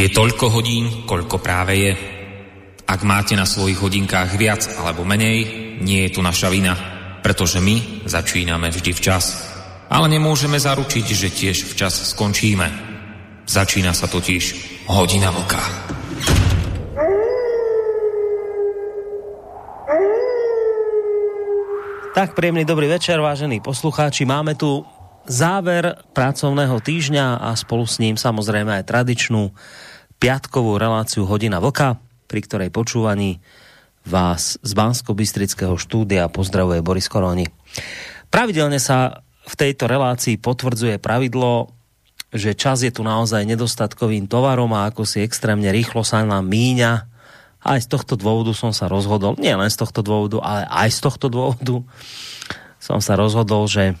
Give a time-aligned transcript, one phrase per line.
[0.00, 1.92] Je toľko hodín, koľko práve je.
[2.88, 5.44] Ak máte na svojich hodinkách viac alebo menej,
[5.84, 6.72] nie je tu naša vina,
[7.20, 9.52] pretože my začíname vždy včas.
[9.92, 12.64] Ale nemôžeme zaručiť, že tiež včas skončíme.
[13.44, 14.44] Začína sa totiž
[14.88, 15.60] hodina vlka.
[22.16, 24.24] Tak príjemný dobrý večer, vážení poslucháči.
[24.24, 24.80] Máme tu
[25.28, 29.52] záver pracovného týždňa a spolu s ním samozrejme aj tradičnú
[30.20, 31.96] piatkovú reláciu Hodina Vlka,
[32.28, 33.40] pri ktorej počúvaní
[34.04, 37.48] vás z bansko bystrického štúdia pozdravuje Boris Koroni.
[38.28, 41.72] Pravidelne sa v tejto relácii potvrdzuje pravidlo,
[42.36, 46.92] že čas je tu naozaj nedostatkovým tovarom a ako si extrémne rýchlo sa nám míňa.
[47.64, 51.00] Aj z tohto dôvodu som sa rozhodol, nie len z tohto dôvodu, ale aj z
[51.00, 51.80] tohto dôvodu
[52.76, 53.96] som sa rozhodol, že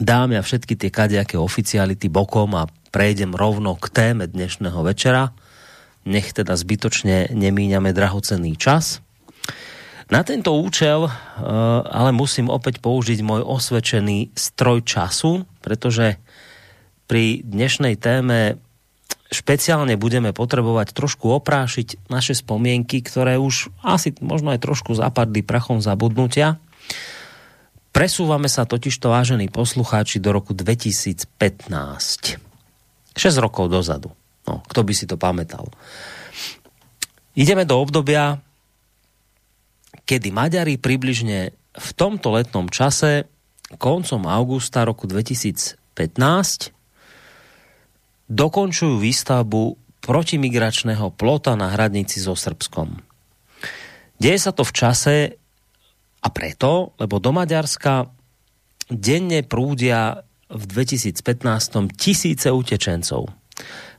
[0.00, 5.32] dám ja všetky tie kadejaké oficiality bokom a prejdem rovno k téme dnešného večera.
[6.06, 9.02] Nech teda zbytočne nemíňame drahocenný čas.
[10.06, 11.12] Na tento účel uh,
[11.82, 16.22] ale musím opäť použiť môj osvedčený stroj času, pretože
[17.10, 18.62] pri dnešnej téme
[19.34, 25.82] špeciálne budeme potrebovať trošku oprášiť naše spomienky, ktoré už asi možno aj trošku zapadli prachom
[25.82, 26.62] zabudnutia.
[27.96, 31.32] Presúvame sa totižto, vážení poslucháči, do roku 2015.
[31.32, 32.36] 6
[33.40, 34.12] rokov dozadu.
[34.44, 35.72] No, kto by si to pamätal.
[37.32, 38.36] Ideme do obdobia,
[40.04, 43.32] kedy Maďari približne v tomto letnom čase,
[43.80, 45.80] koncom augusta roku 2015,
[48.28, 49.62] dokončujú výstavbu
[50.04, 53.00] protimigračného plota na hradnici so Srbskom.
[54.20, 55.40] Deje sa to v čase,
[56.26, 58.10] a preto, lebo do Maďarska
[58.90, 61.22] denne prúdia v 2015
[61.94, 63.30] tisíce utečencov.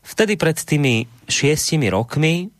[0.03, 2.51] Vtedy pred tými šiestimi rokmi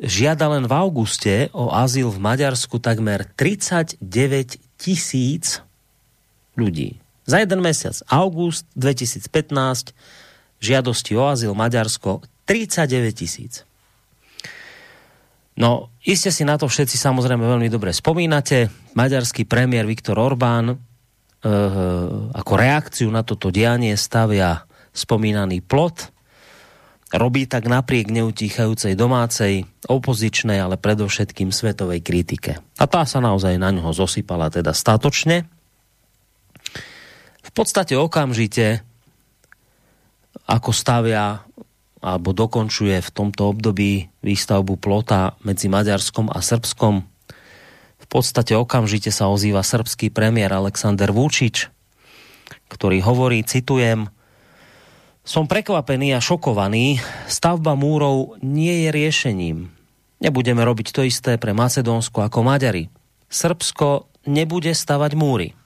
[0.00, 4.00] žiada len v auguste o azyl v Maďarsku takmer 39
[4.76, 5.60] tisíc
[6.56, 7.00] ľudí.
[7.28, 9.92] Za jeden mesiac, august 2015,
[10.60, 13.65] žiadosti o azyl Maďarsko 39 tisíc.
[15.56, 18.68] No, iste si na to všetci samozrejme veľmi dobre spomínate.
[18.92, 20.76] Maďarský premiér Viktor Orbán e,
[22.36, 26.12] ako reakciu na toto dianie stavia spomínaný plot.
[27.16, 32.60] Robí tak napriek neutíchajúcej domácej, opozičnej, ale predovšetkým svetovej kritike.
[32.76, 35.48] A tá sa naozaj na ňoho zosypala teda statočne.
[37.40, 38.84] V podstate okamžite,
[40.44, 41.45] ako stavia
[42.06, 47.02] alebo dokončuje v tomto období výstavbu plota medzi Maďarskom a Srbskom.
[47.98, 51.66] V podstate okamžite sa ozýva srbský premiér Alexander Vučić,
[52.70, 54.06] ktorý hovorí, citujem,
[55.26, 59.58] som prekvapený a šokovaný, stavba múrov nie je riešením.
[60.22, 62.86] Nebudeme robiť to isté pre Macedónsko ako Maďari.
[63.26, 65.58] Srbsko nebude stavať múry,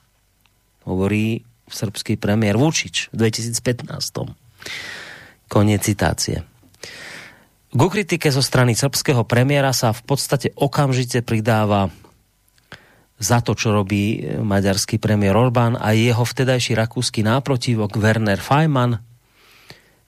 [0.89, 4.33] hovorí srbský premiér Vučić v 2015.
[5.51, 6.47] Koniec citácie.
[7.75, 11.91] Ku kritike zo strany srbského premiéra sa v podstate okamžite pridáva
[13.19, 19.03] za to, čo robí maďarský premiér Orbán a jeho vtedajší rakúsky náprotivok Werner Feynman,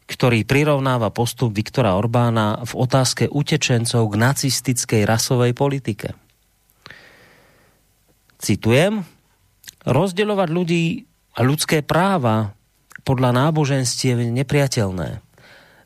[0.07, 6.15] ktorý prirovnáva postup Viktora Orbána v otázke utečencov k nacistickej rasovej politike.
[8.39, 9.03] Citujem,
[9.83, 11.03] rozdeľovať ľudí
[11.35, 12.55] a ľudské práva
[13.03, 15.32] podľa náboženstiev je nepriateľné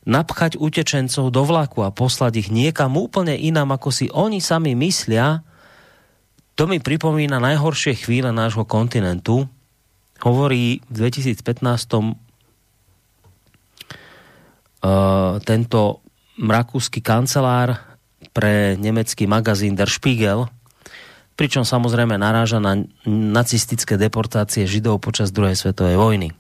[0.08, 5.44] napchať utečencov do vlaku a poslať ich niekam úplne inám, ako si oni sami myslia,
[6.56, 9.46] to mi pripomína najhoršie chvíle nášho kontinentu.
[10.24, 11.38] Hovorí v 2015
[14.82, 16.02] uh, tento
[16.40, 17.78] rakúsky kancelár
[18.34, 20.50] pre nemecký magazín Der Spiegel,
[21.38, 26.34] pričom samozrejme naráža na nacistické deportácie Židov počas druhej svetovej vojny.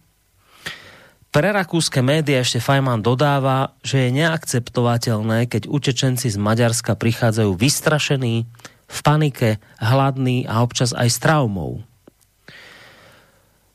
[1.38, 8.50] Pre rakúske médiá ešte Fajman dodáva, že je neakceptovateľné, keď utečenci z Maďarska prichádzajú vystrašení,
[8.90, 11.86] v panike, hladní a občas aj s traumou.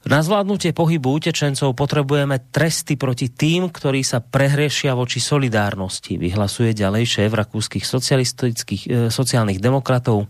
[0.02, 7.06] Na zvládnutie pohybu utečencov potrebujeme tresty proti tým, ktorí sa prehriešia voči solidárnosti, vyhlasuje ďalej
[7.06, 10.26] šéf rakúskych socialistických, e, sociálnych demokratov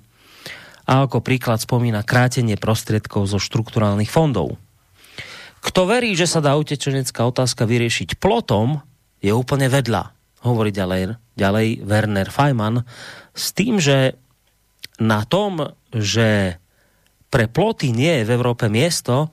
[0.85, 4.61] a ako príklad spomína krátenie prostriedkov zo štrukturálnych fondov.
[5.63, 8.83] Kto verí, že sa dá utečenecká otázka vyriešiť plotom,
[9.23, 10.11] je úplne vedľa,
[10.43, 12.83] hovorí ďalej, ďalej Werner Feynman,
[13.31, 14.19] s tým, že
[14.99, 16.59] na tom, že
[17.31, 19.31] pre ploty nie je v Európe miesto,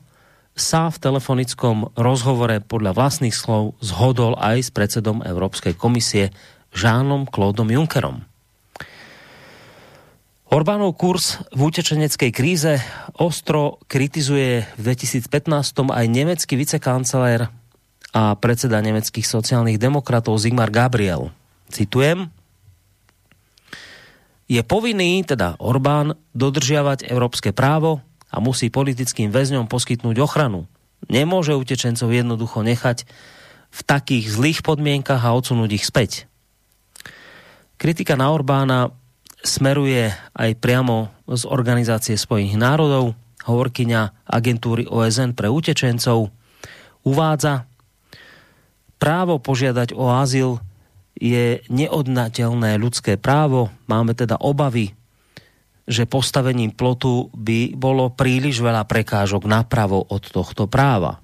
[0.54, 6.36] sa v telefonickom rozhovore podľa vlastných slov zhodol aj s predsedom Európskej komisie
[6.76, 8.29] Žánom Claudom Junckerom.
[10.50, 12.82] Orbánov kurz v utečeneckej kríze
[13.14, 15.30] ostro kritizuje v 2015
[15.94, 17.54] aj nemecký vicekancelér
[18.18, 21.30] a predseda nemeckých sociálnych demokratov Zigmar Gabriel.
[21.70, 22.34] Citujem,
[24.50, 28.02] je povinný, teda Orbán, dodržiavať európske právo
[28.34, 30.66] a musí politickým väzňom poskytnúť ochranu.
[31.06, 33.06] Nemôže utečencov jednoducho nechať
[33.70, 36.26] v takých zlých podmienkach a odsunúť ich späť.
[37.78, 38.99] Kritika na Orbána
[39.44, 43.16] smeruje aj priamo z Organizácie Spojených národov.
[43.48, 46.30] Hovorkyňa agentúry OSN pre utečencov
[47.08, 47.66] uvádza,
[49.00, 50.60] právo požiadať o azyl
[51.16, 53.72] je neodnateľné ľudské právo.
[53.88, 54.92] Máme teda obavy,
[55.90, 61.24] že postavením plotu by bolo príliš veľa prekážok napravo od tohto práva.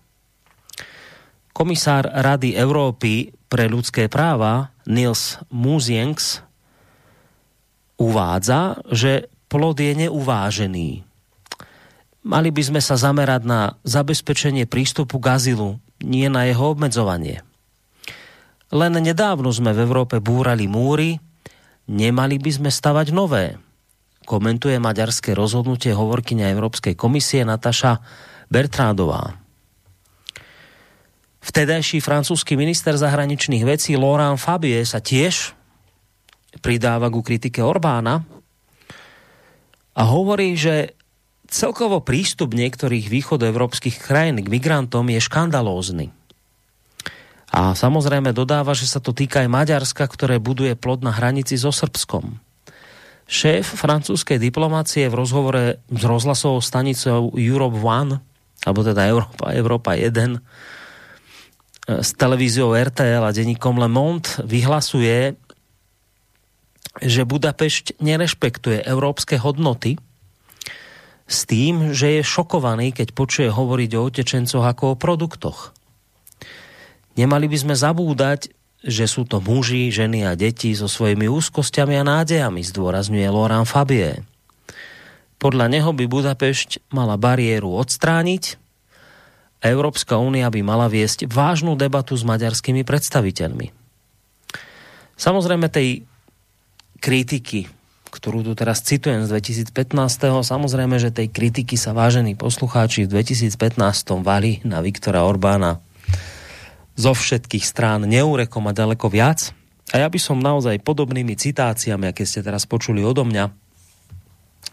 [1.55, 6.44] Komisár Rady Európy pre ľudské práva Nils Muzienks
[7.95, 10.89] uvádza, že plod je neuvážený.
[12.25, 17.45] Mali by sme sa zamerať na zabezpečenie prístupu k azylu, nie na jeho obmedzovanie.
[18.73, 21.21] Len nedávno sme v Európe búrali múry,
[21.85, 23.61] nemali by sme stavať nové.
[24.25, 28.01] Komentuje maďarské rozhodnutie hovorkyňa Európskej komisie Nataša
[28.49, 29.37] Bertrádová.
[31.45, 35.53] Vtedajší francúzsky minister zahraničných vecí Laurent Fabie sa tiež
[36.59, 38.23] pridáva ku kritike Orbána
[39.95, 40.95] a hovorí, že
[41.47, 46.11] celkovo prístup niektorých východoevropských krajín k migrantom je škandalózny.
[47.55, 51.71] A samozrejme dodáva, že sa to týka aj Maďarska, ktoré buduje plod na hranici so
[51.71, 52.43] Srbskom.
[53.25, 58.19] Šéf francúzskej diplomácie v rozhovore s rozhlasovou stanicou Europe One,
[58.67, 60.39] alebo teda Európa, Európa 1, e,
[62.03, 65.39] s televíziou RTL a denníkom Le Monde vyhlasuje,
[67.03, 69.99] že Budapešť nerešpektuje európske hodnoty
[71.25, 75.73] s tým, že je šokovaný, keď počuje hovoriť o utečencoch ako o produktoch.
[77.17, 78.53] Nemali by sme zabúdať,
[78.85, 84.21] že sú to muži, ženy a deti so svojimi úzkosťami a nádejami, zdôrazňuje Laurent Fabie.
[85.41, 88.61] Podľa neho by Budapešť mala bariéru odstrániť
[89.65, 93.73] a Európska únia by mala viesť vážnu debatu s maďarskými predstaviteľmi.
[95.17, 96.05] Samozrejme tej
[96.99, 97.67] kritiky,
[98.11, 99.71] ktorú tu teraz citujem z 2015.
[100.43, 103.55] Samozrejme, že tej kritiky sa vážení poslucháči v 2015.
[104.23, 105.83] vali na Viktora Orbána
[106.95, 109.51] zo všetkých strán neurekom a ďaleko viac.
[109.91, 113.51] A ja by som naozaj podobnými citáciami, aké ste teraz počuli odo mňa,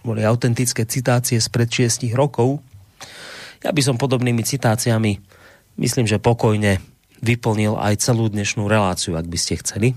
[0.06, 2.62] boli autentické citácie spred 6 rokov,
[3.62, 5.22] ja by som podobnými citáciami,
[5.78, 6.82] myslím, že pokojne
[7.22, 9.94] vyplnil aj celú dnešnú reláciu, ak by ste chceli.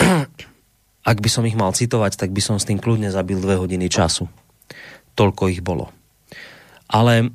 [1.10, 3.92] Ak by som ich mal citovať, tak by som s tým kľudne zabil dve hodiny
[3.92, 4.26] času.
[5.14, 5.92] Toľko ich bolo.
[6.88, 7.28] Ale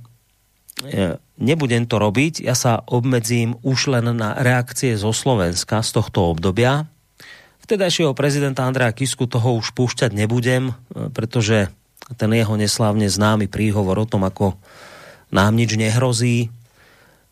[0.83, 6.33] e, nebudem to robiť, ja sa obmedzím už len na reakcie zo Slovenska z tohto
[6.33, 6.89] obdobia.
[7.63, 10.73] Vtedajšieho prezidenta Andreja Kisku toho už púšťať nebudem,
[11.13, 11.69] pretože
[12.17, 14.57] ten jeho neslávne známy príhovor o tom, ako
[15.29, 16.49] nám nič nehrozí,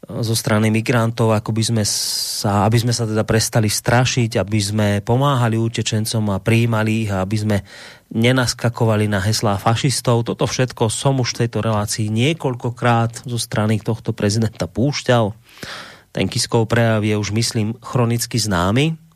[0.08, 4.88] zo strany migrantov, ako by sme sa, aby sme sa teda prestali strašiť, aby sme
[5.04, 7.58] pomáhali utečencom a prijímali ich a aby sme
[8.16, 10.24] nenaskakovali na heslá fašistov.
[10.24, 15.36] Toto všetko som už v tejto relácii niekoľkokrát zo strany tohto prezidenta púšťal.
[16.16, 19.07] Ten Kiskov prejav je už, myslím, chronicky známy.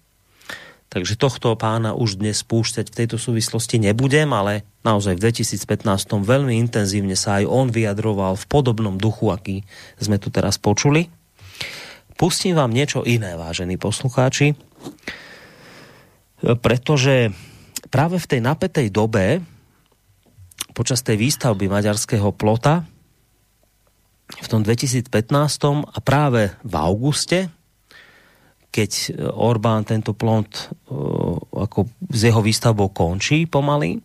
[0.91, 5.87] Takže tohto pána už dnes spúšťať v tejto súvislosti nebudem, ale naozaj v 2015
[6.19, 9.63] veľmi intenzívne sa aj on vyjadroval v podobnom duchu, aký
[9.95, 11.07] sme tu teraz počuli.
[12.19, 14.51] Pustím vám niečo iné, vážení poslucháči,
[16.59, 17.31] pretože
[17.87, 19.39] práve v tej napätej dobe
[20.75, 22.83] počas tej výstavby maďarského plota
[24.27, 25.07] v tom 2015
[25.87, 27.47] a práve v auguste
[28.71, 30.63] keď e, Orbán tento plont e,
[31.51, 33.99] ako s jeho výstavbou končí pomaly,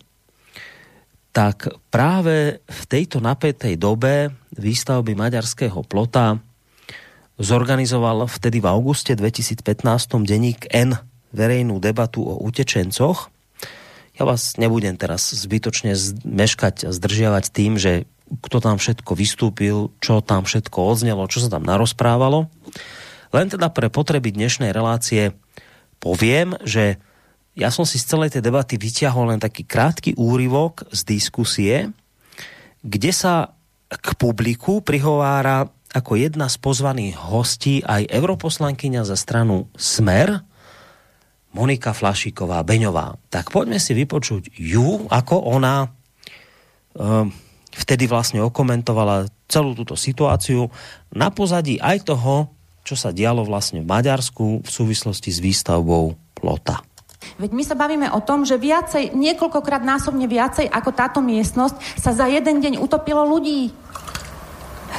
[1.31, 6.41] tak práve v tejto napätej dobe výstavby maďarského plota
[7.37, 9.61] zorganizoval vtedy v auguste 2015
[10.25, 10.97] denník N
[11.37, 13.29] verejnú debatu o utečencoch.
[14.17, 15.93] Ja vás nebudem teraz zbytočne
[16.25, 18.09] meškať a zdržiavať tým, že
[18.41, 22.49] kto tam všetko vystúpil, čo tam všetko odznelo, čo sa tam narozprávalo.
[23.35, 25.35] Len teda pre potreby dnešnej relácie
[25.99, 27.01] poviem, že
[27.57, 31.77] ja som si z celej tej debaty vyťahol len taký krátky úryvok z diskusie,
[32.85, 33.57] kde sa
[33.89, 35.67] k publiku prihovára
[35.97, 40.45] ako jedna z pozvaných hostí aj europoslankyňa za stranu Smer,
[41.57, 43.17] Monika Flašíková Beňová.
[43.33, 45.89] Tak poďme si vypočuť ju, ako ona
[46.93, 47.33] um,
[47.73, 50.69] vtedy vlastne okomentovala celú túto situáciu
[51.17, 52.53] na pozadí aj toho,
[52.87, 56.87] čo sa dialo vlastne v Maďarsku v súvislosti s výstavbou plota.
[57.43, 62.15] Veď my sa bavíme o tom, že viacej, niekoľkokrát násobne viacej ako táto miestnosť sa
[62.15, 63.75] za jeden deň utopilo ľudí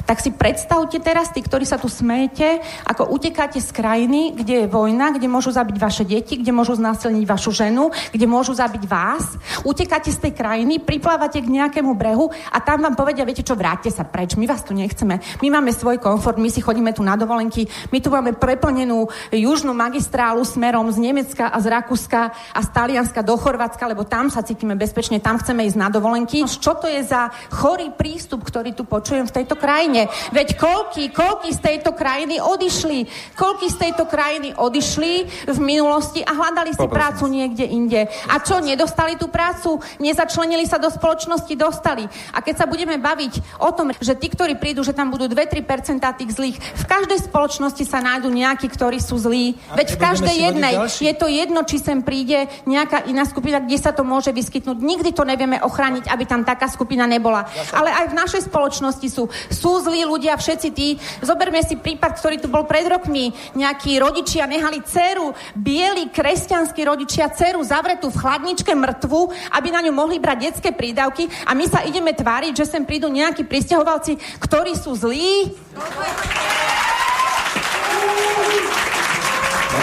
[0.05, 4.67] tak si predstavte teraz, tí, ktorí sa tu smejete, ako utekáte z krajiny, kde je
[4.67, 9.39] vojna, kde môžu zabiť vaše deti, kde môžu znásilniť vašu ženu, kde môžu zabiť vás.
[9.63, 13.91] Utekáte z tej krajiny, priplávate k nejakému brehu a tam vám povedia, viete čo, vráťte
[13.91, 15.19] sa preč, my vás tu nechceme.
[15.43, 19.73] My máme svoj komfort, my si chodíme tu na dovolenky, my tu máme preplnenú južnú
[19.73, 22.21] magistrálu smerom z Nemecka a z Rakúska
[22.53, 26.43] a z Talianska do Chorvátska, lebo tam sa cítime bezpečne, tam chceme ísť na dovolenky.
[26.47, 29.86] Čo to je za chorý prístup, ktorý tu počujem v tejto krajine?
[29.87, 30.11] Krajine.
[30.35, 33.07] Veď koľky, koľky z tejto krajiny odišli?
[33.39, 38.11] Koľky z tejto krajiny odišli v minulosti a hľadali si prácu niekde inde?
[38.27, 39.79] A čo, nedostali tú prácu?
[40.03, 41.55] Nezačlenili sa do spoločnosti?
[41.55, 42.03] Dostali.
[42.35, 46.03] A keď sa budeme baviť o tom, že tí, ktorí prídu, že tam budú 2-3%
[46.19, 49.55] tých zlých, v každej spoločnosti sa nájdú nejakí, ktorí sú zlí.
[49.71, 53.79] A Veď v každej jednej je to jedno, či sem príde nejaká iná skupina, kde
[53.79, 54.77] sa to môže vyskytnúť.
[54.83, 57.47] Nikdy to nevieme ochrániť, aby tam taká skupina nebola.
[57.71, 60.95] Ale aj v našej spoločnosti sú, sú sú zlí ľudia, všetci tí.
[61.19, 63.35] Zoberme si prípad, ktorý tu bol pred rokmi.
[63.51, 69.27] Nejakí rodičia nehali dceru, bieli kresťanskí rodičia, dceru zavretú v chladničke mŕtvu,
[69.59, 73.11] aby na ňu mohli brať detské prídavky a my sa ideme tváriť, že sem prídu
[73.11, 75.51] nejakí pristahovalci, ktorí sú zlí.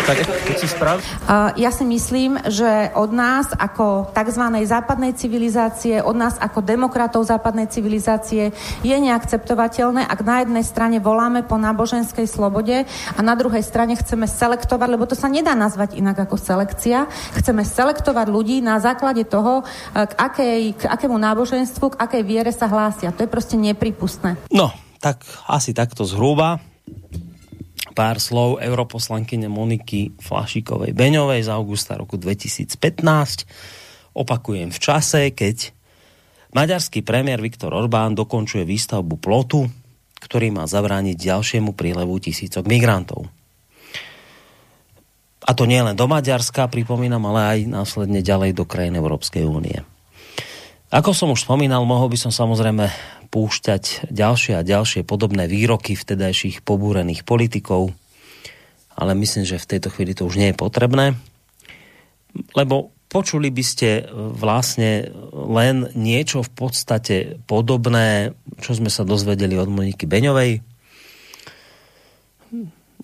[0.04, 0.96] Tak keď si sprav...
[1.56, 4.44] Ja si myslím, že od nás ako tzv.
[4.68, 8.52] západnej civilizácie, od nás ako demokratov západnej civilizácie
[8.84, 14.28] je neakceptovateľné, ak na jednej strane voláme po náboženskej slobode a na druhej strane chceme
[14.28, 17.08] selektovať, lebo to sa nedá nazvať inak ako selekcia,
[17.40, 19.64] chceme selektovať ľudí na základe toho,
[19.94, 23.14] k, akej, k akému náboženstvu, k akej viere sa hlásia.
[23.14, 24.36] To je proste nepripustné.
[24.52, 24.68] No,
[25.00, 26.60] tak asi takto zhruba
[27.94, 32.74] pár slov europoslankyne Moniky Flašikovej Beňovej z augusta roku 2015.
[34.18, 35.70] Opakujem v čase, keď
[36.50, 39.70] maďarský premiér Viktor Orbán dokončuje výstavbu plotu,
[40.18, 43.30] ktorý má zabrániť ďalšiemu prílevu tisícok migrantov.
[45.44, 49.84] A to nie len do Maďarska, pripomínam, ale aj následne ďalej do krajín Európskej únie.
[50.88, 52.88] Ako som už spomínal, mohol by som samozrejme
[53.34, 57.90] púšťať ďalšie a ďalšie podobné výroky vtedajších pobúrených politikov,
[58.94, 61.18] ale myslím, že v tejto chvíli to už nie je potrebné,
[62.54, 67.16] lebo počuli by ste vlastne len niečo v podstate
[67.50, 70.62] podobné, čo sme sa dozvedeli od Moniky Beňovej,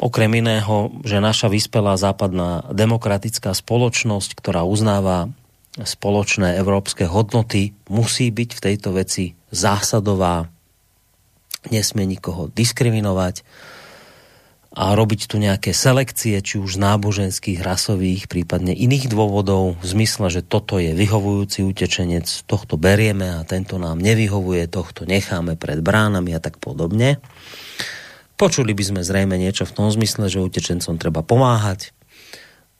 [0.00, 5.28] okrem iného, že naša vyspelá západná demokratická spoločnosť, ktorá uznáva
[5.74, 10.50] spoločné európske hodnoty, musí byť v tejto veci zásadová,
[11.68, 13.44] nesmie nikoho diskriminovať
[14.70, 20.30] a robiť tu nejaké selekcie, či už z náboženských, rasových, prípadne iných dôvodov, v zmysle,
[20.30, 26.38] že toto je vyhovujúci utečenec, tohto berieme a tento nám nevyhovuje, tohto necháme pred bránami
[26.38, 27.18] a tak podobne.
[28.38, 31.90] Počuli by sme zrejme niečo v tom zmysle, že utečencom treba pomáhať,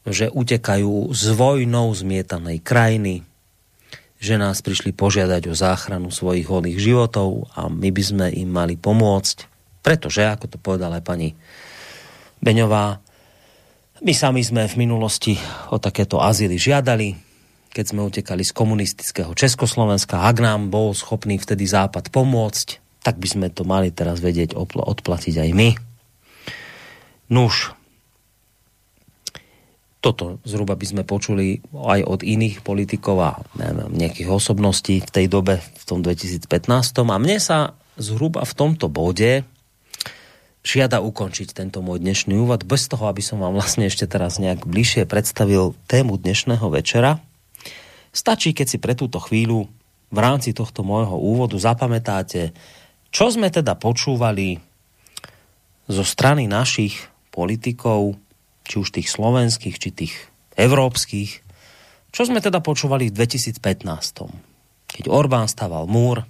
[0.06, 3.26] že utekajú z vojnou zmietanej krajiny,
[4.20, 8.76] že nás prišli požiadať o záchranu svojich holých životov a my by sme im mali
[8.76, 9.48] pomôcť,
[9.80, 11.28] pretože, ako to povedala aj pani
[12.44, 13.00] Beňová,
[14.00, 15.40] my sami sme v minulosti
[15.72, 17.16] o takéto azyly žiadali,
[17.72, 23.28] keď sme utekali z komunistického Československa, ak nám bol schopný vtedy Západ pomôcť, tak by
[23.28, 25.68] sme to mali teraz vedieť odplatiť aj my.
[27.32, 27.72] Nuž,
[30.00, 35.26] toto zhruba by sme počuli aj od iných politikov a neviem, nejakých osobností v tej
[35.28, 36.48] dobe, v tom 2015.
[37.04, 39.44] A mne sa zhruba v tomto bode
[40.60, 44.64] žiada ukončiť tento môj dnešný úvod, bez toho, aby som vám vlastne ešte teraz nejak
[44.64, 47.20] bližšie predstavil tému dnešného večera.
[48.12, 49.68] Stačí, keď si pre túto chvíľu
[50.10, 52.52] v rámci tohto môjho úvodu zapamätáte,
[53.12, 54.60] čo sme teda počúvali
[55.90, 58.18] zo strany našich politikov
[58.70, 60.14] či už tých slovenských, či tých
[60.54, 61.42] európskych.
[62.14, 63.58] Čo sme teda počúvali v 2015.
[64.86, 66.22] Keď Orbán staval múr,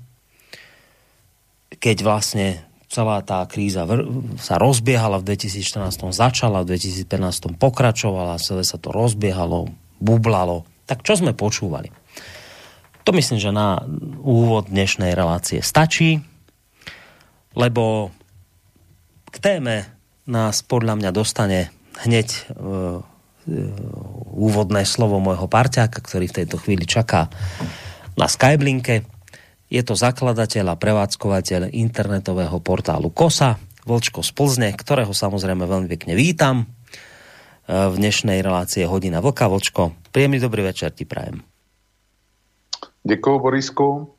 [1.77, 3.85] keď vlastne celá tá kríza
[4.41, 9.69] sa rozbiehala v 2014, začala v 2015, pokračovala, celé sa to rozbiehalo,
[10.01, 10.65] bublalo.
[10.89, 11.93] Tak čo sme počúvali?
[13.05, 13.85] To myslím, že na
[14.21, 16.25] úvod dnešnej relácie stačí.
[17.51, 18.15] lebo
[19.31, 19.87] k téme
[20.31, 21.71] nás podľa mňa dostane
[22.07, 22.53] hneď e, e,
[24.37, 27.29] úvodné slovo môjho parťáka, ktorý v tejto chvíli čaká
[28.17, 29.05] na Skyblinke.
[29.71, 36.13] Je to zakladateľ a prevádzkovateľ internetového portálu KOSA, Vlčko z Plzne, ktorého samozrejme veľmi pekne
[36.17, 36.65] vítam e,
[37.69, 39.49] v dnešnej relácie Hodina Vlka.
[39.49, 41.45] Vlčko, príjemný dobrý večer ti prajem.
[43.05, 44.15] Děkuji, Borisku.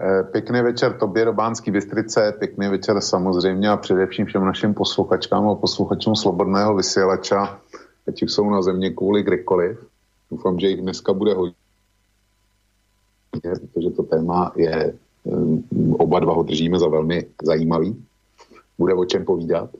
[0.00, 5.48] Eh, pěkný večer tobě do Bánský Bystrice, pěkný večer samozřejmě a především všem našim posluchačkám
[5.48, 7.60] a posluchačům Slobodného vysílača,
[8.08, 9.78] ať už jsou na země kvůli kdekoliv.
[10.30, 11.54] Doufám, že jich dneska bude hodně,
[13.72, 14.92] protože to téma je,
[15.26, 18.04] eh, oba dva ho držíme za velmi zajímavý.
[18.78, 19.70] Bude o čem povídat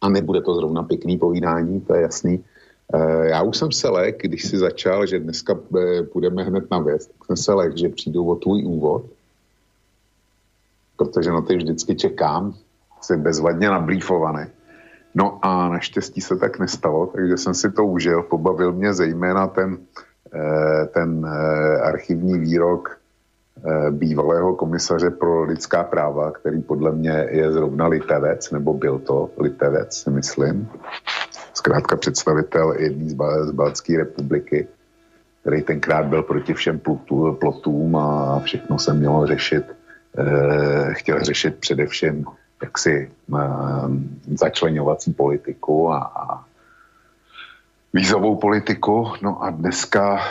[0.00, 2.44] a nebude to zrovna pěkný povídání, to je jasný.
[2.94, 5.54] Eh, já už jsem se lek, když si začal, že dneska
[6.12, 9.04] půjdeme hned na věc, tak jsem se lek, že přijdu o tvůj úvod,
[10.96, 12.54] protože na ty vždycky čekám,
[13.00, 14.46] si bezvadně nablífovaný.
[15.14, 18.22] No a naštěstí se tak nestalo, takže jsem si to užil.
[18.22, 19.78] Pobavil mě zejména ten,
[20.34, 22.98] eh, ten eh, archivní výrok
[23.64, 29.30] eh, bývalého komisaře pro lidská práva, který podle mě je zrovna litevec, nebo byl to
[29.38, 30.68] litevec, si myslím.
[31.54, 34.68] Zkrátka představitel jedné z, z Balcké republiky,
[35.40, 36.80] který tenkrát byl proti všem
[37.40, 39.64] plotům a všechno se mělo řešit
[40.92, 42.24] chtěl řešit především
[42.62, 43.40] jaksi eh,
[44.36, 46.44] začlenovací politiku a, a
[47.92, 49.12] vízovou politiku.
[49.22, 50.24] No a dneska e,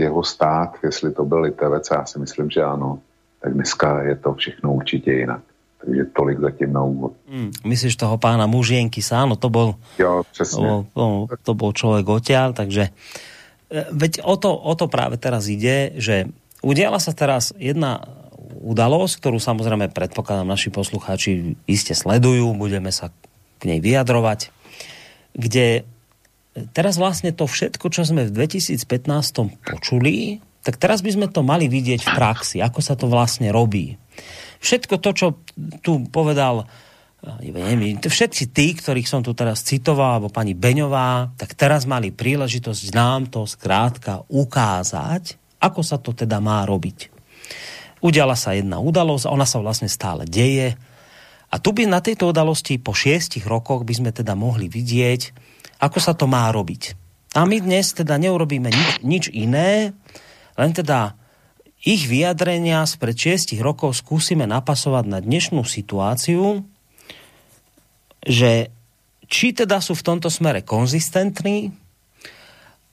[0.00, 2.98] jeho stát, jestli to byl Litevec, já si myslím, že ano,
[3.42, 5.40] tak dneska je to všechno určitě jinak.
[5.80, 7.12] Takže tolik zatím na úvod.
[7.24, 10.68] Mm, myslíš toho pána Mužienky, áno, to bol, jo, přesně.
[10.68, 11.06] To, to,
[11.42, 12.92] to bol človek odtiaľ, takže
[13.72, 16.28] veď o to, o to práve teraz ide, že
[16.60, 18.04] udiala sa teraz jedna
[18.58, 23.14] udalosť, ktorú samozrejme predpokladám naši poslucháči iste sledujú, budeme sa
[23.60, 24.50] k nej vyjadrovať,
[25.36, 25.86] kde
[26.74, 28.82] teraz vlastne to všetko, čo sme v 2015
[29.62, 33.96] počuli, tak teraz by sme to mali vidieť v praxi, ako sa to vlastne robí.
[34.60, 35.26] Všetko to, čo
[35.80, 36.68] tu povedal
[37.44, 42.96] neviem, všetci tí, ktorých som tu teraz citoval, alebo pani Beňová, tak teraz mali príležitosť
[42.96, 47.12] nám to skrátka ukázať, ako sa to teda má robiť.
[48.00, 50.76] Udiala sa jedna udalosť, ona sa vlastne stále deje.
[51.50, 55.36] A tu by na tejto udalosti po šiestich rokoch by sme teda mohli vidieť,
[55.84, 56.96] ako sa to má robiť.
[57.36, 59.92] A my dnes teda neurobíme nič, nič iné,
[60.56, 61.20] len teda
[61.80, 66.64] ich vyjadrenia spred šiestich rokov skúsime napasovať na dnešnú situáciu,
[68.20, 68.68] že
[69.30, 71.72] či teda sú v tomto smere konzistentní,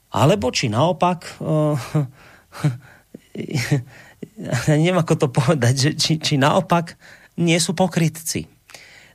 [0.08, 1.76] alebo či naopak uh,
[4.38, 6.94] ja neviem ako to povedať, že, či, či naopak
[7.38, 8.46] nie sú pokrytci.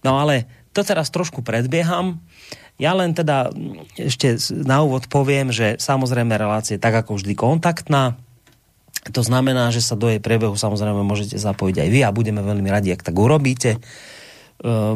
[0.04, 2.20] No ale to teraz trošku predbieham.
[2.82, 3.54] Ja len teda
[3.96, 8.18] ešte na úvod poviem, že samozrejme relácie tak ako vždy kontaktná.
[9.14, 12.70] To znamená, že sa do jej priebehu samozrejme môžete zapojiť aj vy a budeme veľmi
[12.72, 13.78] radi, ak tak urobíte.
[13.78, 13.80] E,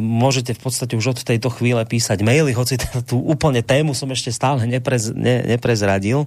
[0.00, 4.08] môžete v podstate už od tejto chvíle písať maily, hoci teda tú úplne tému som
[4.08, 6.24] ešte stále neprez, ne, neprezradil,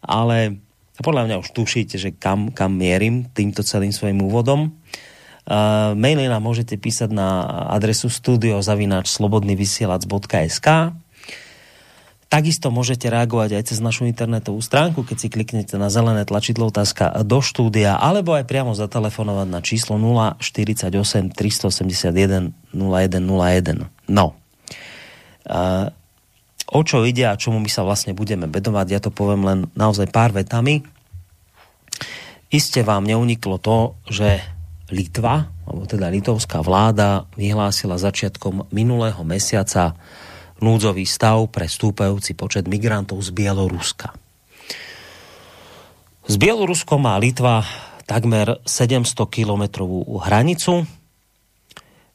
[0.00, 0.58] ale
[0.98, 4.74] a podľa mňa už tušíte, že kam, kam mierim týmto celým svojim úvodom.
[5.48, 10.68] Uh, maily nám môžete písať na adresu studiozavináčslobodnyvysielac.sk
[12.28, 17.24] Takisto môžete reagovať aj cez našu internetovú stránku, keď si kliknete na zelené tlačidlo otázka
[17.24, 23.88] do štúdia, alebo aj priamo zatelefonovať na číslo 048 381 0101.
[24.12, 24.36] No.
[25.48, 25.88] Uh,
[26.68, 30.12] o čo ide a čomu my sa vlastne budeme bedovať, ja to poviem len naozaj
[30.12, 30.84] pár vetami.
[32.48, 34.40] Iste vám neuniklo to, že
[34.88, 39.92] Litva, alebo teda litovská vláda vyhlásila začiatkom minulého mesiaca
[40.64, 44.16] núdzový stav pre stúpajúci počet migrantov z Bieloruska.
[46.28, 47.64] S Bieloruskom má Litva
[48.08, 50.88] takmer 700 kilometrovú hranicu,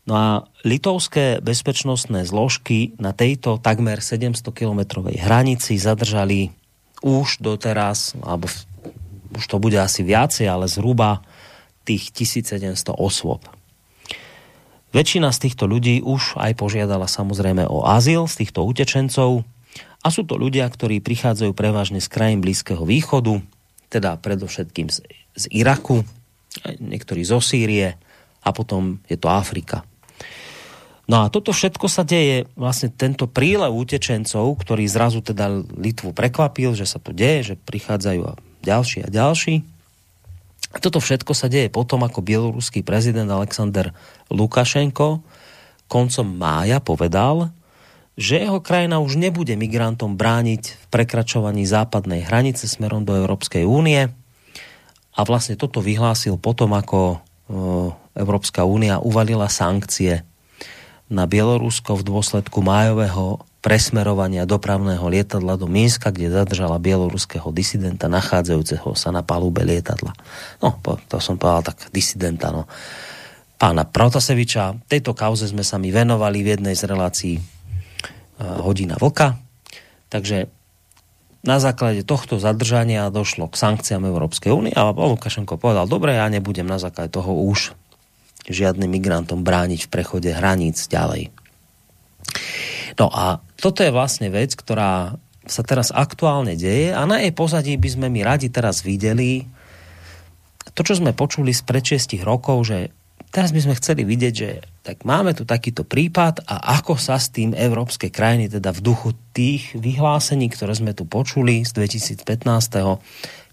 [0.04, 0.28] No a
[0.68, 6.52] litovské bezpečnostné zložky na tejto takmer 700-kilometrovej hranici zadržali
[7.00, 8.52] už doteraz, alebo
[9.32, 11.24] už to bude asi viacej, ale zhruba
[11.88, 13.48] tých 1700 osôb.
[14.92, 19.42] Väčšina z týchto ľudí už aj požiadala samozrejme o azyl z týchto utečencov
[20.04, 23.40] a sú to ľudia, ktorí prichádzajú prevažne z krajín Blízkeho východu,
[23.88, 25.02] teda predovšetkým z,
[25.34, 26.04] z Iraku,
[26.78, 27.96] niektorí zo Sýrie
[28.44, 29.82] a potom je to Afrika.
[31.04, 36.80] No a toto všetko sa deje, vlastne tento prílev utečencov, ktorý zrazu teda Litvu prekvapil,
[36.80, 39.68] že sa to deje, že prichádzajú ďalší a ďalší,
[40.74, 43.94] Toto všetko sa deje potom, ako bieloruský prezident Alexander
[44.34, 45.22] Lukašenko
[45.86, 47.54] koncom mája povedal,
[48.18, 54.10] že jeho krajina už nebude migrantom brániť v prekračovaní západnej hranice smerom do Európskej únie.
[55.14, 57.22] A vlastne toto vyhlásil potom, ako
[58.18, 60.26] Európska únia uvalila sankcie
[61.12, 68.92] na Bielorusko v dôsledku májového presmerovania dopravného lietadla do Minska, kde zadržala bieloruského disidenta nachádzajúceho
[68.92, 70.12] sa na palube lietadla.
[70.60, 72.68] No, to som povedal tak, disidenta, no.
[73.56, 74.76] Pána Protaseviča.
[74.92, 79.40] Tejto kauze sme sa mi venovali v jednej z relácií uh, Hodina Vlka.
[80.12, 80.52] Takže
[81.48, 86.68] na základe tohto zadržania došlo k sankciám Európskej únie a Lukašenko povedal, dobre, ja nebudem
[86.68, 87.76] na základe toho už
[88.48, 91.32] žiadnym migrantom brániť v prechode hraníc ďalej.
[93.00, 97.76] No a toto je vlastne vec, ktorá sa teraz aktuálne deje a na jej pozadí
[97.76, 99.44] by sme mi radi teraz videli
[100.74, 102.90] to, čo sme počuli z pred 6 rokov, že
[103.30, 104.50] teraz by sme chceli vidieť, že
[104.82, 109.10] tak máme tu takýto prípad a ako sa s tým európske krajiny, teda v duchu
[109.36, 112.24] tých vyhlásení, ktoré sme tu počuli z 2015.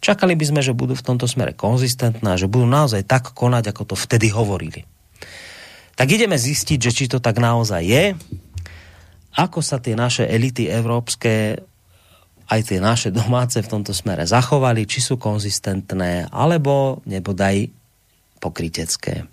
[0.00, 3.72] Čakali by sme, že budú v tomto smere konzistentné a že budú naozaj tak konať,
[3.72, 4.88] ako to vtedy hovorili.
[5.94, 8.04] Tak ideme zistiť, že či to tak naozaj je
[9.36, 11.62] ako sa tie naše elity európske
[12.50, 17.70] aj tie naše domáce v tomto smere zachovali, či sú konzistentné, alebo nebodaj
[18.42, 19.28] pokrytecké.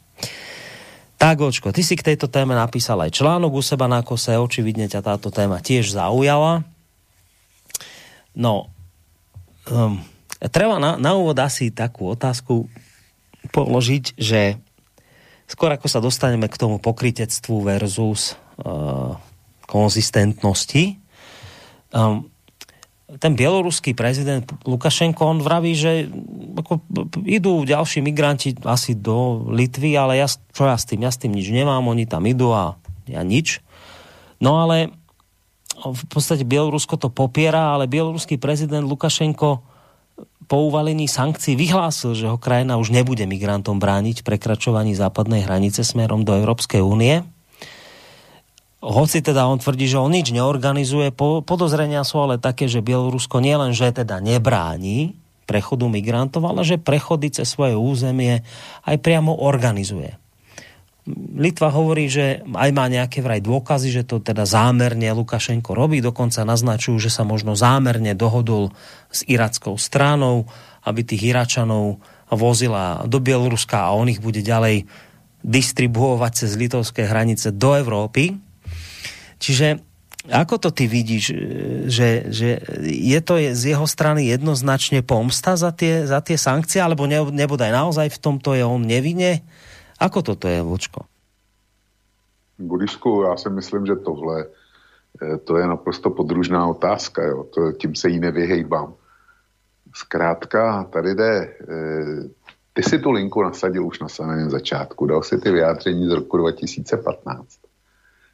[1.18, 4.86] Tak, Očko, ty si k tejto téme napísal aj článok u seba na kose, očividne
[4.86, 6.62] ťa táto téma tiež zaujala.
[8.38, 8.70] No,
[9.66, 9.98] um,
[10.46, 12.70] treba na, na úvod asi takú otázku
[13.50, 14.62] položiť, že
[15.48, 19.16] skôr ako sa dostaneme k tomu pokrytectvu versus uh,
[19.66, 21.00] konzistentnosti.
[21.96, 22.28] Um,
[23.08, 26.12] ten bieloruský prezident Lukašenko, on vraví, že
[26.60, 26.84] ako,
[27.24, 31.08] idú ďalší migranti asi do Litvy, ale ja, čo ja s tým?
[31.08, 32.76] Ja s tým nič nemám, oni tam idú a
[33.08, 33.64] ja nič.
[34.44, 34.92] No ale
[35.78, 39.77] v podstate Bielorusko to popiera, ale bieloruský prezident Lukašenko
[40.48, 45.84] po uvalení sankcií vyhlásil, že ho krajina už nebude migrantom brániť v prekračovaní západnej hranice
[45.84, 47.28] smerom do Európskej únie
[48.78, 53.42] hoci teda on tvrdí, že on nič neorganizuje, po, podozrenia sú ale také, že Bielorusko
[53.42, 55.18] nielen, že teda nebráni
[55.50, 58.46] prechodu migrantov, ale že prechody cez svoje územie
[58.86, 60.20] aj priamo organizuje.
[61.40, 66.44] Litva hovorí, že aj má nejaké vraj dôkazy, že to teda zámerne Lukašenko robí, dokonca
[66.44, 68.76] naznačujú, že sa možno zámerne dohodol
[69.08, 70.52] s irackou stranou,
[70.84, 74.84] aby tých Iračanov vozila do Bieloruska a on ich bude ďalej
[75.48, 78.36] distribuovať cez litovské hranice do Európy,
[79.38, 79.86] Čiže
[80.28, 81.36] ako to ty vidíš, e,
[81.88, 87.08] že, že je to z jeho strany jednoznačne pomsta za tie, za tie sankcie, alebo
[87.08, 89.46] ne, nebodaj naozaj v tomto je on nevine?
[90.00, 91.06] Ako toto je, Vočko?
[92.60, 94.46] Budisku, já si myslím, že tohle
[95.22, 97.44] e, to je naprosto podružná otázka, jo.
[97.44, 98.94] To, tím se jí nevyhejbám.
[99.96, 101.56] Zkrátka, tady jde, e,
[102.74, 106.38] ty si tu linku nasadil už na samém začátku, dal si ty vyjádření z roku
[106.38, 107.68] 2015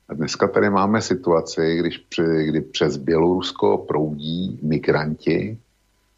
[0.10, 2.06] a dneska tady máme situaci, když,
[2.46, 5.58] kdy přes Bělorusko proudí migranti,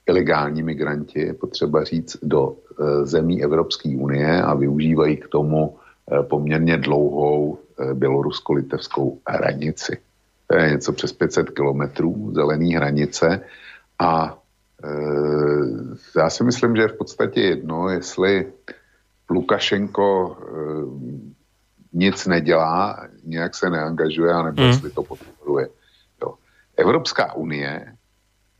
[0.07, 5.77] ilegální migranti, je potřeba říct, do e, zemí Evropské unie a využívají k tomu
[6.11, 9.97] e, poměrně dlouhou e, bělorusko-litevskou hranici.
[10.47, 13.41] To je něco přes 500 kilometrů zelený hranice
[13.99, 14.37] a
[16.17, 18.47] já si myslím, že je v podstatě jedno, jestli
[19.29, 20.37] Lukašenko
[21.93, 24.67] nic nedělá, nějak se neangažuje, anebo mm.
[24.67, 25.69] jestli to podporuje.
[26.21, 26.33] Jo.
[26.77, 27.94] Evropská unie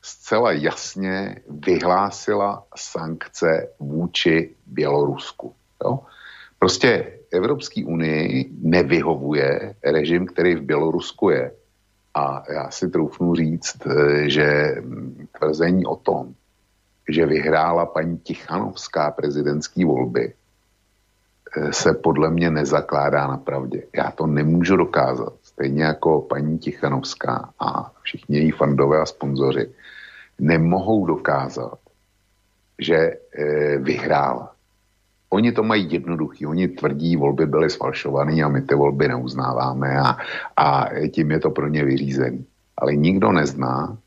[0.06, 5.54] zcela jasně vyhlásila sankce vůči Bělorusku.
[5.84, 6.00] Jo.
[6.60, 11.52] Prostě Evropské unii nevyhovuje režim, který v Bělorusku je.
[12.14, 14.76] A já si troufnu říct, eh, že
[15.40, 16.34] tvrzení o tom,
[17.10, 20.34] že vyhrála paní Tichanovská prezidentské volby,
[21.72, 23.84] se podle mě nezakládá na pravdě.
[23.96, 25.34] Já to nemůžu dokázat.
[25.44, 29.72] Stejně jako paní Tichanovská a všichni její fandové a sponzoři
[30.40, 31.80] nemohou dokázat,
[32.80, 33.18] že e,
[33.78, 34.56] vyhrála.
[35.30, 36.46] Oni to mají jednoduchý.
[36.46, 40.18] Oni tvrdí, volby byly sfalšované a my ty volby neuznáváme a,
[40.58, 42.46] a tím je to pro ně vyřízený.
[42.78, 43.98] Ale nikdo nezná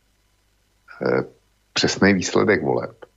[1.02, 1.24] e,
[1.72, 3.08] přesný výsledek voleb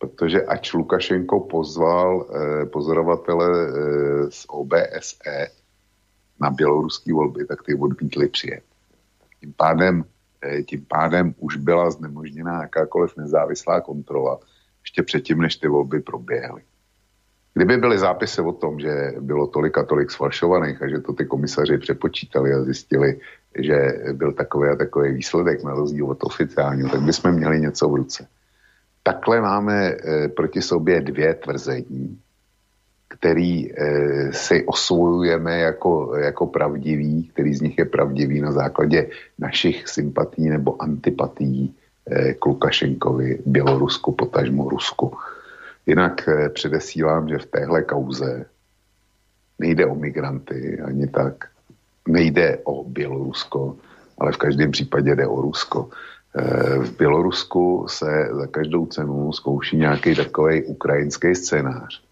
[0.00, 5.48] protože ač Lukašenko pozval eh, pozorovatele eh, z OBSE
[6.40, 8.64] na běloruský volby, tak ty odmítli přijet.
[9.40, 10.04] Tím pádem,
[10.66, 14.38] tím pádem už byla znemožněná jakákoliv nezávislá kontrola
[14.82, 16.62] ještě předtím, než ty volby proběhly.
[17.54, 21.24] Kdyby byly zápisy o tom, že bylo tolik a tolik sfalšovaných a že to ty
[21.24, 23.20] komisaři přepočítali a zjistili,
[23.58, 27.94] že byl takový a takový výsledek na rozdíl od oficiálního, tak bychom měli něco v
[27.94, 28.26] ruce.
[29.02, 32.18] Takhle máme e, proti sobě dvě tvrzení,
[33.10, 33.74] který e,
[34.32, 40.82] si osvojujeme jako, jako pravdivý, který z nich je pravdivý na základě našich sympatí nebo
[40.82, 41.74] antipatí
[42.06, 45.16] e, k Lukašenkovi, Bělorusku, potažmo Rusku.
[45.86, 48.46] Jinak e, předesílám, že v téhle kauze
[49.58, 51.44] nejde o migranty ani tak,
[52.08, 53.76] nejde o Bělorusko,
[54.18, 55.88] ale v každém případě jde o Rusko.
[56.80, 62.09] V Bělorusku se za každou cenu zkouší nějaký takový ukrajinský scénář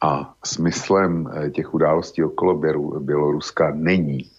[0.00, 2.54] a smyslem eh, těch událostí okolo
[3.00, 4.30] Běloruska není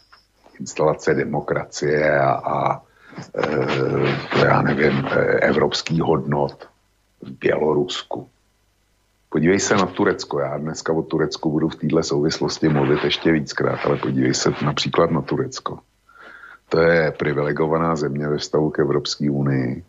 [0.59, 2.81] instalace demokracie a, a
[3.37, 6.67] e, já nevím, eh, evropský hodnot
[7.21, 8.29] v Bělorusku.
[9.29, 10.39] Podívej se na Turecko.
[10.39, 15.11] Já dneska o Turecku budu v této souvislosti mluvit ještě víckrát, ale podívej se například
[15.11, 15.79] na Turecko.
[16.69, 19.83] To je privilegovaná země ve vztahu k Evropské unii.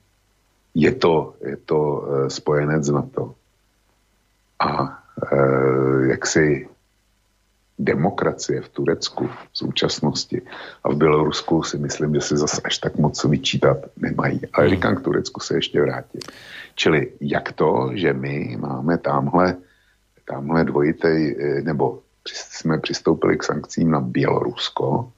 [0.74, 3.34] Je to, je to spojenec NATO.
[4.58, 4.98] A
[6.08, 6.68] jaksi
[7.78, 10.42] demokracie v Turecku v současnosti
[10.84, 14.40] a v Bělorusku si myslím, že si zase až tak moc vyčítat nemají.
[14.52, 14.76] Ale hmm.
[14.76, 16.20] říkám, k Turecku se ještě vrátím.
[16.74, 19.56] Čili jak to, že my máme tamhle,
[20.24, 25.12] tamhle dvojitej, eh, nebo jsme přistoupili k sankcím na Bělorusko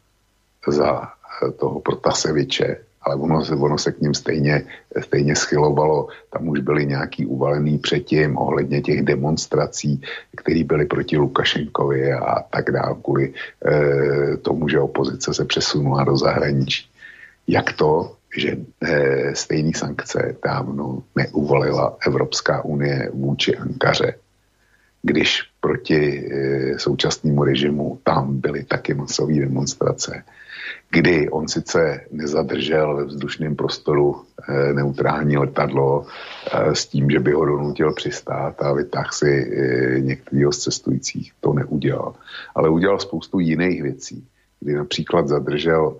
[0.68, 2.76] za eh, toho Protaseviče,
[3.08, 4.64] ale ono, ono se k ním stejně,
[5.00, 6.08] stejně schylovalo.
[6.30, 10.02] Tam už byly nějaký uvalený předtím ohledně těch demonstrací,
[10.36, 16.16] které byly proti Lukašenkovi a tak dále, kvůli e, tomu, že opozice se přesunula do
[16.16, 16.90] zahraničí.
[17.48, 24.14] Jak to, že e, stejné sankce dávno neuvolila Evropská unie vůči Ankaře,
[25.02, 30.22] když proti e, současnému režimu tam byly taky masové demonstrace
[30.90, 36.06] kdy on sice nezadržel ve vzdušném prostoru e, neutrální letadlo
[36.52, 41.32] e, s tím, že by ho donutil přistát a vytáhl si e, některého z cestujících.
[41.40, 42.14] To neudělal.
[42.54, 44.26] Ale udělal spoustu jiných věcí,
[44.60, 45.96] kdy například zadržel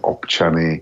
[0.00, 0.80] občany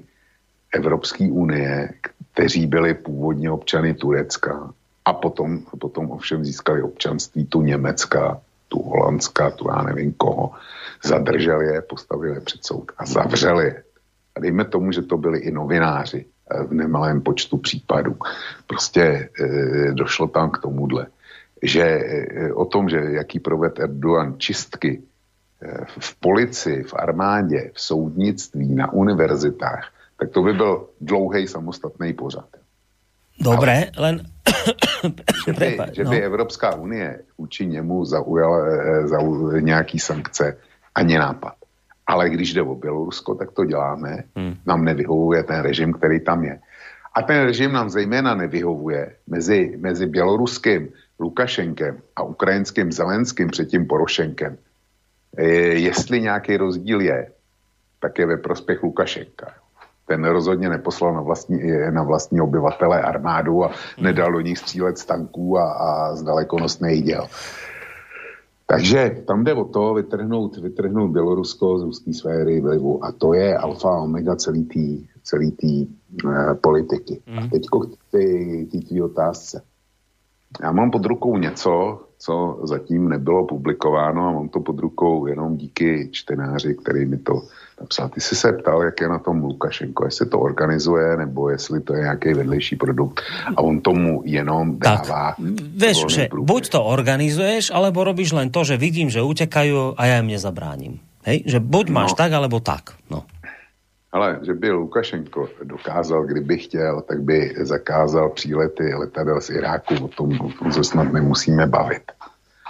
[0.72, 1.92] Evropské unie,
[2.32, 4.72] kteří byli původně občany Turecka
[5.04, 10.52] a potom, potom ovšem získali občanství tu Německa, tu Holandska, tu já nevím koho
[11.06, 13.82] zadržel je, postavil je před soud a zavřel je.
[14.36, 18.16] A dejme tomu, že to byli i novináři eh, v nemalém počtu případů.
[18.66, 21.06] Prostě e, došlo tam k tomuhle,
[21.62, 25.02] že e, o tom, že jaký proved Erdogan čistky
[25.62, 29.88] e, v policii, v armádě, v soudnictví, na univerzitách,
[30.18, 32.48] tak to by byl dlouhý samostatný pořad.
[33.40, 34.20] Dobré, Ale, len...
[35.46, 36.26] že, by, že by no.
[36.26, 38.58] Evropská unie vůči němu zaujala,
[39.06, 40.56] zaujala nějaký sankce,
[40.96, 41.54] ani nápad.
[42.06, 44.24] Ale když jde o Bělorusko, tak to děláme.
[44.36, 44.54] Hmm.
[44.66, 46.58] Nám nevyhovuje ten režim, který tam je.
[47.14, 50.88] A ten režim nám zejména nevyhovuje mezi, mezi běloruským
[51.20, 54.56] Lukašenkem a ukrajinským Zelenským, předtím Porošenkem.
[55.36, 55.44] E,
[55.80, 57.30] jestli nějaký rozdíl je,
[58.00, 59.52] tak je ve prospěch Lukašenka.
[60.06, 64.04] Ten rozhodně neposlal na vlastní, na vlastní obyvatele armádu a hmm.
[64.06, 67.26] nedal do nich střílet z tanků a, a z dalekonosných děl.
[68.66, 73.58] Takže tam jde o to vytrhnout, vytrhnout Bělorusko z ruské sféry vlivu a to je
[73.58, 75.86] alfa a omega celý tý, celý tý e,
[76.54, 77.22] politiky.
[77.26, 77.38] Mm.
[77.38, 77.50] A mhm.
[77.50, 77.66] teď
[77.98, 79.62] k té tvý otázce.
[80.62, 85.56] Já mám pod rukou něco, co zatím nebylo publikováno a mám to pod rukou jenom
[85.56, 87.42] díky čtenáři, který mi to
[87.80, 88.08] napsal.
[88.08, 91.94] Ty jsi se ptal, jak je na tom Lukašenko, jestli to organizuje, nebo jestli to
[91.94, 93.20] je nějaký vedlejší produkt
[93.56, 95.36] a on tomu jenom dává.
[95.36, 95.44] Tak,
[95.76, 100.24] vieš, že buď to organizuješ, alebo robíš len to, že vidím, že utekajú a ja
[100.24, 100.98] im nezabráním.
[101.26, 101.42] Hej?
[101.46, 102.18] Že buď máš no.
[102.18, 102.96] tak, alebo tak.
[103.10, 103.26] No.
[104.12, 110.08] Ale že by Lukašenko dokázal, kdyby chtěl, tak by zakázal přílety letadel z Iráku, o
[110.08, 112.02] tom, o tom se snad nemusíme bavit.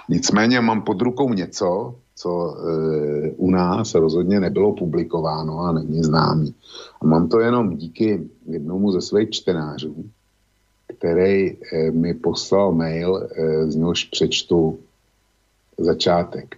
[0.08, 6.54] Nicméně mám pod rukou něco, co e, u nás rozhodně nebylo publikováno a není známý.
[7.00, 10.04] A mám to jenom díky jednomu ze svých čtenářů,
[10.98, 14.78] který e, mi poslal mail, e, z něhož přečtu
[15.78, 16.56] začátek.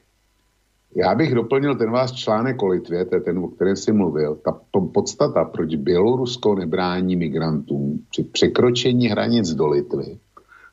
[0.95, 4.39] Já bych doplnil ten váš článek o Litvě, to je ten, o kterém jsi mluvil.
[4.45, 4.61] Ta
[4.93, 10.19] podstata, proč Bělorusko nebrání migrantům při překročení hranic do Litvy,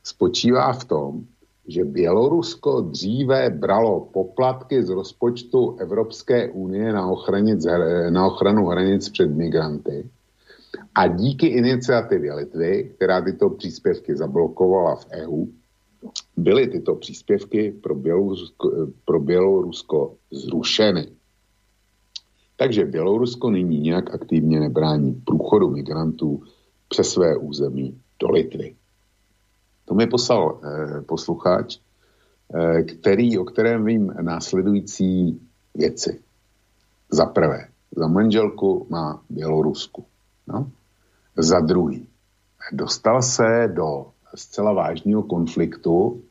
[0.04, 1.26] spočívá v tom,
[1.68, 7.66] že Bělorusko dříve bralo poplatky z rozpočtu Evropské unie na, ochranic,
[8.10, 10.10] na ochranu hranic před migranty
[10.96, 15.46] A díky iniciativě Litvy, která tyto příspěvky zablokovala v EU,
[16.38, 21.08] byly tyto příspěvky pro Bělorusko, pro Bělorusko zrušeny.
[22.58, 26.44] Takže Bělorusko nyní nějak aktivně nebrání průchodu migrantů
[26.90, 28.76] přes své území do Litvy.
[29.86, 35.42] To mi poslal eh, posluchač, eh, který, o kterém vím následující
[35.76, 36.20] věci.
[37.12, 40.06] Za prvé, za manželku má Bělorusku.
[40.48, 40.72] No?
[41.38, 42.08] Za druhý,
[42.72, 46.22] dostal se do zcela vážného konfliktu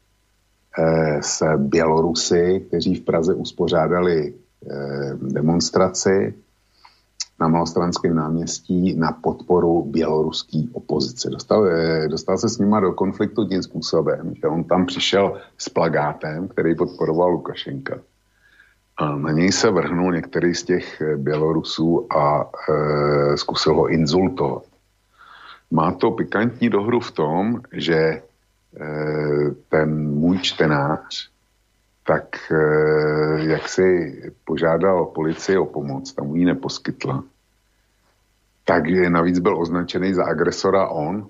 [0.78, 6.34] eh, s Bělorusy, kteří v Praze uspořádali eh, demonstraci
[7.40, 11.30] na Malostranském náměstí na podporu běloruské opozice.
[11.30, 15.68] Dostal, eh, dostal se s nima do konfliktu tím způsobem, že on tam přišel s
[15.68, 17.98] plagátem, který podporoval Lukašenka.
[18.96, 24.62] A na něj se vrhnul některý z těch eh, Bělorusů a e, zkusil ho insultovat.
[25.70, 28.22] Má to pikantní dohru v tom, že e,
[29.68, 31.33] ten můj čtenář
[32.06, 32.56] tak e,
[33.50, 37.24] jak si požádal policii o pomoc, tam mu ji neposkytla,
[38.64, 41.28] tak navíc byl označený za agresora on,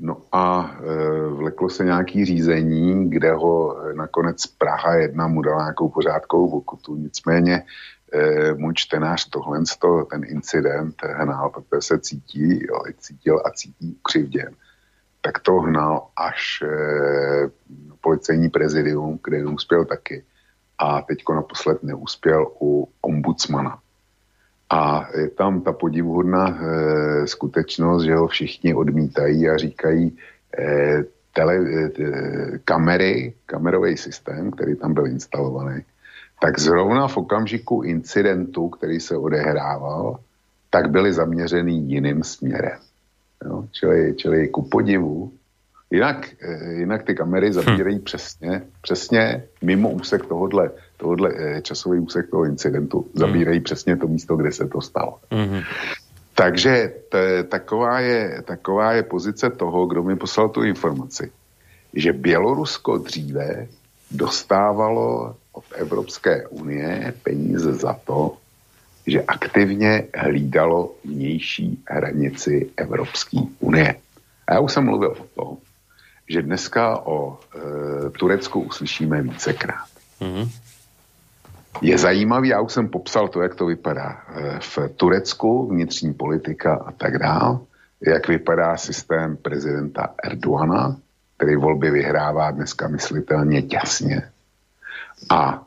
[0.00, 5.88] No a e, vleklo se nějaký řízení, kde ho nakonec Praha jedna mu dala nějakou
[5.88, 6.96] pořádkovou pokutu.
[6.96, 7.62] Nicméně
[8.12, 9.62] e, můj čtenář tohle,
[10.10, 14.54] ten incident hnal, protože se cítí, jo, cítil a cítí křivděn,
[15.20, 16.62] tak to hnal až
[18.08, 20.24] policejní prezidium, kde neuspěl taky.
[20.78, 23.78] A teďko naposled neuspěl u ombudsmana.
[24.70, 30.16] A je tam ta podivuhodná e, skutečnost, že ho všichni odmítají a říkají
[30.58, 31.90] e, tele, e,
[32.64, 35.84] kamery, kamerový systém, který tam byl instalovaný,
[36.40, 40.16] tak zrovna v okamžiku incidentu, který se odehrával,
[40.70, 42.78] tak byly zaměřený jiným směrem.
[43.44, 43.64] Jo?
[43.72, 45.32] Čili, čili ku podivu
[45.90, 48.00] Jinak, eh, jinak ty kamery zabírají hm.
[48.00, 54.36] přesně, přesně mimo úsek tohohle, tohohle eh, časový úsek toho incidentu, zabírají přesně to místo,
[54.36, 55.18] kde se to stalo.
[55.30, 55.60] Mm.
[56.34, 61.30] Takže t, taková, je, taková je pozice toho, kdo mi poslal tu informaci,
[61.94, 63.66] že Bělorusko dříve
[64.10, 68.36] dostávalo od Evropské unie peníze za to,
[69.06, 73.94] že aktivně hlídalo vnější hranici Evropské unie.
[74.46, 75.56] A já už jsem mluvil o tom,
[76.28, 79.88] že dneska o e, Turecku uslyšíme vícekrát.
[80.20, 80.48] Mm-hmm.
[81.82, 86.74] Je zajímavý, já už jsem popsal to, jak to vypadá e, v Turecku, vnitřní politika
[86.74, 87.58] a tak dále,
[88.06, 90.96] jak vypadá systém prezidenta Erdoana,
[91.36, 94.22] který volby vyhrává dneska myslitelně těsně.
[95.30, 95.66] A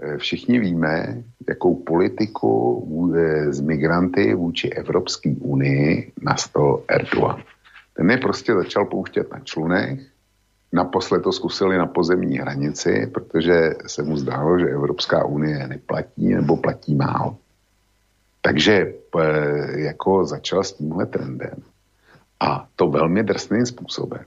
[0.00, 2.84] e, všichni víme, jakou politiku
[3.16, 7.42] e, z migranty vůči Evropské unii nastol Erdogan.
[8.00, 10.00] Ten je prostě začal pouštět na člunech,
[10.72, 16.56] naposled to zkusili na pozemní hranici, protože se mu zdálo, že Evropská unie neplatí nebo
[16.56, 17.36] platí málo.
[18.40, 18.94] Takže
[19.76, 21.62] jako začal s tímhle trendem.
[22.40, 24.24] A to velmi drsným způsobem.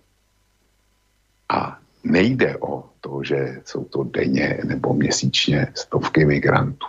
[1.50, 6.86] A nejde o to, že jsou to denně nebo měsíčně stovky migrantů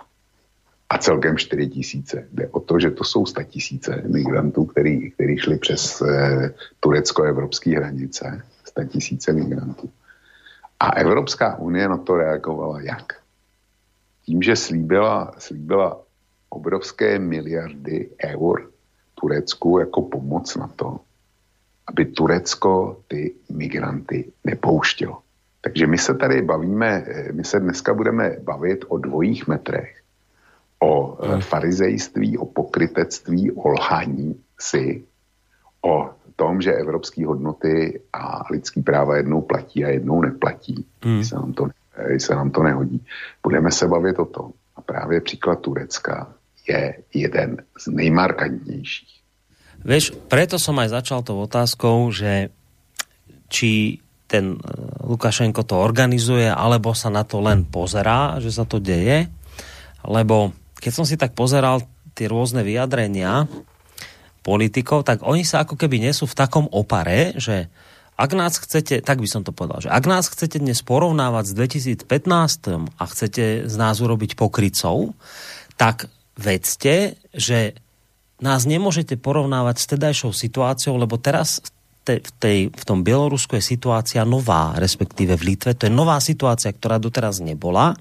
[0.89, 2.27] a celkem 4 tisíce.
[2.31, 7.77] Jde o to, že to jsou 100 tisíce migrantů, který, který šli přes eh, turecko-evropské
[7.77, 8.41] hranice.
[8.65, 9.89] 100 tisíce migrantů.
[10.79, 13.13] A Evropská unie na to reagovala jak?
[14.25, 16.01] Tím, že slíbila, slíbila
[16.49, 18.71] obrovské miliardy eur
[19.15, 20.99] Turecku jako pomoc na to,
[21.87, 25.21] aby Turecko ty migranty nepouštělo.
[25.61, 30.04] Takže my se tady bavíme, eh, my se dneska budeme bavit o dvojích metrech
[30.79, 31.41] o hmm.
[31.41, 35.03] farizejství, o pokrytectví, o lhaní si,
[35.81, 41.23] o tom, že evropské hodnoty a lidský práva jednou platí a jednou neplatí, hmm.
[41.23, 41.67] se, nám to,
[42.17, 43.05] se nám to nehodí.
[43.43, 44.51] Budeme se bavit o tom.
[44.75, 46.27] A právě příklad Turecka
[46.67, 49.15] je jeden z nejmarkantnějších.
[49.85, 52.49] Vieš, preto som aj začal tou otázkou, že
[53.53, 54.59] či ten eh,
[55.05, 59.29] Lukašenko to organizuje, alebo sa na to len pozerá, že sa to deje,
[60.01, 61.81] lebo keď som si tak pozeral
[62.13, 63.49] tie rôzne vyjadrenia
[64.45, 67.73] politikov, tak oni sa ako keby nesú v takom opare, že
[68.15, 71.53] ak nás chcete, tak by som to povedal, že ak nás chcete dnes porovnávať s
[72.05, 75.17] 2015 a chcete z nás urobiť pokrycov,
[75.75, 76.07] tak
[76.37, 77.75] vedzte, že
[78.39, 81.65] nás nemôžete porovnávať s tedajšou situáciou, lebo teraz
[82.05, 85.73] v, tej, v tom Bielorusku je situácia nová, respektíve v Litve.
[85.73, 87.97] To je nová situácia, ktorá doteraz nebola,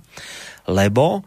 [0.68, 1.24] lebo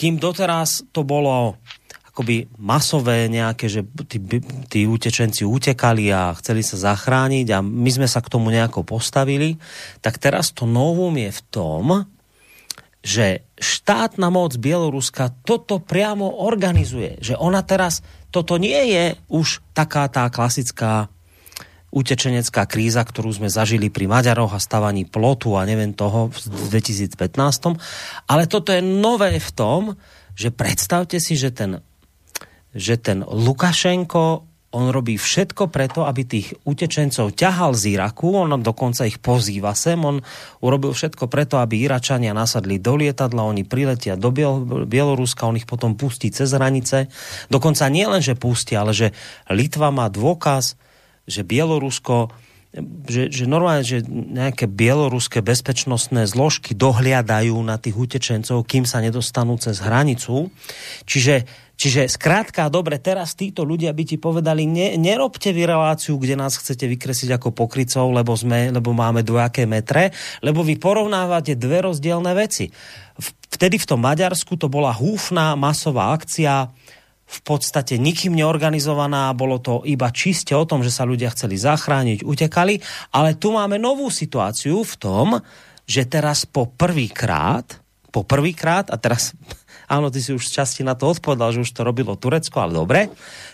[0.00, 1.60] kým doteraz to bolo
[2.08, 4.18] ako akoby masové nejaké, že tí,
[4.66, 9.60] tí utečenci utekali a chceli sa zachrániť a my sme sa k tomu nejako postavili,
[10.02, 11.84] tak teraz to novum je v tom,
[13.00, 17.16] že štátna moc Bieloruska toto priamo organizuje.
[17.22, 21.08] Že ona teraz, toto nie je už taká tá klasická
[21.90, 27.18] utečenecká kríza, ktorú sme zažili pri Maďaroch a stavaní plotu a neviem toho v 2015.
[28.30, 29.82] Ale toto je nové v tom,
[30.38, 31.82] že predstavte si, že ten,
[32.70, 39.02] že ten Lukašenko on robí všetko preto, aby tých utečencov ťahal z Iraku, on dokonca
[39.02, 40.22] ich pozýva sem, on
[40.62, 45.66] urobil všetko preto, aby Iračania nasadli do lietadla, oni priletia do Biel- Bieloruska, on ich
[45.66, 47.10] potom pustí cez hranice.
[47.50, 49.10] Dokonca nie len, že pustí, ale že
[49.50, 50.78] Litva má dôkaz,
[51.28, 52.32] že Bielorusko
[53.10, 59.58] že, že normálne, že nejaké bieloruské bezpečnostné zložky dohliadajú na tých utečencov, kým sa nedostanú
[59.58, 60.54] cez hranicu.
[61.02, 66.36] Čiže Čiže skrátka, dobre, teraz títo ľudia by ti povedali, ne, nerobte vy reláciu, kde
[66.36, 70.12] nás chcete vykresliť ako pokrycov, lebo, sme, lebo máme dvojaké metre,
[70.44, 72.68] lebo vy porovnávate dve rozdielne veci.
[73.48, 76.68] Vtedy v tom Maďarsku to bola húfná masová akcia,
[77.30, 82.26] v podstate nikým neorganizovaná, bolo to iba čiste o tom, že sa ľudia chceli zachrániť,
[82.26, 82.82] utekali,
[83.14, 85.26] ale tu máme novú situáciu v tom,
[85.86, 87.78] že teraz po prvýkrát,
[88.10, 89.30] po prvýkrát, a teraz
[89.90, 92.78] Áno, ty si už z časti na to odpovedal, že už to robilo Turecko, ale
[92.78, 93.10] dobre.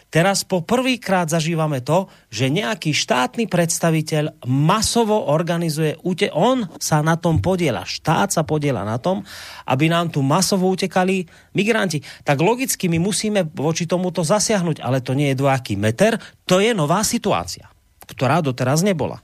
[0.06, 5.98] Teraz po prvýkrát zažívame to, že nejaký štátny predstaviteľ masovo organizuje,
[6.30, 9.26] on sa na tom podiela, štát sa podiela na tom,
[9.66, 11.26] aby nám tu masovo utekali
[11.58, 12.06] migranti.
[12.22, 16.70] Tak logicky my musíme voči tomuto zasiahnuť, ale to nie je dvojaký meter, to je
[16.70, 17.66] nová situácia,
[18.06, 19.18] ktorá doteraz nebola.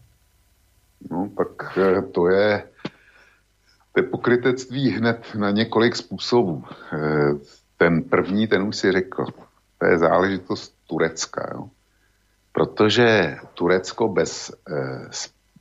[1.06, 2.66] No, tak eh, to je
[3.92, 6.64] to je pokrytectví hned na několik způsobů.
[6.64, 6.98] Eh,
[7.76, 9.26] ten první, ten už si řekl,
[9.82, 11.50] to je záležitost Turecka.
[11.54, 11.68] Jo?
[12.52, 14.54] Protože Turecko bez...
[14.70, 15.10] Eh,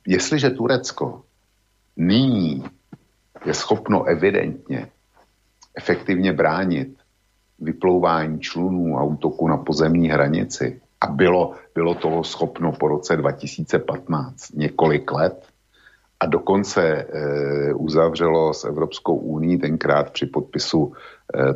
[0.06, 1.22] jestliže Turecko
[1.96, 2.64] nyní
[3.44, 4.88] je schopno evidentně
[5.74, 6.98] efektivně bránit
[7.58, 14.50] vyplouvání člunů a útoku na pozemní hranici a bylo, bylo toho schopno po roce 2015
[14.54, 15.52] několik let,
[16.20, 17.06] a dokonce e,
[17.74, 20.92] uzavřelo s Evropskou uní tenkrát při podpisu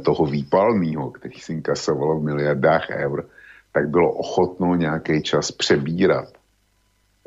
[0.05, 3.27] toho výpalného, který si inkasovalo v miliardách eur,
[3.73, 6.29] tak bylo ochotno nějaký čas přebírat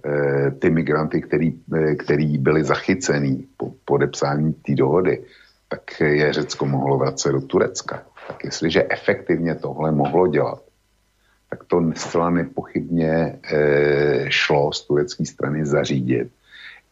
[0.05, 5.23] e, ty migranty, který, e, který byli zachycený po podepsání té dohody,
[5.67, 8.03] tak je Řecko mohlo vracet do Turecka.
[8.27, 10.61] Tak jestliže efektivně tohle mohlo dělat,
[11.49, 13.39] tak to zcela nepochybně
[14.29, 16.31] šlo z turecké strany zařídit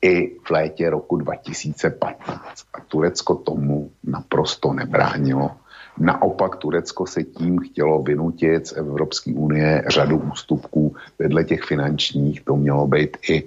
[0.02, 2.34] i v létě roku 2015.
[2.74, 5.52] A Turecko tomu naprosto nebránilo.
[6.00, 12.42] Naopak Turecko se tím chtělo vynutit z Evropské unie řadu ústupků vedle těch finančních.
[12.42, 13.44] To mělo být i,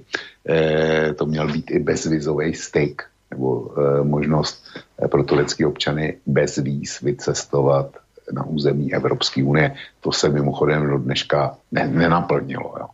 [0.48, 4.64] e, to měl být i bezvizový styk nebo e, možnost
[5.02, 7.96] eh, pro turecké občany bez víz vycestovat
[8.32, 9.74] na území Evropské unie.
[10.00, 12.74] To se mimochodem do dneška ne, nenaplnilo.
[12.78, 12.86] Jo.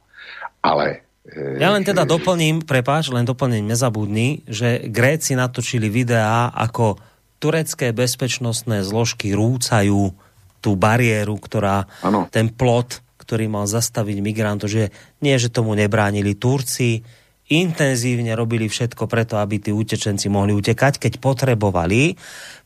[0.63, 0.97] Ale
[1.37, 6.97] ja len teda doplním, prepáč, len doplním, nezabudni, že Gréci natočili videá, ako
[7.37, 10.17] turecké bezpečnostné zložky rúcajú
[10.65, 12.25] tú bariéru, ktorá, ano.
[12.33, 14.89] ten plot, ktorý mal zastaviť migrantov, že
[15.21, 17.05] nie, že tomu nebránili Turci,
[17.53, 22.19] intenzívne robili všetko preto, aby tí utečenci mohli utekať, keď potrebovali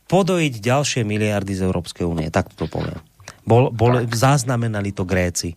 [0.09, 2.27] podojiť ďalšie miliardy z Európskej únie.
[2.33, 2.97] Tak to poviem.
[3.45, 5.53] Bol, bol, zaznamenali to Gréci.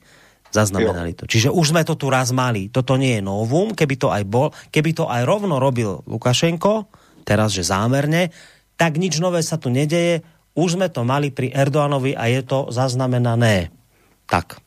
[0.54, 1.18] Zaznamenali jo.
[1.18, 1.24] to.
[1.26, 2.70] Čiže už sme to tu raz mali.
[2.70, 6.86] Toto nie je novum, keby to aj bol, keby to aj rovno robil Lukašenko,
[7.26, 8.30] teraz, že zámerne,
[8.78, 10.22] tak nič nové sa tu nedeje.
[10.54, 13.74] Už sme to mali pri Erdoánovi a je to zaznamenané.
[14.30, 14.62] Tak.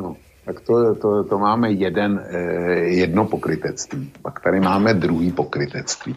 [0.00, 0.16] No,
[0.48, 4.24] tak to, to, to máme jeden, eh, jedno pokrytectví.
[4.24, 6.16] Pak tady máme druhý pokrytectví.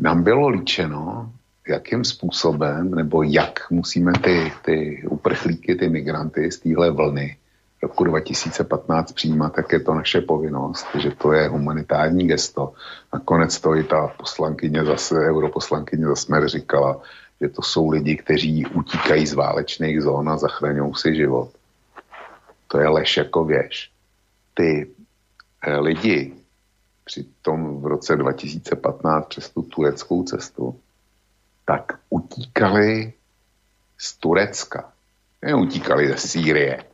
[0.00, 1.28] Nám bylo líčeno,
[1.68, 7.36] jakým způsobem, nebo jak musíme ty, ty uprchlíky, ty migranty z téhle vlny
[7.82, 12.72] roku 2015 přijímat, tak je to naše povinnost, že to je humanitární gesto.
[13.12, 17.00] Nakonec to i ta poslankyně zase, europoslankyně za říkala,
[17.40, 21.50] že to jsou lidi, kteří utíkají z válečných zón a zachraňují si život.
[22.68, 23.90] To je lež jako věž.
[24.54, 24.90] Ty
[25.62, 26.34] eh, lidi
[27.04, 30.80] při tom v roce 2015 přes tu tureckou cestu,
[31.64, 33.12] tak utíkali
[33.98, 34.92] z Turecka.
[35.42, 36.84] Neutíkali ze Sýrie,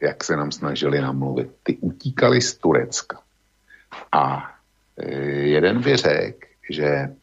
[0.00, 1.50] jak se nám snažili namluvit.
[1.62, 3.20] Ty utíkali z Turecka.
[4.12, 4.50] A
[4.96, 7.14] e, jeden by řekl, že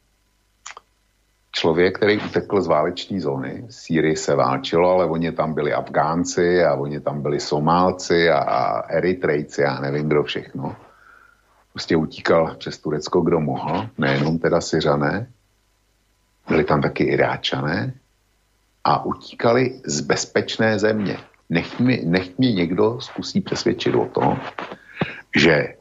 [1.51, 3.65] člověk, který utekl z váleční zóny.
[3.67, 8.37] V Sýrii se válčilo, ale oni tam byli Afgánci a oni tam byli Somálci a,
[8.37, 10.75] a Eritrejci a nevím kdo všechno.
[11.73, 15.27] Prostě utíkal přes Turecko, kdo mohl, nejenom teda Syřané,
[16.49, 17.93] byli tam taky Iráčané
[18.83, 21.17] a utíkali z bezpečné země.
[21.49, 24.39] Nech mi, nech mi někdo zkusí přesvědčit o tom,
[25.35, 25.73] že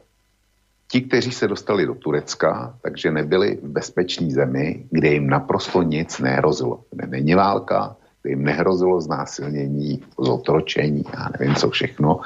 [0.87, 6.19] ti, kteří se dostali do Turecka, takže nebyli v bezpečné zemi, kde jim naprosto nic
[6.19, 6.83] nehrozilo.
[6.91, 12.19] Kde není válka, kde jim nehrozilo znásilnění, zotročení, já nevím co všechno.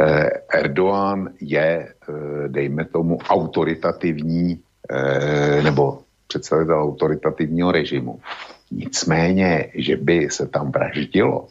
[0.00, 4.60] Eh, Erdoğan je, eh, dejme tomu, autoritativní
[4.90, 8.20] eh, nebo představitel autoritativního režimu.
[8.70, 11.48] Nicméně, že by se tam vraždilo,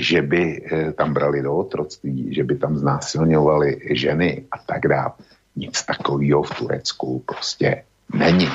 [0.00, 5.12] že by eh, tam brali do otroctví, že by tam znásilňovali ženy a tak dále.
[5.56, 7.84] Nic takového v Turecku prostě
[8.14, 8.48] není.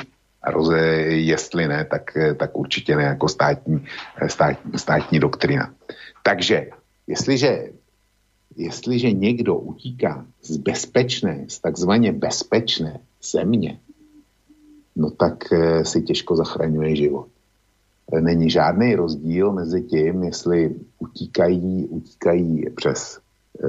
[0.46, 0.78] Roze,
[1.10, 3.84] jestli ne, tak, eh, tak určitě ne jako státní,
[4.18, 5.74] eh, státní, státní doktrina.
[6.22, 6.70] Takže,
[7.06, 7.70] jestliže,
[8.56, 13.78] jestliže někdo utíká z bezpečné, z takzvaně bezpečné země,
[14.96, 15.44] no tak
[15.82, 17.28] si těžko zachraňuje život
[18.20, 23.68] není žádný rozdíl mezi tím, jestli utíkají, utíkají přes e,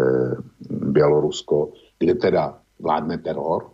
[0.70, 3.70] Bělorusko, kde teda vládne teror,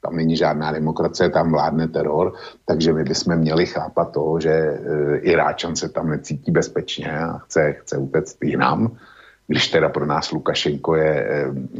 [0.00, 2.32] tam není žádná demokracie, tam vládne teror,
[2.64, 7.72] takže my bychom měli chápat to, že e, Iráčan se tam necítí bezpečně a chce,
[7.72, 8.96] chce utéct jinam,
[9.46, 11.28] když teda pro nás Lukašenko je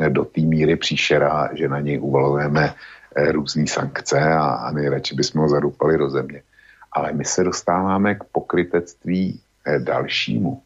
[0.00, 2.74] e, do té míry příšera, že na něj uvalujeme
[3.14, 6.42] e, různé sankce a, a nejradši bychom ho zadupali do země.
[6.94, 10.62] Ale my se dostáváme k pokrytectví eh, dalšímu.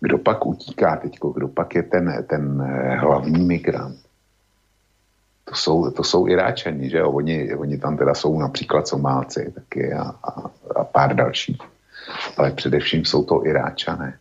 [0.00, 1.18] Kdo pak utíká teď?
[1.34, 4.06] Kdo pak je ten, ten eh, hlavní migrant?
[5.44, 10.02] To jsou, to jsou Iráčani, že Oni, oni tam teda jsou například Somálci taky a,
[10.02, 11.58] a, a pár dalších.
[12.36, 14.18] Ale především jsou to Iráčané.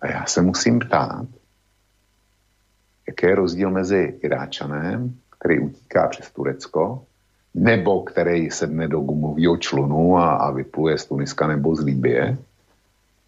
[0.00, 1.26] A já se musím ptát,
[3.06, 7.04] jaký je rozdíl mezi Iráčanem, který utíká přes Turecko,
[7.54, 12.36] nebo který sedne do gumového člunu a, a vypluje z Tuniska nebo z Líbie,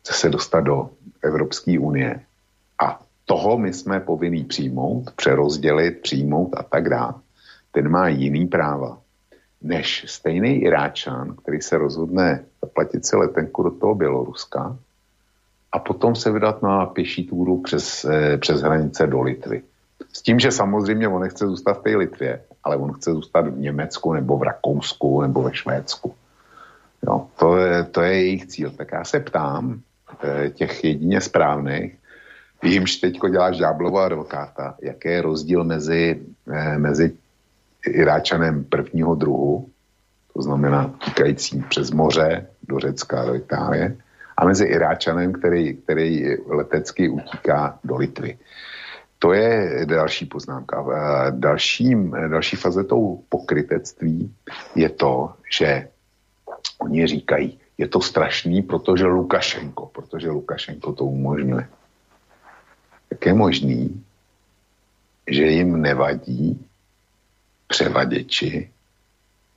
[0.00, 0.90] chce se dostat do
[1.22, 2.20] Evropské unie.
[2.82, 7.14] A toho my jsme povinni přijmout, přerozdělit, přijmout a tak dále.
[7.72, 8.98] Ten má jiný práva
[9.62, 14.76] než stejný Iráčan, který se rozhodne zaplatit si letenku do toho Běloruska
[15.72, 19.62] a potom se vydat na pěší túru přes, eh, přes hranice do Litvy.
[20.12, 23.58] S tím, že samozřejmě on nechce zůstat v té Litvě, ale on chce zůstat v
[23.58, 26.14] Německu nebo v Rakousku nebo ve Švédsku.
[27.06, 28.70] Jo, to, je, to je jejich cíl.
[28.70, 29.80] Tak já se ptám
[30.22, 31.94] eh, těch jedině správných,
[32.62, 37.12] jimž teďko děláš ďáblova advokáta, jaký je rozdíl mezi, eh, mezi
[37.86, 39.68] Iráčanem prvního druhu,
[40.34, 43.96] to znamená týkajícím přes moře do Řecka, do Itálie,
[44.36, 48.38] a mezi Iráčanem, který, který letecky utíká do Litvy.
[49.18, 50.86] To je další poznámka.
[51.30, 54.34] Dalším, další fazetou pokrytectví
[54.74, 55.88] je to, že
[56.78, 61.68] oni říkají, je to strašný, protože Lukašenko, protože Lukašenko to umožňuje.
[63.10, 64.04] Jak je možný,
[65.30, 66.66] že jim nevadí
[67.66, 68.70] převaděči,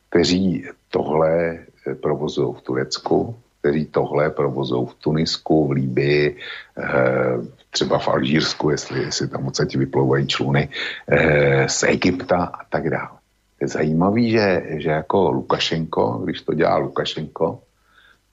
[0.10, 1.60] kteří tohle
[2.01, 6.38] provozují v Turecku, kteří tohle provozují v Tunisku, v Líbii,
[6.78, 10.70] eh, třeba v Alžírsku, jestli, jestli tam odsaď vyplouvají čluny,
[11.07, 13.18] e, z Egypta a tak dále.
[13.62, 17.60] Je zajímavý, že, že jako Lukašenko, když to dělá Lukašenko,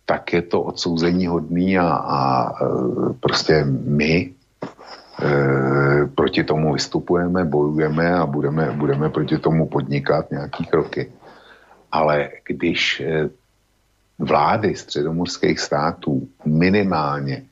[0.07, 2.67] tak je to odsouzení hodný a, a e,
[3.21, 4.33] prostě my
[5.23, 11.13] e, proti tomu vystupujeme, bojujeme a budeme, budeme proti tomu podnikat nějaký kroky.
[11.93, 13.03] Ale když
[14.19, 17.43] vlády středomorských států minimálně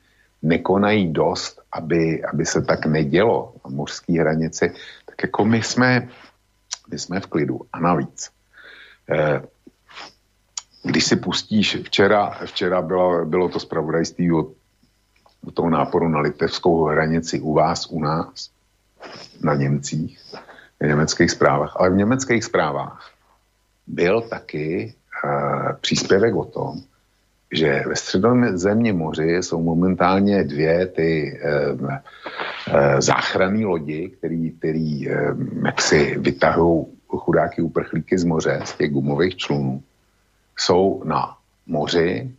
[0.41, 4.73] nekonají dost, aby, aby se tak nedělo na mořské hranici,
[5.05, 6.09] tak jako my jsme,
[6.91, 7.61] my jsme v klidu.
[7.73, 8.31] A navíc,
[9.09, 9.41] eh,
[10.83, 14.51] když si pustíš, včera, včera bylo, bylo to zpravodajství o,
[15.47, 18.49] o toho náporu na litevskou hranici u vás, u nás,
[19.41, 20.19] na Němcích,
[20.79, 23.11] v německých zprávách, ale v německých zprávách
[23.87, 24.93] byl taky
[25.81, 26.81] příspěvek o tom,
[27.51, 35.35] že ve středozemním moři jsou momentálně dvě ty e, záchranné lodi, který, který e,
[35.79, 39.83] si vytahují chudáky uprchlíky z moře, z těch gumových člunů.
[40.57, 41.37] Jsou na
[41.67, 42.31] moři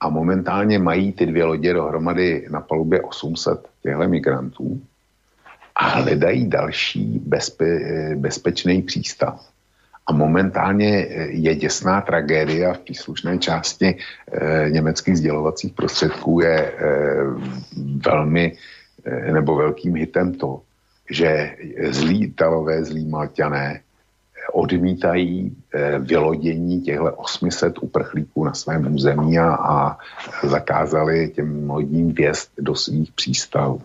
[0.00, 4.82] a momentálně mají ty dvě lodě dohromady na palubě 800 těchto migrantů
[5.74, 7.78] a hledají další bezpe,
[8.16, 9.53] bezpečný přístav.
[10.06, 16.72] A momentálně je děsná tragédia v příslušné části e, německých sdělovacích prostředků je e,
[18.04, 18.56] velmi
[19.04, 20.60] e, nebo velkým hitem to,
[21.10, 21.56] že
[21.90, 23.80] zlí Italové, zlí Malťané
[24.52, 29.98] odmítají eh, vylodění těchto 800 uprchlíků na svém území a, a
[30.42, 33.82] zakázali těm lodím vjezd do svých přístavů.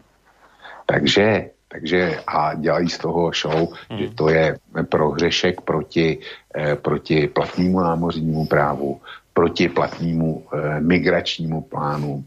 [0.85, 3.99] Takže, takže a dělají z toho show, hmm.
[3.99, 4.57] že to je
[4.89, 6.17] prohřešek proti,
[6.55, 9.01] eh, proti platnému námořnímu právu,
[9.33, 12.23] proti platnému eh, migračnímu plánu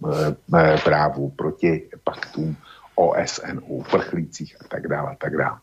[0.55, 2.57] eh, právu, proti paktům
[2.95, 5.59] OSN o uprchlících a tak dále, a tak dále.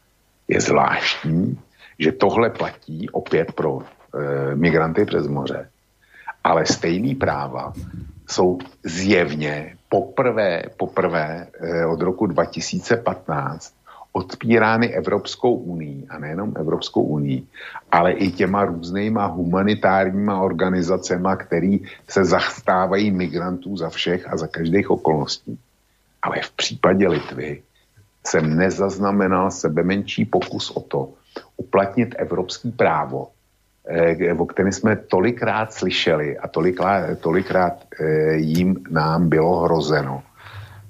[0.48, 1.60] Je zvláštní,
[2.00, 5.70] že tohle platí opět pro e, migranty přes moře,
[6.44, 7.74] ale stejný práva
[8.28, 13.74] jsou zjevně poprvé, poprvé e, od roku 2015
[14.12, 17.48] odpírány Evropskou unii, a nejenom Evropskou unii,
[17.92, 24.90] ale i těma různýma humanitárníma organizacema, který se zastávají migrantů za všech a za každých
[24.90, 25.60] okolností.
[26.22, 27.62] Ale v případě Litvy
[28.28, 31.10] jsem nezaznamenal sebe menší pokus o to,
[31.58, 33.39] uplatnit evropský právo, eh,
[34.38, 40.24] o kterém jsme tolikrát slyšeli a tolikrát, tolikrát eh, jim nám bylo hrozeno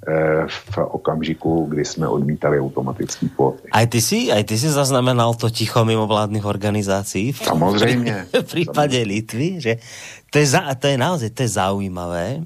[0.07, 3.67] eh, v okamžiku, kdy jsme odmítali automatický kvóty.
[3.71, 7.33] Aj ty si, aj ty si zaznamenal to ticho mimovládnych organizácií?
[7.33, 8.25] Samozřejmě.
[8.43, 9.73] V prípade Litvy, že
[10.29, 12.43] to je, za, to je naozaj to je zaujímavé,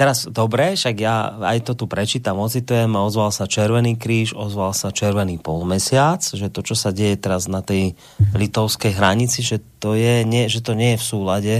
[0.00, 4.88] Teraz, dobre, však ja aj to tu prečítam, ocitujem, ozval sa Červený kríž, ozval sa
[4.88, 7.92] Červený polmesiac, že to, čo sa deje teraz na tej
[8.32, 11.54] litovskej hranici, že to, je, nie, že to nie je v súlade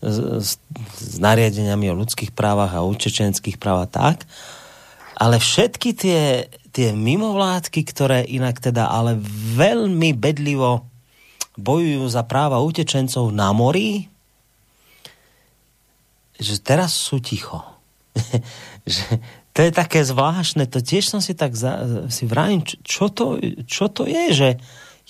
[0.00, 0.16] s,
[0.96, 4.24] s, nariadeniami o ľudských právach a utečenských právach tak,
[5.20, 9.20] ale všetky tie, tie mimovládky, ktoré inak teda ale
[9.60, 10.88] veľmi bedlivo
[11.60, 14.08] bojujú za práva utečencov na mori,
[16.38, 17.64] že teraz sú ticho.
[18.88, 19.20] že
[19.52, 23.36] to je také zvláštne, to tiež som si tak za, si vrajím, čo to,
[23.68, 24.48] čo to je, že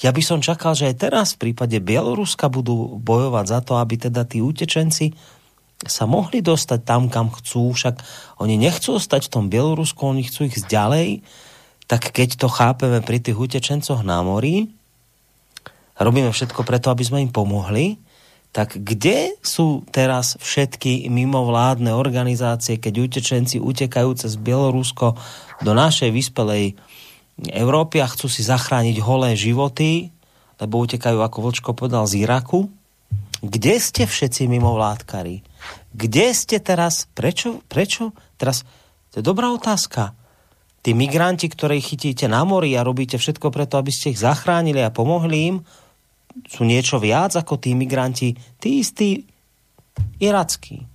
[0.02, 3.94] ja by som čakal, že aj teraz v prípade Bieloruska budú bojovať za to, aby
[4.00, 5.14] teda tí utečenci
[5.82, 8.02] sa mohli dostať tam, kam chcú, však
[8.38, 11.22] oni nechcú ostať v tom Bielorusku, oni chcú ich ďalej,
[11.90, 14.70] tak keď to chápeme pri tých utečencoch na mori,
[15.98, 17.98] robíme všetko preto, aby sme im pomohli,
[18.52, 25.16] tak kde sú teraz všetky mimovládne organizácie, keď utečenci utekajú cez Bielorusko
[25.64, 26.76] do našej vyspelej
[27.48, 30.12] Európy a chcú si zachrániť holé životy,
[30.60, 32.68] lebo utekajú, ako Vlčko povedal, z Iraku?
[33.42, 35.42] Kde ste všetci mimovládkari?
[35.96, 37.10] Kde ste teraz?
[37.16, 37.64] Prečo?
[37.66, 38.12] Prečo?
[38.36, 38.62] Teraz,
[39.10, 40.14] to je dobrá otázka.
[40.84, 44.94] Tí migranti, ktorých chytíte na mori a robíte všetko preto, aby ste ich zachránili a
[44.94, 45.56] pomohli im,
[46.48, 49.28] sú niečo viac ako tí migranti, tí istí
[50.18, 50.86] irackí,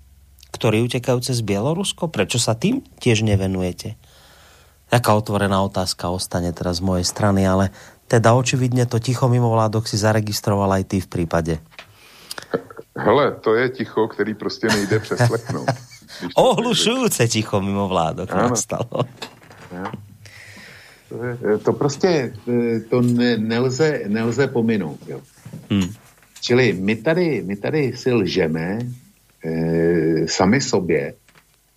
[0.52, 2.10] ktorí utekajú cez Bielorusko?
[2.10, 4.00] Prečo sa tým tiež nevenujete?
[4.88, 7.76] Taká otvorená otázka ostane teraz z mojej strany, ale
[8.08, 11.54] teda očividne to ticho mimo vládok si zaregistroval aj ty v prípade.
[12.98, 15.70] Hele, to je ticho, který prostě nejde přeslechnout.
[16.36, 19.04] Ohlušujúce ticho mimo vládok nastalo.
[19.72, 19.92] Ja.
[21.18, 25.00] To, je, to prostě e, to ne, nelze, nelze pominout.
[25.08, 25.22] Jo.
[25.72, 25.90] Hmm.
[26.42, 28.80] Čili my tady, my tady si lžeme
[29.46, 31.14] e, sami sobě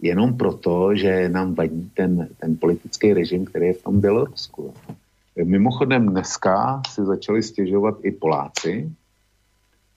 [0.00, 4.74] jenom proto, že nám vadí ten, ten politický režim, který je v tom Bělorusku.
[5.44, 8.90] Mimochodem dneska si začali stěžovat i Poláci,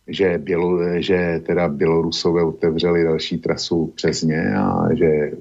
[0.08, 5.32] že, Bělo, že teda Bělorusové otevřeli další trasu přes ně a že e,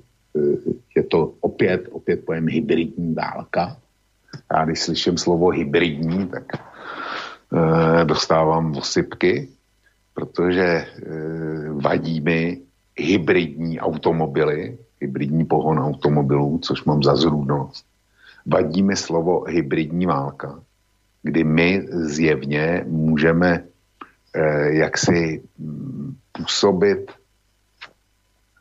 [0.96, 3.76] je to opět, opět pojem hybridní válka.
[4.52, 9.48] Já když slyším slovo hybridní, tak e, dostávám osypky,
[10.14, 10.86] protože e,
[11.72, 12.60] vadí mi
[12.96, 17.86] hybridní automobily, hybridní pohon automobilů, což mám za zrůdnost.
[18.46, 20.60] Vadí mi slovo hybridní válka,
[21.22, 23.64] kdy my zjevně můžeme
[24.34, 27.12] e, jaksi mm, působit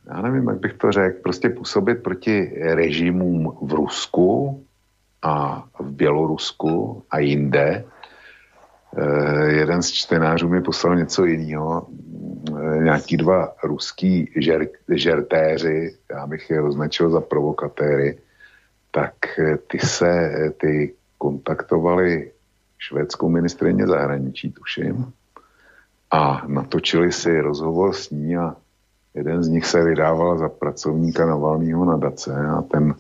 [0.07, 4.63] já nevím, jak bych to řekl, prostě působit proti režimům v Rusku,
[5.21, 7.85] a v Bělorusku a jinde.
[8.97, 11.87] Eh, jeden z čtenářů mi poslal něco jiného.
[12.49, 18.17] Eh, nějaký dva ruský žer, žertéři, já bych je označil za provokatéry,
[18.91, 22.31] tak eh, ty se, ty kontaktovali
[22.77, 25.13] švédskou ministrině zahraničí, tuším,
[26.11, 28.55] a natočili si rozhovor s ní a
[29.13, 32.95] jeden z nich se vydával za pracovníka Navalného nadace a ten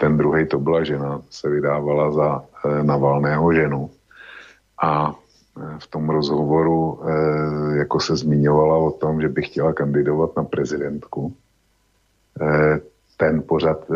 [0.00, 2.44] ten druhý to byla žena, se vydávala za
[2.82, 3.90] Navalného ženu.
[4.82, 5.14] a
[5.78, 7.00] v tom rozhovoru
[7.78, 11.34] jako se zmiňovala o tom, že by chtěla kandidovat na prezidentku.
[13.16, 13.90] Ten pořad,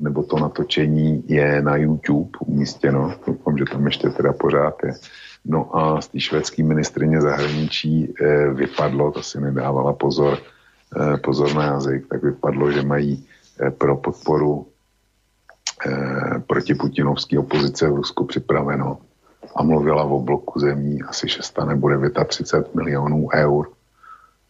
[0.00, 3.14] nebo to natočení je na YouTube umístěno.
[3.26, 4.92] Doufám, že tam ještě teda pořád je.
[5.44, 8.14] No a z té švédské ministrině zahraničí
[8.52, 10.38] vypadlo, to si nedávala pozor,
[11.24, 13.26] pozor na jazyk, tak vypadlo, že mají
[13.78, 14.66] pro podporu
[16.46, 18.98] proti putinovské opozice v Rusku připraveno
[19.56, 21.88] a mluvila o bloku zemí asi 6 nebo
[22.26, 23.70] 39 milionů eur.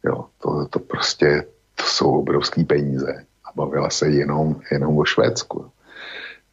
[0.05, 5.71] Jo, to, to prostě to jsou obrovské peníze a bavila se jenom, jenom o Švédsku.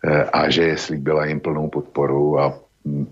[0.04, 2.60] E, a že je slíbila jim plnou podporu a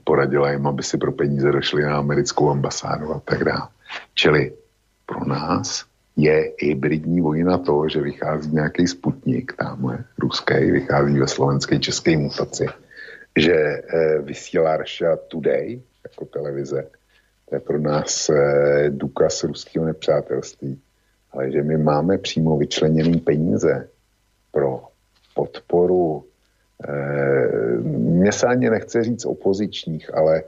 [0.03, 3.67] poradila jim, aby si pro peníze došli na americkou ambasádu a tak dále.
[4.13, 4.53] Čili
[5.05, 5.85] pro nás
[6.23, 12.65] je hybridní vojna to, že vychází nějaký sputnik tamhle, ruský, vychází ve slovenské české mutaci
[13.37, 16.89] že eh, vysílá Russia Today jako televize.
[17.49, 20.81] To je pro nás eh, důkaz ruského nepřátelství.
[21.31, 23.89] Ale že my máme přímo vyčleněný peníze
[24.51, 24.83] pro
[25.35, 26.25] podporu
[27.81, 30.43] mně se ani nechce říct opozičních, ale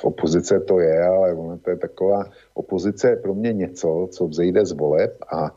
[0.00, 4.66] v opozice to je, ale ono to je taková opozice pro mě něco, co vzejde
[4.66, 5.56] z voleb a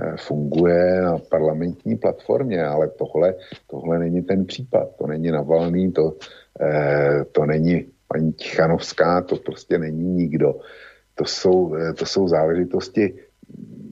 [0.00, 3.34] Eh, funguje na parlamentní platformě, ale tohle,
[3.66, 4.96] tohle není ten případ.
[4.98, 6.14] To není Navalný, to,
[6.60, 10.60] eh, to není paní Tichanovská, to prostě není nikdo.
[11.14, 13.14] To jsou, eh, to jsou záležitosti,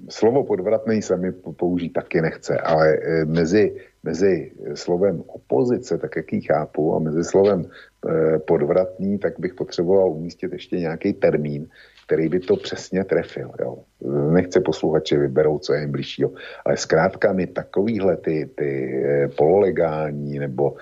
[0.08, 3.74] slovo podvratný se mi použít taky nechce, ale mezi,
[4.06, 7.66] mezi slovem opozice, tak jak ji chápu, a mezi slovem
[8.46, 11.68] podvratný, tak bych potřeboval umístit ještě nějaký termín,
[12.06, 13.50] který by to přesně trefil.
[13.60, 13.78] Jo.
[14.30, 16.30] Nechci posluchači vyberou, co je jim blížšího.
[16.64, 18.70] Ale zkrátka mi takovýhle ty, ty
[19.04, 20.76] eh, pololegální nebo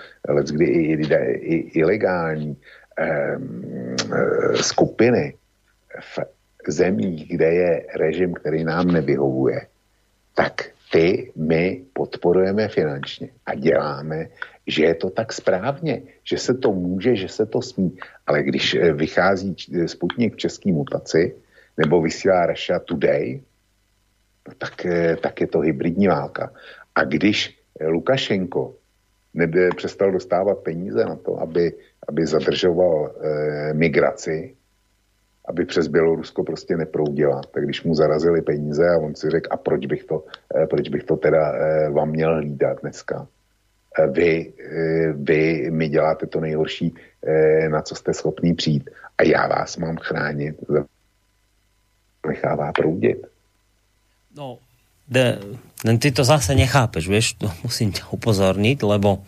[0.52, 1.06] kdy i, i,
[1.40, 2.56] i ilegální
[2.98, 3.38] eh,
[4.54, 5.34] skupiny
[6.64, 9.60] v zemích, kde je režim, který nám nevyhovuje,
[10.34, 14.28] tak ty my podporujeme finančně a děláme
[14.66, 17.98] že je to tak správně, že se to může, že se to smí.
[18.26, 21.36] Ale když eh, vychází eh, Sputnik v české mutaci,
[21.76, 23.42] nebo vysílá Russia Today,
[24.58, 26.52] tak, eh, tak je to hybridní válka.
[26.94, 28.74] A když Lukašenko
[29.76, 31.72] přestal dostávat peníze na to, aby,
[32.08, 34.54] aby zadržoval e, migraci,
[35.48, 37.40] aby přes Bělorusko prostě neproudila.
[37.54, 40.24] Tak když mu zarazili peníze a on si řekl, a proč bych to,
[40.56, 43.26] e, proč bych to teda e, vám měl hlídat dneska,
[43.98, 46.94] vy, eh, vy mi děláte to nejhorší,
[47.26, 50.56] eh, na co jste schopný přijít a já vás mám chránit,
[52.26, 53.22] nechává proudit.
[54.36, 54.58] No,
[55.08, 55.38] de,
[55.98, 59.22] ty to zase nechápeš, vieš, to musím ťa upozorniť, lebo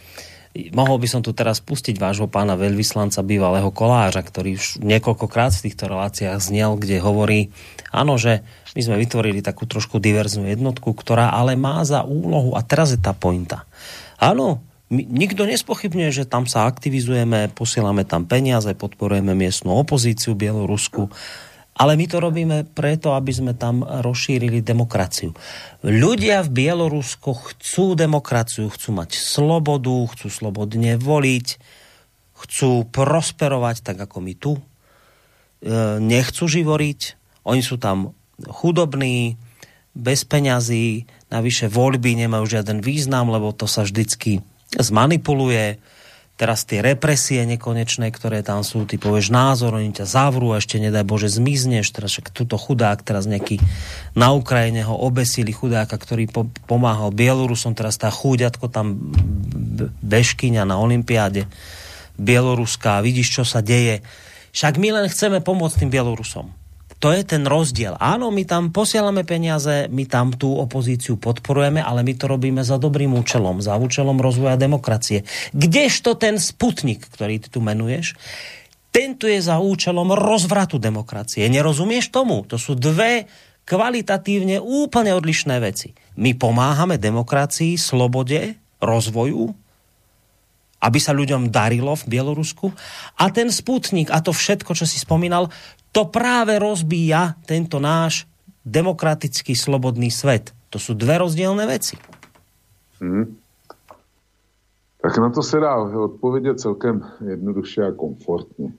[0.72, 5.64] mohol by som tu teraz pustiť vášho pána veľvyslanca, bývalého koláža, ktorý už niekoľkokrát v
[5.70, 7.54] týchto reláciách znel, kde hovorí,
[7.92, 8.44] áno, že
[8.76, 13.00] my sme vytvorili takú trošku diverznú jednotku, ktorá ale má za úlohu, a teraz je
[13.00, 13.64] tá pointa,
[14.16, 21.12] Áno, nikto nespochybňuje, že tam sa aktivizujeme, posielame tam peniaze, podporujeme miestnu opozíciu Bielorusku,
[21.76, 25.36] ale my to robíme preto, aby sme tam rozšírili demokraciu.
[25.84, 31.46] Ľudia v Bielorusko chcú demokraciu, chcú mať slobodu, chcú slobodne voliť,
[32.36, 34.56] chcú prosperovať tak ako my tu.
[34.56, 34.62] E,
[36.00, 37.14] nechcú živoriť,
[37.44, 39.36] oni sú tam chudobní,
[39.96, 44.46] bez peňazí, Navyše voľby nemajú žiaden význam, lebo to sa vždycky
[44.78, 45.82] zmanipuluje.
[46.36, 50.76] Teraz tie represie nekonečné, ktoré tam sú, ty povieš názor, oni ťa zavrú a ešte
[50.76, 51.96] nedaj Bože zmizneš.
[51.96, 53.56] Teraz však tuto chudák, teraz nejaký
[54.12, 59.00] na Ukrajine ho obesili chudáka, ktorý po, pomáhal Bielorusom, teraz tá chúďatko tam
[60.04, 61.48] bežkyňa na Olympiáde
[62.20, 64.04] Bieloruská, vidíš, čo sa deje.
[64.52, 66.65] Však my len chceme pomôcť tým Bielorusom
[66.96, 67.92] to je ten rozdiel.
[68.00, 72.80] Áno, my tam posielame peniaze, my tam tú opozíciu podporujeme, ale my to robíme za
[72.80, 75.28] dobrým účelom, za účelom rozvoja demokracie.
[75.52, 78.16] Kdežto ten sputnik, ktorý ty tu menuješ,
[78.88, 81.44] tento je za účelom rozvratu demokracie.
[81.52, 82.48] Nerozumieš tomu?
[82.48, 83.28] To sú dve
[83.68, 85.92] kvalitatívne úplne odlišné veci.
[86.16, 89.52] My pomáhame demokracii, slobode, rozvoju,
[90.80, 92.72] aby sa ľuďom darilo v Bielorusku.
[93.20, 95.52] A ten sputnik a to všetko, čo si spomínal,
[95.96, 98.28] to práve rozbíja tento náš
[98.68, 100.52] demokratický slobodný svet.
[100.68, 101.96] To sú dve rozdielne veci.
[103.00, 103.40] Hmm.
[105.00, 108.72] Tak na to se dá odpovědět celkem jednoduše a komfortně.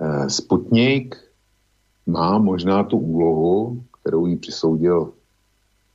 [0.00, 1.16] Eh, Sputnik
[2.06, 5.12] má možná tu úlohu, kterou jí přisoudil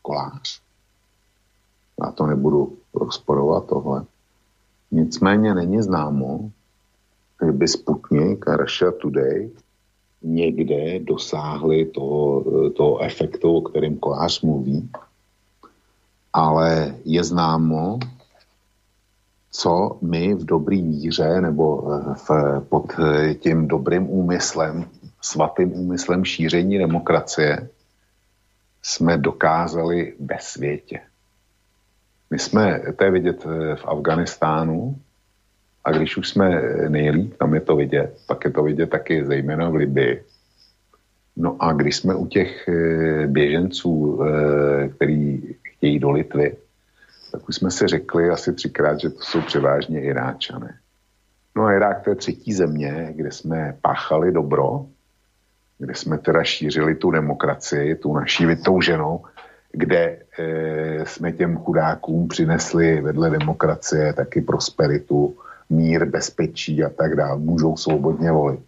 [0.01, 0.61] kolář.
[2.01, 4.05] Já to nebudu rozporovat tohle.
[4.91, 6.51] Nicméně není známo,
[7.41, 7.65] by
[8.47, 9.49] a Russia Today
[10.21, 14.89] někde dosáhli toho, toho efektu, o kterém Kolář mluví,
[16.33, 17.99] ale je známo,
[19.51, 21.81] co my v dobrý míře nebo
[22.13, 22.29] v,
[22.69, 22.93] pod
[23.39, 24.85] tím dobrým úmyslem,
[25.21, 27.69] svatým úmyslem šíření demokracie
[28.81, 30.99] jsme dokázali ve světě.
[32.29, 33.43] My jsme, to je vidět
[33.75, 34.95] v Afganistánu,
[35.85, 39.69] a když už jsme nejlíp, tam je to vidět, tak je to vidět taky zejména
[39.69, 40.23] v Libii.
[41.37, 46.55] No a když jsme u těch eh, běženců, eh, který chtějí do Litvy,
[47.31, 50.77] tak už jsme si řekli asi třikrát, že to jsou převážně Iráčané.
[51.55, 54.85] No a Irák to je třetí země, kde jsme páchali dobro,
[55.77, 59.25] kde jsme teda šířili tu demokracii, tu naší vytouženou,
[59.71, 65.37] kde e, jsme těm chudákům přinesli vedle demokracie taky prosperitu,
[65.69, 67.39] mír, bezpečí a tak dále.
[67.39, 68.59] Můžou svobodně volit.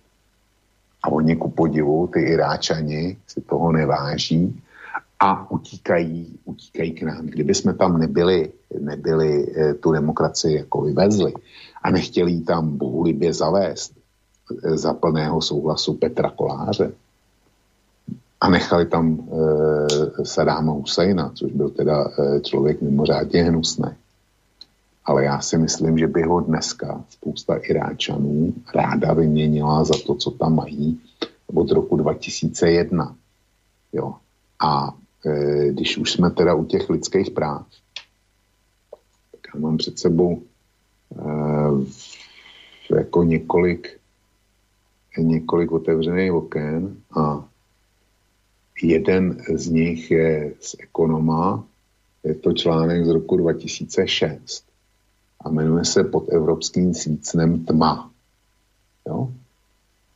[1.04, 4.62] A oni ku podivu, ty Iráčani si toho neváží
[5.20, 7.26] a utíkají, utíkají k nám.
[7.26, 11.34] Kdyby jsme tam nebyli, nebyli e, tu demokracii jako vyvezli
[11.84, 13.94] a nechtěli ji tam bohulibě zavést
[14.64, 16.92] e, za plného souhlasu Petra Koláře
[18.42, 22.08] a nechali tam e, Sadáma Husajna, což byl teda
[22.42, 23.90] člověk mimořádně hnusný.
[25.06, 30.32] Ale já si myslím, že by ho dneska spousta Iráčanů ráda vyměnila za to, co
[30.32, 31.02] tam mají
[31.54, 33.16] od roku 2001.
[33.94, 34.14] Jo.
[34.60, 34.96] A
[35.26, 37.66] e, když už jsme teda u těch lidských práv,
[39.32, 40.42] tak já mám před sebou
[41.16, 41.24] e,
[42.96, 44.00] jako několik,
[45.18, 47.48] několik otevřených oken a
[48.84, 51.64] jeden z nich je z Ekonoma,
[52.24, 54.71] je to článek z roku 2006
[55.44, 58.12] a jmenuje se pod evropským svícnem Tma.
[59.08, 59.32] Jo?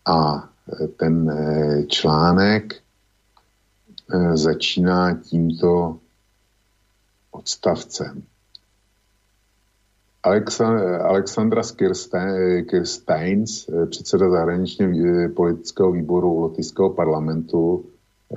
[0.06, 0.50] A
[0.98, 6.00] ten e, článek e, začíná tímto
[7.32, 8.24] odstavcem.
[11.02, 11.62] Alexandra
[12.70, 17.86] Kirsteins, e, předseda zahraničního politického výboru Lotyšského parlamentu,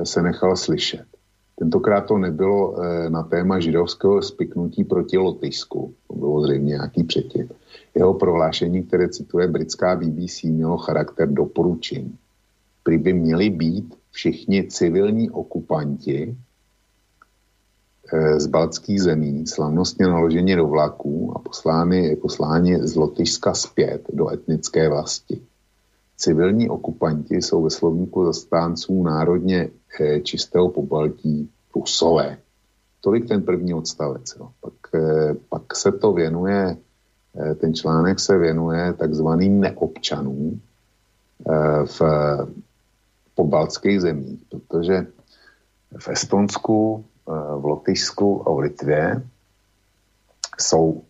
[0.04, 1.17] se nechal slyšet.
[1.58, 7.48] Tentokrát to nebylo eh, na téma židovského spiknutí proti Lotyšsku, to bylo zřejmě nějaký předtím.
[7.94, 12.14] Jeho prohlášení, které cituje britská BBC, mělo charakter doporučení.
[12.82, 16.36] Prý by měli být všichni civilní okupanti
[18.12, 24.30] eh, z baltských zemí slavnostně naloženi do vlaků a poslány, posláni z Lotyšska zpět do
[24.30, 25.40] etnické vlasti.
[26.18, 32.38] Civilní okupanti jsou ve slovníku zastánců národně eh, čistého pobaltí Rusové.
[33.00, 34.34] Tolik ten první odstavec.
[34.38, 34.50] Jo.
[34.60, 36.76] Pak, eh, pak se to věnuje,
[37.40, 40.60] eh, ten článek se věnuje takzvaným neobčanům
[41.86, 42.00] v
[43.34, 45.06] pobaltských zemích, protože
[45.98, 47.04] v Estonsku,
[47.56, 49.22] v Lotyšsku a v Litvě
[50.58, 51.02] jsou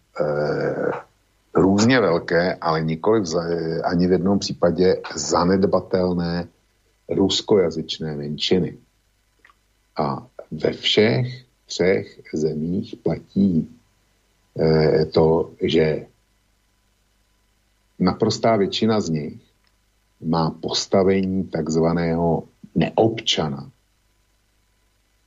[1.54, 3.34] různě velké, ale nikoli v,
[3.84, 6.48] ani v jednom případě zanedbatelné
[7.08, 8.78] ruskojazyčné menšiny.
[9.96, 13.76] A ve všech třech zemích platí
[14.60, 16.06] eh, to, že
[17.98, 19.42] naprostá většina z nich
[20.20, 22.44] má postavení takzvaného
[22.74, 23.70] neobčana.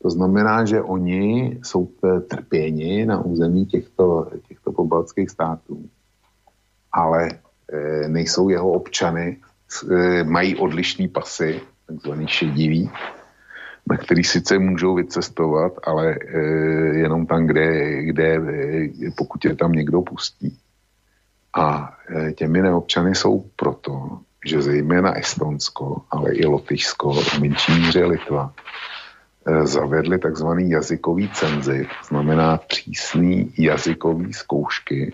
[0.02, 1.90] To znamená, že oni jsou
[2.28, 5.90] trpěni na území těchto, těchto pobaltských států
[6.94, 9.38] ale e, nejsou jeho občany,
[9.92, 12.92] e, mají odlišný pasy, takzvaný šedivý,
[13.90, 16.40] na který sice můžou vycestovat, ale e,
[16.98, 18.40] jenom tam, kde, kde
[19.18, 20.58] pokud je tam někdo pustí.
[21.56, 21.98] A
[22.36, 28.54] těmi neobčany jsou proto, že zejména Estonsko, ale i Lotyšsko, v menší míře Litva,
[29.64, 35.14] zavedli takzvaný jazykový cenzit, znamená přísný jazykový zkoušky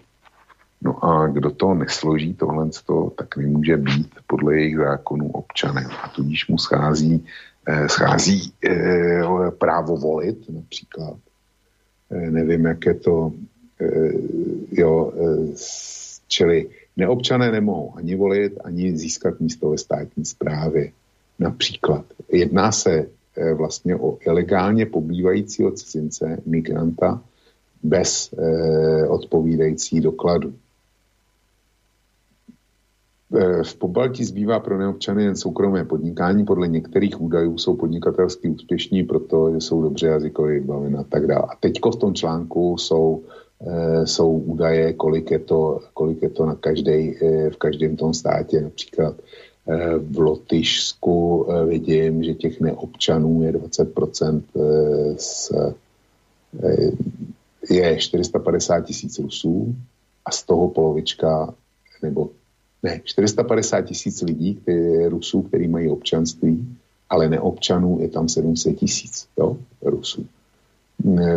[0.82, 2.70] No a kdo to nesloží tohle,
[3.16, 5.90] tak nemůže být podle jejich zákonů občanem.
[6.04, 7.26] A tudíž mu schází,
[7.68, 11.18] eh, schází eh, právo volit například.
[12.12, 13.32] Eh, nevím, jak je to,
[13.82, 14.12] eh,
[14.72, 15.54] jo, eh,
[16.28, 20.92] čili neobčané nemohou ani volit, ani získat místo ve státní správě.
[21.40, 23.06] Například jedná se
[23.38, 27.22] eh, vlastně o ilegálně pobývajícího cizince, migranta,
[27.84, 30.54] bez eh, odpovídající dokladu.
[33.36, 36.46] E, v Pobaltí zbývá pro neobčany jen soukromé podnikání.
[36.46, 41.44] Podle některých údajů jsou podnikatelsky úspěšní, protože jsou dobře jazykově vybaveni a tak dále.
[41.50, 43.24] A teďko v tom článku jsou
[44.06, 47.20] jsou údaje, kolik je to, kolik je to na každej,
[47.54, 48.62] v každém tom státě.
[48.62, 49.16] Například
[49.98, 54.42] v Lotyšsku vidím, že těch neobčanů je 20%
[55.18, 55.52] z,
[57.70, 59.76] je 450 tisíc Rusů
[60.26, 61.54] a z toho polovička,
[62.04, 62.30] nebo
[62.84, 66.78] ne, 450 tisíc lidí, který, Rusů, který mají občanství,
[67.10, 69.28] ale neobčanů je tam 700 tisíc
[69.82, 70.26] Rusů.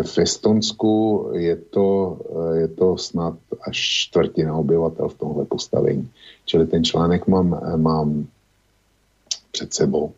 [0.03, 2.18] V Estonsku je to,
[2.55, 6.11] je to snad až čtvrtina obyvatel v tomhle postavení.
[6.45, 8.26] Čili ten článek mám, mám
[9.53, 10.12] před sebou.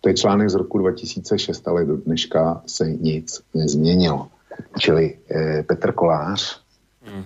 [0.00, 4.28] To je článek z roku 2006, ale do dneška se nic nezměnilo.
[4.78, 6.60] Čili eh, Petr Kolář
[7.02, 7.24] hmm.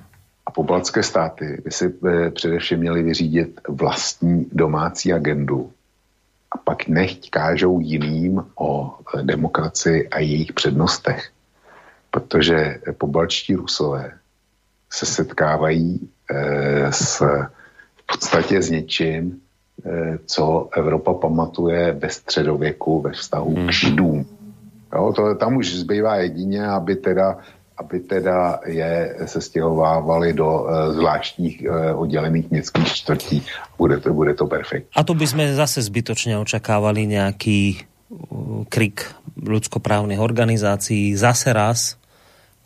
[0.49, 5.72] A pobaltské státy by si eh, především měli vyřídit vlastní domácí agendu
[6.51, 11.28] a pak nechť kážou jiným o eh, demokracii a jejich přednostech.
[12.11, 14.12] Protože pobalčtí rusové
[14.90, 17.20] se setkávají eh, s,
[17.96, 19.40] v podstatě s něčím,
[20.26, 23.66] co Evropa pamatuje ve středověku ve vztahu hmm.
[23.66, 24.26] k židům
[24.94, 27.38] Jo, to, tam už zbývá jedině, aby teda
[27.78, 33.46] aby teda je se stěhovávali do uh, zvláštních uh, oddělených městských čtvrtí.
[33.78, 34.90] Bude to, bude to perfekt.
[34.96, 39.06] A to by sme zase zbytočne očakávali nejaký uh, krik
[39.38, 41.14] ľudskoprávnych organizácií.
[41.14, 41.94] Zase raz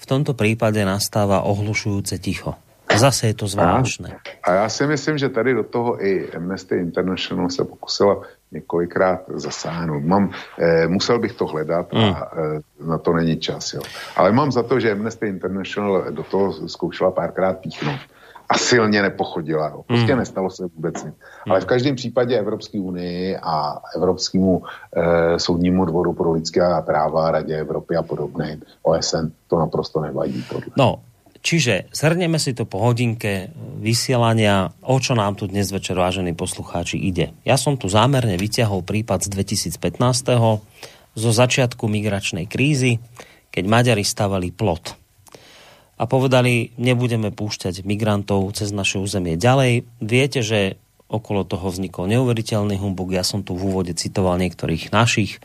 [0.01, 2.57] v tomto prípade nastáva ohlušujúce ticho.
[2.93, 4.13] Zase je to zvláštne.
[4.45, 8.21] A, a já si myslím, že tady do toho i Amnesty International se pokusila
[8.53, 10.05] několikrát zasáhnout.
[10.05, 13.73] Mám, eh, musel bych to hledat a eh, na to není čas.
[13.75, 13.83] Jo.
[14.17, 18.01] Ale mám za to, že Amnesty International do toho zkoušela párkrát píchnout
[18.49, 19.69] a silně nepochodila.
[19.69, 19.83] Jo.
[19.87, 20.19] Prostě mm.
[20.19, 21.15] nestalo se vůbec nic.
[21.51, 24.63] Ale v každém případě Evropské unii a Evropskému
[24.97, 30.45] eh, soudnímu dvoru pro lidská práva, Radě Evropy a podobné, OSN, to naprosto nevadí.
[30.49, 30.73] Podle.
[30.79, 31.01] No,
[31.43, 33.51] Čiže zhrneme si to po hodinke
[33.83, 37.35] vysielania, o čo nám tu dnes večer, vážení poslucháči, ide.
[37.43, 39.29] Ja som tu zámerne vyťahol prípad z
[39.59, 39.99] 2015.
[41.19, 43.03] zo začiatku migračnej krízy,
[43.51, 44.95] keď Maďari stavali plot.
[45.99, 49.83] A povedali, nebudeme púšťať migrantov cez naše územie ďalej.
[49.99, 50.79] Viete, že
[51.11, 53.13] okolo toho vznikol neuveriteľný humbug.
[53.13, 55.43] Ja som tu v úvode citoval niektorých našich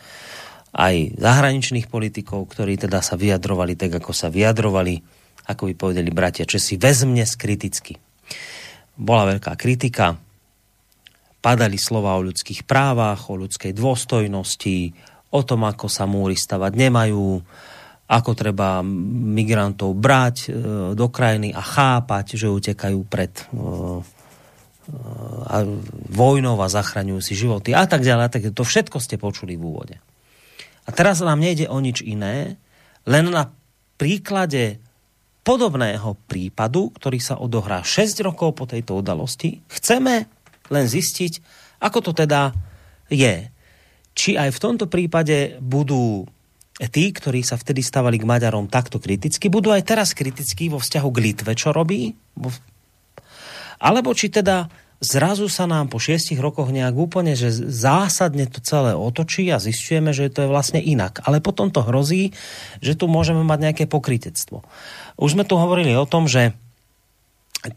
[0.77, 5.16] aj zahraničných politikov, ktorí teda sa vyjadrovali tak, ako sa vyjadrovali
[5.47, 7.95] ako by povedali bratia Česi, vezmne kriticky.
[8.99, 10.19] Bola veľká kritika,
[11.39, 14.91] padali slova o ľudských právach, o ľudskej dôstojnosti,
[15.31, 17.39] o tom, ako sa múry stavať nemajú,
[18.07, 20.49] ako treba migrantov brať e,
[20.95, 23.47] do krajiny a chápať, že utekajú pred e, e,
[26.15, 28.31] vojnou a zachraňujú si životy a tak ďalej.
[28.31, 29.95] Tak to všetko ste počuli v úvode.
[30.87, 32.55] A teraz nám nejde o nič iné,
[33.03, 33.51] len na
[33.99, 34.79] príklade
[35.47, 40.27] podobného prípadu, ktorý sa odohrá 6 rokov po tejto udalosti, chceme
[40.67, 41.39] len zistiť,
[41.79, 42.51] ako to teda
[43.07, 43.47] je.
[44.11, 46.27] Či aj v tomto prípade budú
[46.91, 51.09] tí, ktorí sa vtedy stavali k Maďarom takto kriticky, budú aj teraz kritickí vo vzťahu
[51.15, 52.11] k Litve, čo robí?
[53.79, 54.67] Alebo či teda
[54.97, 60.13] zrazu sa nám po šiestich rokoch nejak úplne, že zásadne to celé otočí a zistujeme,
[60.13, 61.21] že to je vlastne inak.
[61.25, 62.33] Ale potom to hrozí,
[62.81, 64.65] že tu môžeme mať nejaké pokrytectvo.
[65.17, 66.57] Už sme tu hovorili o tom, že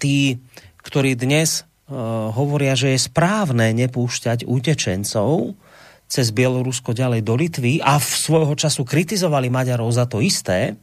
[0.01, 0.41] tí,
[0.81, 5.57] ktorí dnes uh, hovoria, že je správne nepúšťať utečencov
[6.11, 10.75] cez Bielorusko ďalej do Litvy a v svojho času kritizovali Maďarov za to isté,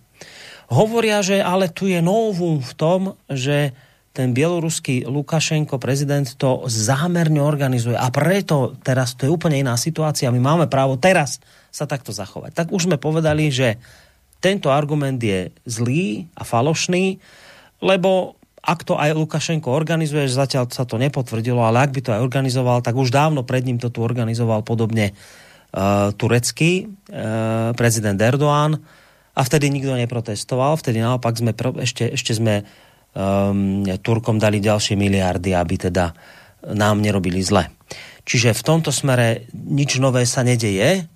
[0.72, 3.76] hovoria, že ale tu je novum v tom, že
[4.18, 7.94] ten bieloruský Lukašenko, prezident, to zámerne organizuje.
[7.94, 10.34] A preto teraz to je úplne iná situácia.
[10.34, 11.38] My máme právo teraz
[11.70, 12.58] sa takto zachovať.
[12.58, 13.78] Tak už sme povedali, že
[14.42, 17.22] tento argument je zlý a falošný,
[17.86, 18.34] lebo
[18.68, 22.82] ak to aj Lukašenko organizuje, zatiaľ sa to nepotvrdilo, ale ak by to aj organizoval,
[22.82, 28.82] tak už dávno pred ním to tu organizoval podobne uh, turecký uh, prezident Erdoğan
[29.38, 32.66] a vtedy nikto neprotestoval, vtedy naopak sme ešte, ešte sme
[33.18, 36.14] um, Turkom dali ďalšie miliardy, aby teda
[36.78, 37.74] nám nerobili zle.
[38.28, 41.10] Čiže v tomto smere nič nové sa nedeje,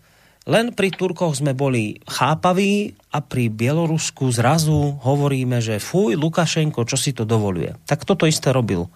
[0.50, 6.98] len pri Turkoch sme boli chápaví a pri Bielorusku zrazu hovoríme, že fuj, Lukašenko, čo
[6.98, 7.78] si to dovoluje.
[7.86, 8.90] Tak toto isté robil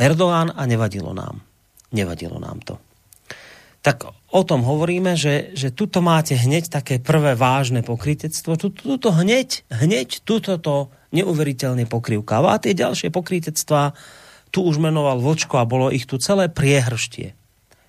[0.00, 1.44] Erdoğan a nevadilo nám.
[1.92, 2.80] Nevadilo nám to.
[3.84, 8.56] Tak o tom hovoríme, že, že tuto máte hneď také prvé vážne pokrytectvo.
[8.56, 12.54] Tuto, tuto hneď, hneď tuto to neuveriteľne pokrývkáva.
[12.54, 13.94] A tie ďalšie pokrytectvá
[14.50, 17.38] tu už menoval Vočko a bolo ich tu celé priehrštie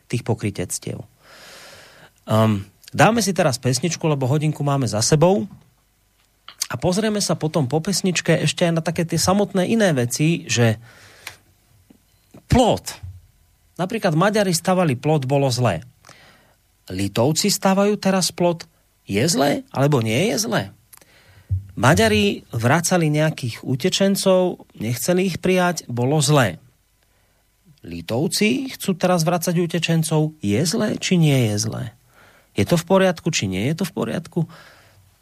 [0.05, 1.01] tých pokrytectiev.
[2.29, 5.49] Um, dáme si teraz pesničku, lebo hodinku máme za sebou
[6.69, 10.77] a pozrieme sa potom po pesničke ešte aj na také tie samotné iné veci, že
[12.51, 12.99] plot.
[13.79, 15.81] Napríklad Maďari stavali plot, bolo zlé.
[16.91, 18.67] Litovci stavajú teraz plot,
[19.09, 20.63] je zlé alebo nie je zlé?
[21.75, 26.59] Maďari vracali nejakých utečencov, nechceli ich prijať, bolo zlé.
[27.81, 31.83] Litovci chcú teraz vracať utečencov, je zlé či nie je zlé?
[32.53, 34.39] Je to v poriadku, či nie je to v poriadku?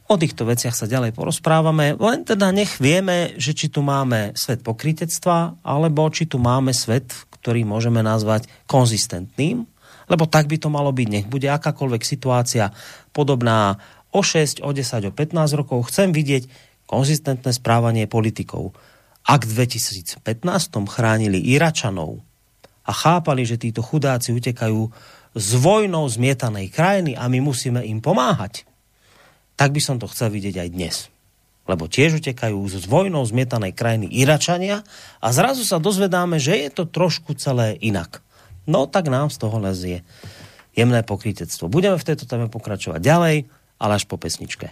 [0.09, 4.65] O týchto veciach sa ďalej porozprávame, len teda nech vieme, že či tu máme svet
[4.65, 9.69] pokritectva, alebo či tu máme svet, ktorý môžeme nazvať konzistentným,
[10.09, 11.07] lebo tak by to malo byť.
[11.07, 12.73] Nech bude akákoľvek situácia
[13.13, 13.77] podobná
[14.09, 15.89] o 6, o 10, o 15 rokov.
[15.89, 16.49] Chcem vidieť
[16.89, 18.73] konzistentné správanie politikov.
[19.21, 20.25] Ak v 2015
[20.89, 22.25] chránili Iračanov
[22.87, 24.89] a chápali, že títo chudáci utekajú
[25.37, 28.65] z vojnou zmietanej krajiny a my musíme im pomáhať,
[29.53, 30.95] tak by som to chcel vidieť aj dnes.
[31.69, 34.81] Lebo tiež utekajú z vojnou zmietanej krajiny Iračania
[35.21, 38.25] a zrazu sa dozvedáme, že je to trošku celé inak.
[38.65, 40.01] No tak nám z toho lezie
[40.73, 41.69] jemné pokrytectvo.
[41.69, 43.37] Budeme v tejto téme pokračovať ďalej,
[43.79, 44.69] ale až po pesničke.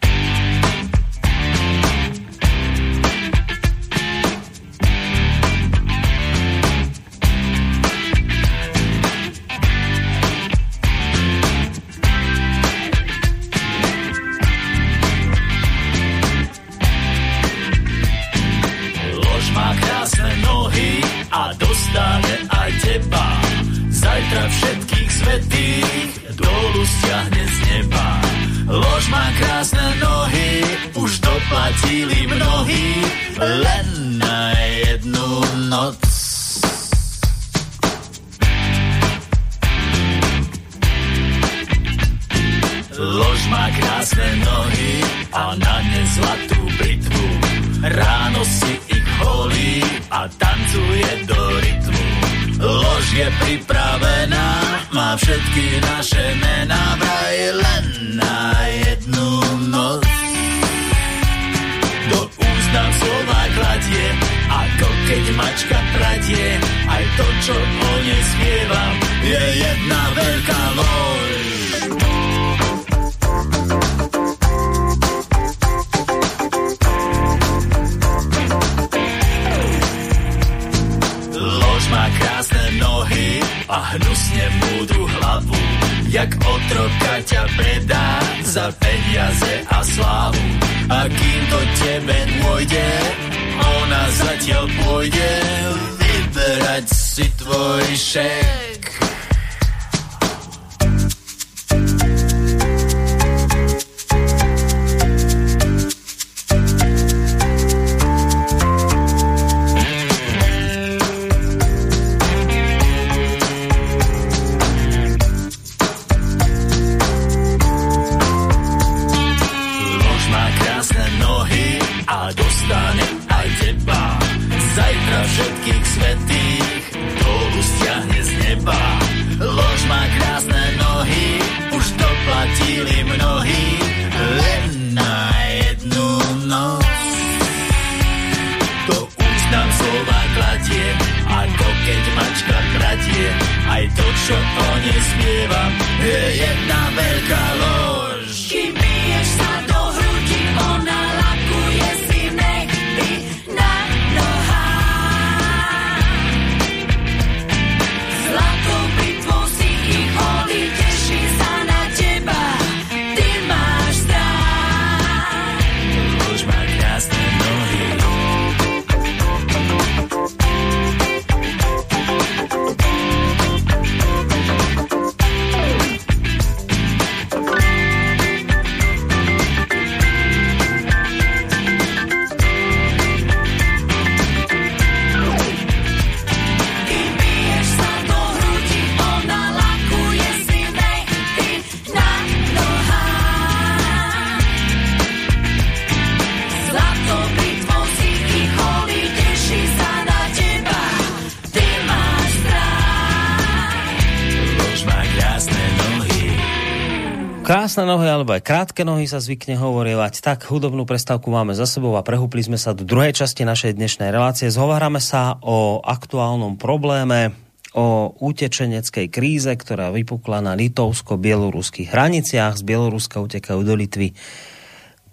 [208.18, 210.26] Alebo aj krátke nohy sa zvykne hovorievať.
[210.26, 214.10] Tak hudobnú prestávku máme za sebou a prehúpli sme sa do druhej časti našej dnešnej
[214.10, 214.50] relácie.
[214.50, 217.38] Zhovárame sa o aktuálnom probléme,
[217.78, 222.58] o utečeneckej kríze, ktorá vypukla na litovsko-bieloruských hraniciach.
[222.58, 224.18] Z Bieloruska utekajú do Litvy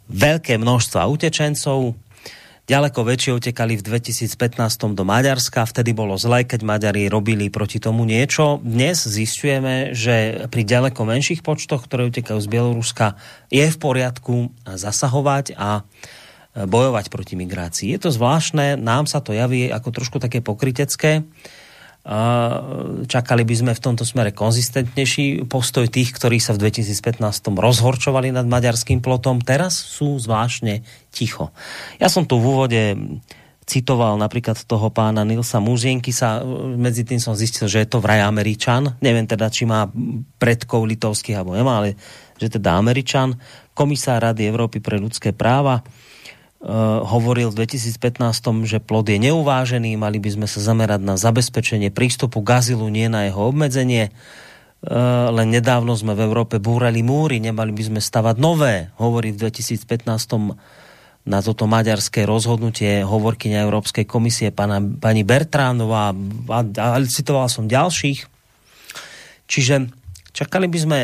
[0.09, 1.93] veľké množstva utečencov,
[2.65, 8.09] ďaleko väčšie utekali v 2015 do Maďarska, vtedy bolo zle, keď Maďari robili proti tomu
[8.09, 8.61] niečo.
[8.65, 13.21] Dnes zistujeme, že pri ďaleko menších počtoch, ktoré utekajú z Bieloruska,
[13.53, 15.85] je v poriadku zasahovať a
[16.55, 17.91] bojovať proti migrácii.
[17.93, 21.27] Je to zvláštne, nám sa to javí ako trošku také pokrytecké.
[23.09, 27.17] Čakali by sme v tomto smere konzistentnejší postoj tých, ktorí sa v 2015
[27.49, 29.41] rozhorčovali nad maďarským plotom.
[29.41, 31.49] Teraz sú zvláštne ticho.
[31.97, 32.83] Ja som tu v úvode
[33.65, 36.45] citoval napríklad toho pána Nilsa Muzienky sa,
[36.77, 39.01] medzi tým som zistil, že je to vraj Američan.
[39.01, 39.89] Neviem teda, či má
[40.37, 41.97] predkov litovských alebo nemá, ale
[42.37, 43.33] že teda Američan.
[43.73, 45.81] Komisár Rady Európy pre ľudské práva
[47.05, 48.25] hovoril v 2015,
[48.65, 53.29] že plod je neuvážený, mali by sme sa zamerať na zabezpečenie prístupu k nie na
[53.29, 54.09] jeho obmedzenie.
[54.85, 59.49] Uh, len nedávno sme v Európe búrali múry, nemali by sme stavať nové, hovorí v
[59.49, 60.05] 2015
[61.25, 66.13] na toto maďarské rozhodnutie hovorkyňa Európskej komisie pana, pani Bertránová
[66.53, 68.29] a, a citoval som ďalších.
[69.49, 69.89] Čiže
[70.37, 70.99] čakali by sme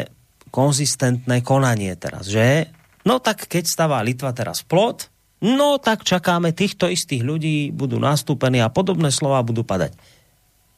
[0.53, 2.69] konzistentné konanie teraz, že?
[3.09, 5.09] No tak keď stavá Litva teraz plot,
[5.41, 9.97] No tak čakáme, týchto istých ľudí budú nastúpení a podobné slova budú padať.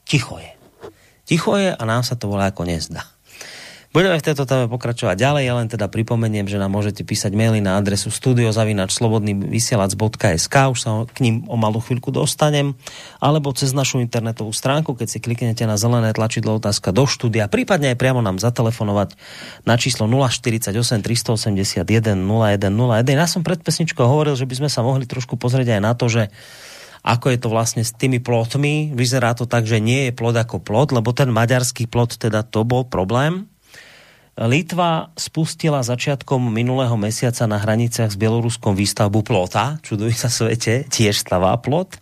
[0.07, 0.51] Ticho je.
[1.27, 3.12] Ticho je a nám sa to volá ako nezdá.
[3.93, 7.61] Budeme v tejto téme pokračovať ďalej, ja len teda pripomeniem, že nám môžete písať maily
[7.61, 12.73] na adresu studiozavinačslobodnyvysielac.sk už sa k ním o malú chvíľku dostanem,
[13.21, 17.93] alebo cez našu internetovú stránku, keď si kliknete na zelené tlačidlo otázka do štúdia, prípadne
[17.93, 19.13] aj priamo nám zatelefonovať
[19.69, 23.13] na číslo 048 381 0101.
[23.13, 26.09] Ja som pred pesničkou hovoril, že by sme sa mohli trošku pozrieť aj na to,
[26.09, 26.33] že
[27.05, 28.89] ako je to vlastne s tými plotmi.
[28.97, 32.65] Vyzerá to tak, že nie je plot ako plot, lebo ten maďarský plot teda to
[32.65, 33.52] bol problém
[34.33, 41.21] Litva spustila začiatkom minulého mesiaca na hraniciach s Bieloruskom výstavbu plota, čuduj sa svete, tiež
[41.21, 42.01] stavá plot.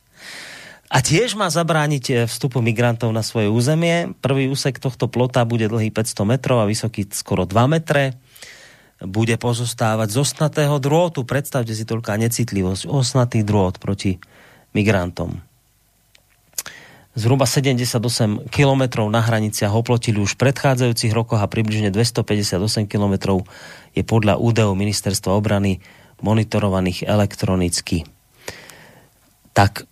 [0.91, 4.15] A tiež má zabrániť eh, vstupu migrantov na svoje územie.
[4.23, 8.15] Prvý úsek tohto plota bude dlhý 500 metrov a vysoký skoro 2 metre.
[9.03, 11.27] Bude pozostávať z osnatého drôtu.
[11.27, 12.87] Predstavte si toľká necitlivosť.
[12.87, 14.19] Osnatý drôt proti
[14.71, 15.50] migrantom
[17.15, 23.43] zhruba 78 kilometrov na hraniciach oplotili už v predchádzajúcich rokoch a približne 258 kilometrov
[23.91, 25.83] je podľa údajov ministerstva obrany
[26.23, 28.07] monitorovaných elektronicky.
[29.51, 29.83] Tak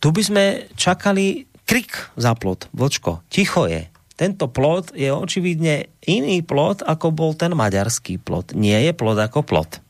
[0.00, 0.44] tu by sme
[0.80, 2.72] čakali krik za plot.
[2.72, 3.90] Vlčko, ticho je.
[4.14, 8.54] Tento plot je očividne iný plot, ako bol ten maďarský plot.
[8.54, 9.82] Nie je plot ako plot.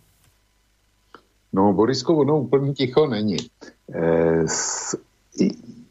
[1.54, 3.36] No, Borisko, ono úplně ticho není.
[3.94, 4.96] E, s,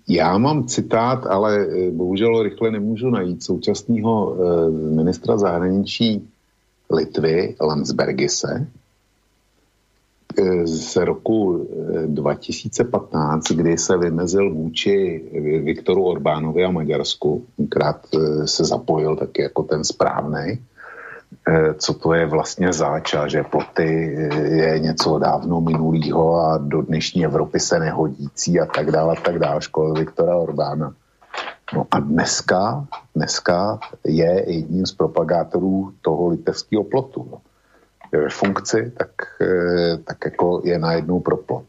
[0.08, 6.30] já mám citát, ale e, bohužel rychle nemůžu najít současného e, ministra zahraničí
[6.92, 8.68] Litvy Landsbergise
[10.38, 11.68] e, z roku
[12.06, 15.24] 2015, kdy se vymezil vůči
[15.64, 17.46] Viktoru Orbánovi a Maďarsku.
[17.70, 18.08] Krát
[18.46, 20.60] se zapojil taky jako ten správný
[21.78, 26.82] co to je vlastně zač a že ploty eh, je něco dávno minulýho a do
[26.82, 30.94] dnešní Evropy se nehodící a tak dále a tak dále, školy Viktora Orbána.
[31.74, 37.28] No a dneska, dneska je jedním z propagátorů toho litevského plotu.
[37.32, 37.38] No.
[38.14, 39.12] Je ve funkci, tak,
[39.42, 41.66] eh, tak jako je najednou pro plot.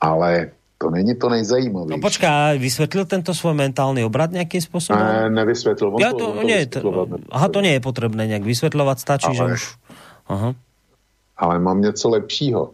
[0.00, 0.50] Ale
[0.80, 2.00] to není to nejzajímavější.
[2.00, 5.04] No počká, vysvětlil tento svůj mentální obrat nějakým způsobem?
[5.04, 5.92] Ne, nevysvětlil.
[6.00, 6.80] ja to, to, nie, to,
[7.28, 9.76] aha, to nie je potrebné nějak vysvětlovat, stačí, ale, že už...
[10.28, 10.54] Aha.
[11.36, 12.72] Ale mám něco lepšího.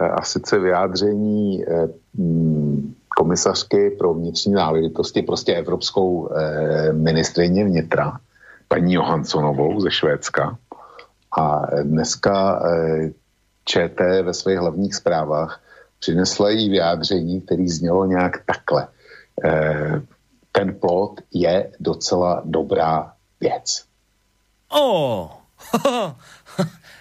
[0.00, 8.16] E, a sice vyjádření e, mm, komisařky pro vnitřní záležitosti, prostě evropskou e, ministrině vnitra,
[8.68, 10.56] paní Johanssonovou ze Švédska.
[11.38, 12.62] A dneska
[13.64, 15.60] ČT ve svých hlavních zprávách
[16.00, 18.88] přinesla jí vyjádření, který znělo nějak takhle.
[19.44, 20.02] E,
[20.52, 23.84] ten plot je docela dobrá věc.
[24.68, 25.28] Oh.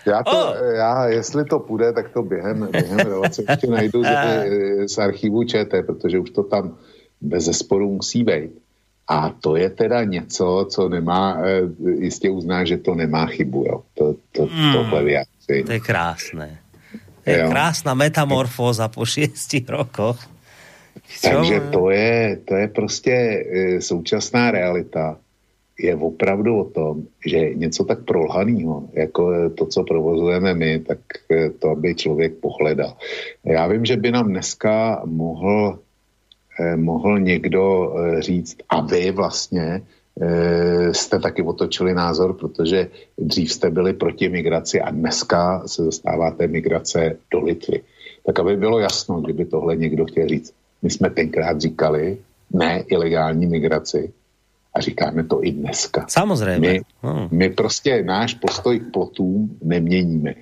[0.06, 0.56] já, to, oh.
[0.76, 4.04] já, jestli to půjde, tak to během, během relace ještě najdu
[4.88, 6.78] z archivu ČT, protože už to tam
[7.22, 8.52] bez zesporu musí být.
[9.08, 11.62] A to je teda něco, co nemá, e,
[12.00, 13.84] jistě uzná, že to nemá chybu, jo.
[13.94, 15.64] To, to, mm, tohle vyjádření.
[15.64, 16.60] To je krásné.
[17.30, 17.50] Je jo.
[17.50, 20.18] krásna metamorfóza po šiestich rokoch.
[21.22, 21.30] Čo?
[21.30, 25.18] Takže to je, to je prostě e, současná realita.
[25.80, 31.00] Je opravdu o tom, že něco tak prolhaného, jako to, co provozujeme my, tak
[31.32, 32.98] e, to, aby člověk pohledal.
[33.44, 35.80] Já vím, že by nám dneska mohl,
[36.76, 39.82] mohl někdo říct, a vy vlastně e,
[40.92, 42.88] jste taky otočili názor, protože
[43.18, 47.82] dřív jste byli proti migraci a dneska se zastáváte migrace do Litvy.
[48.26, 50.54] Tak aby bylo jasno, kdyby tohle někdo chtěl říct.
[50.82, 52.18] My jsme tenkrát říkali
[52.54, 54.14] ne ilegální migraci
[54.74, 56.06] a říkáme to i dneska.
[56.10, 56.70] Samozřejmě.
[56.70, 57.28] My, hmm.
[57.32, 60.34] my prostě náš postoj k plotům neměníme.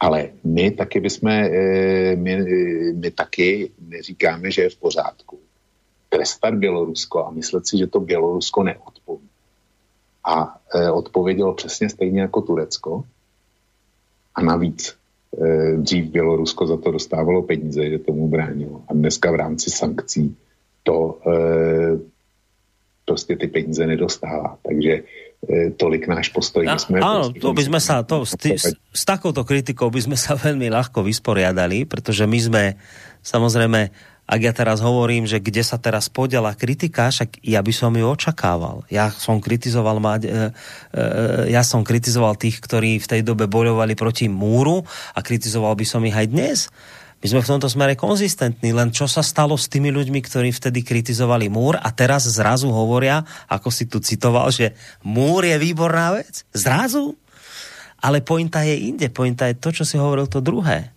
[0.00, 2.44] Ale my taky bychom, eh, my,
[2.94, 5.38] my taky neříkáme, že je v pořádku
[6.16, 9.28] trestat Bělorusko a myslet si, že to Bělorusko neodpoví.
[10.24, 13.04] A e, odpovědělo přesně stejně jako Turecko.
[14.34, 14.96] A navíc
[15.36, 18.82] e, dřív Bělorusko za to dostávalo peníze, že tomu bránilo.
[18.88, 20.36] A dneska v rámci sankcí
[20.82, 21.36] to e,
[23.04, 24.58] prostě ty peníze nedostává.
[24.66, 26.64] Takže e, tolik náš postoj.
[26.64, 30.00] A, jsme áno, to by sme sa, to, s, tý, s, s takouto kritikou by
[30.00, 32.64] sme sa veľmi ľahko vysporiadali, pretože my sme
[33.20, 33.92] samozrejme
[34.26, 38.02] ak ja teraz hovorím, že kde sa teraz podela kritika, však ja by som ju
[38.02, 38.82] očakával.
[38.90, 40.34] Ja som kritizoval mať, e, e,
[41.54, 44.82] ja som kritizoval tých, ktorí v tej dobe bojovali proti múru
[45.14, 46.66] a kritizoval by som ich aj dnes.
[47.22, 50.82] My sme v tomto smere konzistentní, len čo sa stalo s tými ľuďmi, ktorí vtedy
[50.82, 54.74] kritizovali múr a teraz zrazu hovoria, ako si tu citoval, že
[55.06, 56.42] múr je výborná vec.
[56.50, 57.14] Zrazu?
[58.02, 59.08] Ale pointa je inde.
[59.08, 60.92] Pointa je to, čo si hovoril to druhé.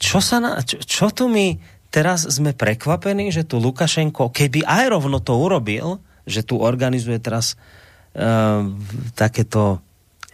[0.00, 4.90] Čo, sa na, čo, čo tu my teraz sme prekvapení, že tu Lukašenko, keby aj
[4.90, 8.66] rovno to urobil, že tu organizuje teraz uh,
[9.14, 9.78] takéto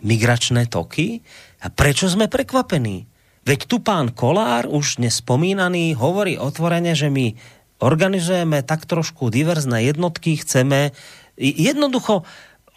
[0.01, 1.21] migračné toky.
[1.61, 3.05] A prečo sme prekvapení?
[3.45, 7.37] Veď tu pán Kolár, už nespomínaný, hovorí otvorene, že my
[7.81, 10.97] organizujeme tak trošku diverzné jednotky, chceme
[11.41, 12.25] jednoducho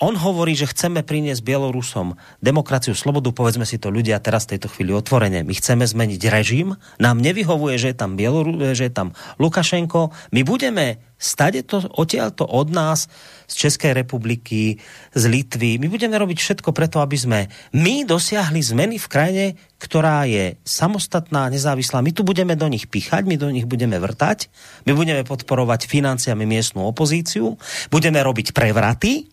[0.02, 4.72] on hovorí, že chceme priniesť Bielorusom demokraciu, slobodu, povedzme si to ľudia teraz v tejto
[4.74, 5.46] chvíli otvorene.
[5.46, 10.10] My chceme zmeniť režim, nám nevyhovuje, že je tam, Bieloru, že je tam Lukašenko.
[10.34, 13.08] My budeme stade to odtiaľto od nás
[13.48, 14.84] z Českej republiky,
[15.16, 15.80] z Litvy.
[15.80, 17.40] My budeme robiť všetko preto, aby sme
[17.72, 19.46] my dosiahli zmeny v krajine,
[19.80, 22.04] ktorá je samostatná, nezávislá.
[22.04, 24.52] My tu budeme do nich píchať, my do nich budeme vrtať,
[24.84, 27.56] my budeme podporovať financiami miestnú opozíciu,
[27.88, 29.33] budeme robiť prevraty,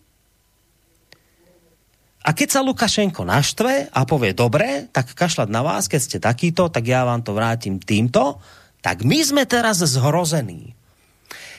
[2.21, 6.69] a keď sa Lukašenko naštve a povie, dobre, tak kašľať na vás, keď ste takýto,
[6.69, 8.37] tak ja vám to vrátim týmto,
[8.85, 10.77] tak my sme teraz zhrození.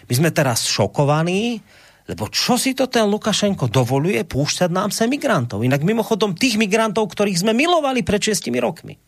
[0.06, 1.58] My sme teraz šokovaní,
[2.06, 5.66] lebo čo si to ten Lukašenko dovoluje púšťať nám sa migrantov?
[5.66, 8.98] Inak mimochodom tých migrantov, ktorých sme milovali pred 6 rokmi.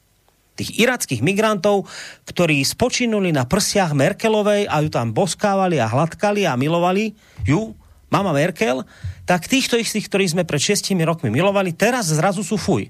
[0.54, 1.90] Tých irackých migrantov,
[2.30, 7.74] ktorí spočinuli na prsiach Merkelovej a ju tam boskávali a hladkali a milovali ju,
[8.14, 8.86] mama Merkel,
[9.26, 12.86] tak týchto istých, ktorí sme pred šestimi rokmi milovali, teraz zrazu sú fuj.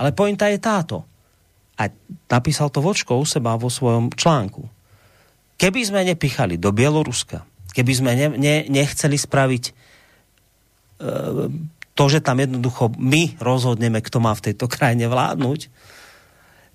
[0.00, 1.04] Ale pointa je táto.
[1.76, 1.92] A
[2.32, 4.64] napísal to Vočko u seba vo svojom článku.
[5.60, 7.44] Keby sme nepichali do Bieloruska,
[7.76, 9.72] keby sme ne, ne, nechceli spraviť e,
[11.92, 15.60] to, že tam jednoducho my rozhodneme, kto má v tejto krajine vládnuť,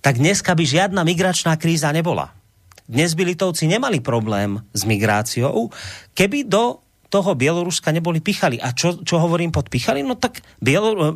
[0.01, 2.31] tak dneska by žiadna migračná kríza nebola.
[2.88, 5.67] Dnes by Litovci nemali problém s migráciou,
[6.15, 8.59] keby do toho Bieloruska neboli pichali.
[8.59, 10.03] A čo, čo hovorím pod pichali?
[10.03, 11.15] No tak Bielor-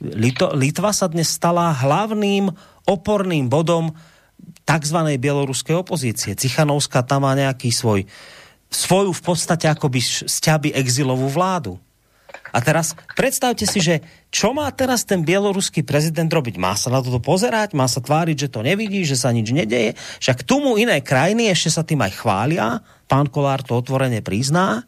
[0.00, 2.50] Lito, Litva sa dnes stala hlavným
[2.86, 3.90] oporným bodom
[4.62, 4.98] tzv.
[5.18, 6.38] bieloruskej opozície.
[6.38, 8.06] Cichanovská tam má nejaký svoj
[8.66, 11.78] svoju v podstate akoby sťaby exilovú vládu.
[12.50, 16.58] A teraz predstavte si, že čo má teraz ten bieloruský prezident robiť?
[16.58, 17.72] Má sa na toto pozerať?
[17.78, 19.94] Má sa tváriť, že to nevidí, že sa nič nedeje?
[20.20, 22.82] Však tomu iné krajiny ešte sa tým aj chvália.
[23.06, 24.82] Pán Kolár to otvorene prizná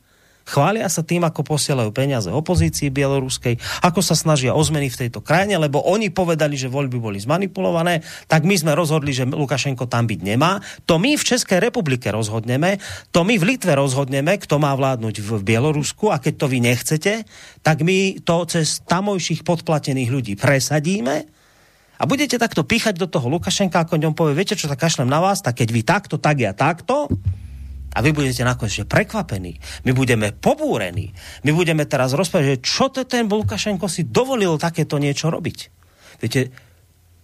[0.48, 5.20] Chvália sa tým, ako posielajú peniaze opozícii bieloruskej, ako sa snažia o zmeny v tejto
[5.20, 10.08] krajine, lebo oni povedali, že voľby boli zmanipulované, tak my sme rozhodli, že Lukašenko tam
[10.08, 10.64] byť nemá.
[10.88, 12.80] To my v Českej republike rozhodneme,
[13.12, 17.28] to my v Litve rozhodneme, kto má vládnuť v Bielorusku a keď to vy nechcete,
[17.60, 21.28] tak my to cez tamojších podplatených ľudí presadíme
[21.98, 25.18] a budete takto píchať do toho Lukašenka, ako ňom povie, viete čo, tak kašlem na
[25.18, 27.10] vás, tak keď vy takto, tak ja takto,
[27.98, 29.58] a vy budete nakoniec prekvapení.
[29.82, 31.10] My budeme pobúrení.
[31.42, 35.58] My budeme teraz rozprávať, že čo to ten Lukašenko si dovolil takéto niečo robiť.
[36.22, 36.54] Viete,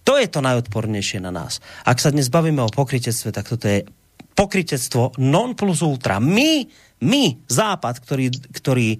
[0.03, 1.63] to je to najodpornejšie na nás.
[1.87, 3.87] Ak sa dnes bavíme o pokritectve, tak toto je
[4.35, 6.19] pokritectvo non plus ultra.
[6.19, 6.67] My,
[7.07, 8.99] my, Západ, ktorý, ktorý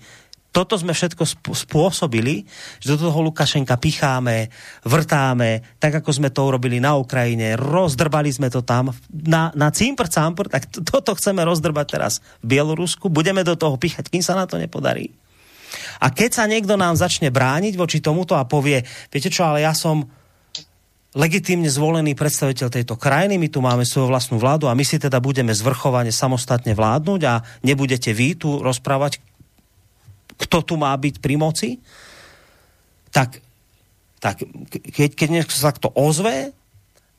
[0.56, 2.48] toto sme všetko spôsobili,
[2.80, 4.48] že do toho Lukašenka picháme,
[4.88, 10.08] vrtáme, tak ako sme to urobili na Ukrajine, rozdrbali sme to tam na, na cimpr
[10.08, 14.48] campr, tak toto chceme rozdrbať teraz v Bielorusku, budeme do toho píchať, kým sa na
[14.48, 15.12] to nepodarí.
[16.00, 18.80] A keď sa niekto nám začne brániť voči tomuto a povie,
[19.12, 20.08] viete čo, ale ja som
[21.16, 25.20] legitímne zvolený predstaviteľ tejto krajiny, my tu máme svoju vlastnú vládu a my si teda
[25.20, 29.35] budeme zvrchovane samostatne vládnuť a nebudete vy tu rozprávať
[30.36, 31.70] kto tu má byť pri moci,
[33.12, 33.40] tak,
[34.20, 34.44] tak
[34.92, 36.52] keď, keď niekto sa takto ozve,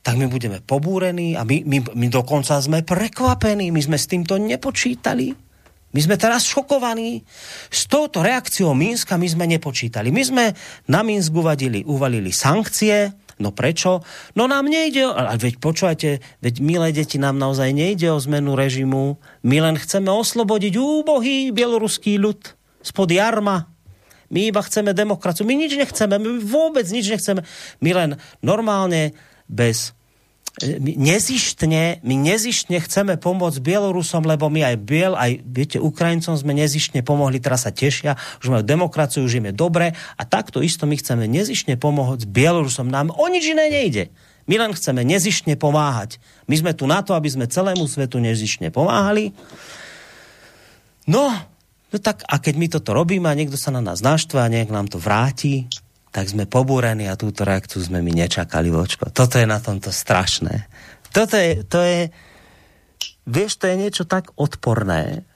[0.05, 4.39] tak my budeme pobúrení a my, my, my dokonca sme prekvapení, my sme s týmto
[4.39, 5.35] nepočítali.
[5.91, 7.25] My sme teraz šokovaní.
[7.71, 10.13] S touto reakciou Minska my sme nepočítali.
[10.13, 10.45] My sme
[10.87, 14.01] na Minsk uvadili, uvalili sankcie, No prečo?
[14.33, 19.21] No nám nejde, ale veď počúvajte, veď milé deti, nám naozaj nejde o zmenu režimu.
[19.45, 22.56] My len chceme oslobodiť úbohý bieloruský ľud
[22.87, 23.67] spod jarma.
[24.31, 25.43] My iba chceme demokraciu.
[25.43, 27.43] My nič nechceme, my vôbec nič nechceme.
[27.83, 28.09] My len
[28.39, 29.15] normálne
[29.47, 29.95] bez
[30.57, 36.57] my nezištne, my nezištne chceme pomôcť Bielorusom, lebo my aj Biel, aj viete, Ukrajincom sme
[36.57, 40.89] nezištne pomohli, teraz sa tešia, že majú demokraciu, už im je dobre a takto isto
[40.89, 42.89] my chceme nezištne pomôcť Bielorusom.
[42.89, 44.09] Nám o nič iné nejde.
[44.49, 46.17] My len chceme nezištne pomáhať.
[46.49, 49.37] My sme tu na to, aby sme celému svetu nezištne pomáhali.
[51.05, 51.29] No,
[51.91, 54.71] no tak a keď my toto robíme a niekto sa na nás naštve a nejak
[54.71, 55.67] nám to vráti,
[56.11, 59.13] tak sme pobúrení a túto reakciu sme my nečakali, vočko.
[59.13, 60.65] Toto je na tomto strašné.
[61.13, 61.99] Toto je, to je,
[63.29, 65.27] vieš, to je niečo tak odporné,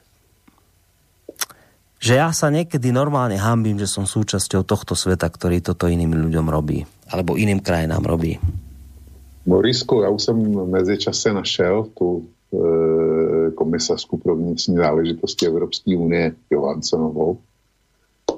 [2.02, 6.49] že ja sa niekedy normálne hambím, že som súčasťou tohto sveta, ktorý toto iným ľuďom
[6.49, 6.82] robí.
[7.14, 8.41] Alebo iným krajinám robí.
[9.45, 12.22] Borisku, já už jsem v mezičase našel e,
[13.52, 17.38] komisařku pro vnitřní záležitosti Evropské unie Johanssonovou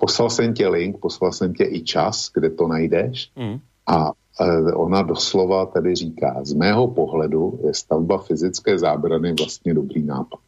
[0.03, 3.59] poslal jsem tě link, poslal jsem tě i čas, kde to najdeš mm.
[3.87, 10.03] a e, ona doslova tedy říká, z mého pohledu je stavba fyzické zábrany vlastně dobrý
[10.03, 10.39] nápad.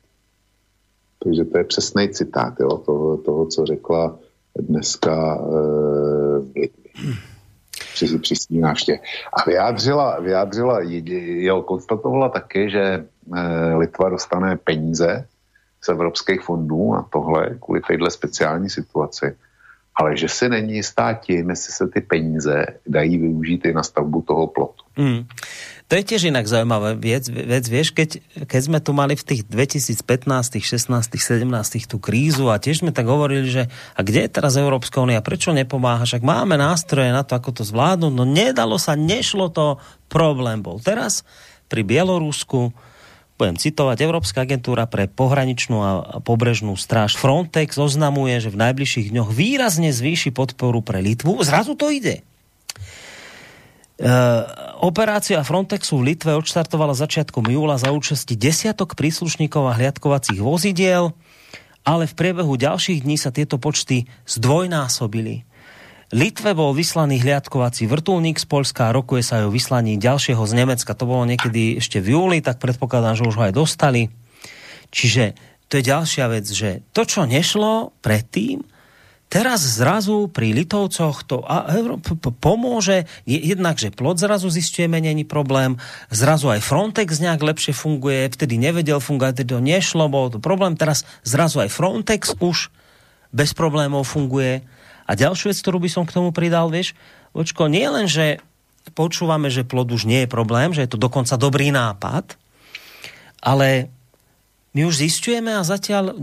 [1.24, 4.20] Takže to je přesný citát jo, toho, toho, co řekla
[4.60, 5.40] dneska
[6.56, 6.68] e.
[7.94, 8.66] Při, při svým.
[8.66, 8.76] A
[9.48, 10.80] vyjádřila, vyjádřila
[11.48, 13.06] jo, konstatovala taky, že
[13.77, 15.27] Litva dostane peníze
[15.81, 19.35] z evropských fondů na tohle, kvůli téhle speciální situaci
[19.95, 24.22] ale že si není jistá tím, jestli se ty peníze dají využít i na stavbu
[24.22, 24.84] toho plotu.
[24.99, 25.23] Mm.
[25.85, 28.18] To je tiež inak zaujímavé vec, vec vieš, keď,
[28.49, 31.45] keď sme tu mali v tých 2015, 16, 17
[31.85, 35.53] tú krízu a tiež sme tak hovorili, že a kde je teraz Európska únia, prečo
[35.53, 39.77] nepomáha, však máme nástroje na to, ako to zvládnuť, no nedalo sa, nešlo to,
[40.10, 40.81] problém bol.
[40.81, 41.22] Teraz
[41.69, 42.73] pri Bielorusku
[43.36, 45.91] budem citovať, Európska agentúra pre pohraničnú a
[46.24, 51.36] pobrežnú stráž Frontex oznamuje, že v najbližších dňoch výrazne zvýši podporu pre Litvu.
[51.44, 52.24] Zrazu to ide.
[53.95, 54.12] E,
[54.80, 61.12] operácia Frontexu v Litve odštartovala začiatkom júla za účasti desiatok príslušníkov a hliadkovacích vozidiel,
[61.84, 65.44] ale v priebehu ďalších dní sa tieto počty zdvojnásobili.
[66.14, 70.53] Litve bol vyslaný hliadkovací vrtulník z Polska a rokuje sa aj o vyslaní ďalšieho z
[70.53, 70.94] Nemecka.
[70.94, 74.14] To bolo niekedy ešte v júli, tak predpokladám, že už ho aj dostali.
[74.94, 75.34] Čiže
[75.65, 78.61] to je ďalšia vec, že to, čo nešlo predtým,
[79.34, 81.73] teraz zrazu pri Litovcoch to a,
[82.38, 85.82] pomôže, jednak, že plot zrazu zistujeme, není problém,
[86.14, 90.77] zrazu aj Frontex nejak lepšie funguje, vtedy nevedel fungovať, vtedy to nešlo, bol to problém,
[90.77, 92.69] teraz zrazu aj Frontex už
[93.34, 94.61] bez problémov funguje
[95.06, 96.98] a ďalšiu vec, ktorú by som k tomu pridal, vieš,
[97.38, 98.41] očko, nie len, že
[98.98, 102.38] počúvame, že plod už nie je problém, že je to dokonca dobrý nápad,
[103.41, 103.90] ale
[104.76, 106.18] my už zistujeme a zatiaľ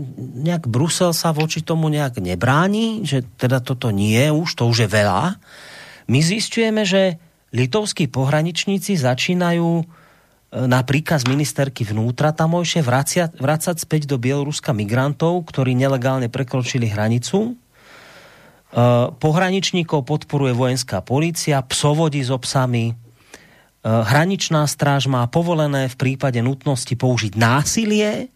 [0.45, 4.89] nejak Brusel sa voči tomu nejak nebráni, že teda toto nie, už to už je
[4.91, 5.41] veľa.
[6.05, 7.17] My zistujeme, že
[7.49, 9.85] litovskí pohraničníci začínajú e,
[10.69, 12.85] na príkaz ministerky vnútra tamojšie
[13.39, 17.57] vrácať späť do Bieloruska migrantov, ktorí nelegálne prekročili hranicu
[19.21, 22.95] pohraničníkov podporuje vojenská polícia, psovodi s obsami, eh,
[23.85, 28.33] hraničná stráž má povolené v prípade nutnosti použiť násilie.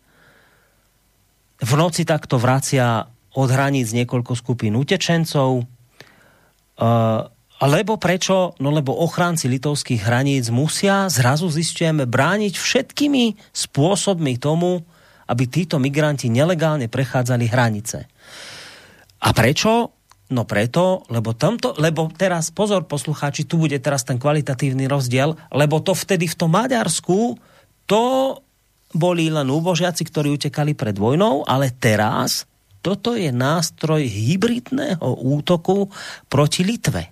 [1.58, 5.66] V noci takto vracia od hraníc niekoľko skupín utečencov.
[5.66, 7.22] Eh,
[7.58, 8.54] lebo prečo?
[8.62, 14.86] No lebo ochránci litovských hraníc musia, zrazu zistujeme, brániť všetkými spôsobmi tomu,
[15.26, 18.06] aby títo migranti nelegálne prechádzali hranice.
[19.26, 19.97] A prečo?
[20.28, 25.80] No preto, lebo, tamto, lebo teraz, pozor poslucháči, tu bude teraz ten kvalitatívny rozdiel, lebo
[25.80, 27.40] to vtedy v tom Maďarsku,
[27.88, 28.04] to
[28.92, 32.44] boli len úbožiaci, ktorí utekali pred vojnou, ale teraz
[32.84, 35.88] toto je nástroj hybridného útoku
[36.28, 37.12] proti Litve.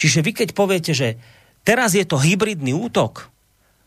[0.00, 1.20] Čiže vy keď poviete, že
[1.64, 3.28] teraz je to hybridný útok,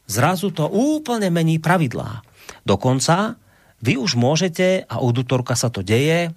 [0.06, 2.22] zrazu to úplne mení pravidlá.
[2.66, 3.38] Dokonca
[3.82, 6.34] vy už môžete, a od útorka sa to deje,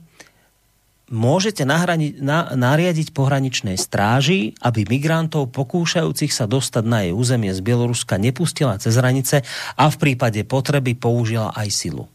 [1.06, 7.62] môžete nahrani, na, nariadiť pohraničnej stráži, aby migrantov pokúšajúcich sa dostať na jej územie z
[7.62, 9.46] Bieloruska nepustila cez hranice
[9.78, 12.10] a v prípade potreby použila aj silu.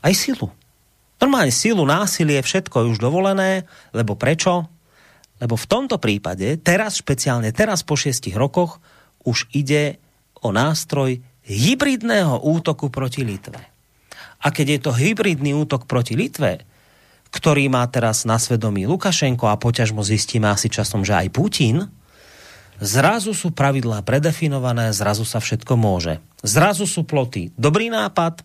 [0.00, 0.48] Aj silu.
[1.18, 4.70] Normálne silu, násilie, všetko je už dovolené, lebo prečo?
[5.42, 8.80] Lebo v tomto prípade, teraz špeciálne, teraz po šiestich rokoch,
[9.26, 9.98] už ide
[10.40, 13.58] o nástroj hybridného útoku proti Litve.
[14.38, 16.62] A keď je to hybridný útok proti Litve,
[17.28, 21.84] ktorý má teraz na svedomí Lukašenko a poťažmo zistíme asi časom, že aj Putin,
[22.80, 26.22] zrazu sú pravidlá predefinované, zrazu sa všetko môže.
[26.40, 27.52] Zrazu sú ploty.
[27.58, 28.40] Dobrý nápad,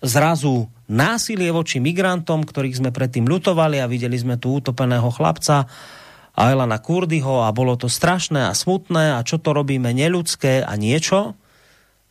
[0.00, 5.66] zrazu násilie voči migrantom, ktorých sme predtým ľutovali a videli sme tu utopeného chlapca
[6.36, 11.32] Ailana Kurdyho a bolo to strašné a smutné a čo to robíme neľudské a niečo.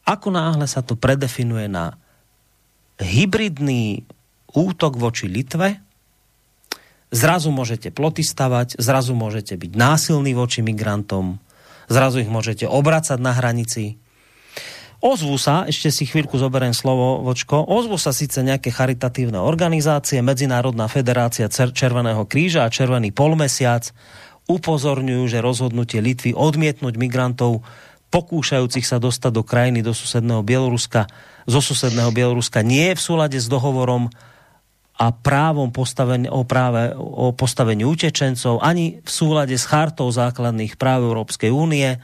[0.06, 1.94] Ako náhle sa to predefinuje na
[2.98, 4.06] hybridný
[4.54, 5.85] útok voči Litve,
[7.16, 11.40] zrazu môžete ploty stavať, zrazu môžete byť násilní voči migrantom,
[11.88, 13.96] zrazu ich môžete obracať na hranici,
[15.06, 20.90] Ozvu sa, ešte si chvíľku zoberiem slovo, Vočko, ozvu sa síce nejaké charitatívne organizácie, Medzinárodná
[20.90, 23.94] federácia Červeného kríža a Červený polmesiac
[24.50, 27.62] upozorňujú, že rozhodnutie Litvy odmietnúť migrantov
[28.10, 31.06] pokúšajúcich sa dostať do krajiny, do susedného Bieloruska,
[31.46, 34.10] zo susedného Bieloruska nie je v súlade s dohovorom
[34.96, 41.04] a právom postavenia, o, práve, o postavení utečencov, ani v súlade s chartou základných práv
[41.04, 42.00] Európskej únie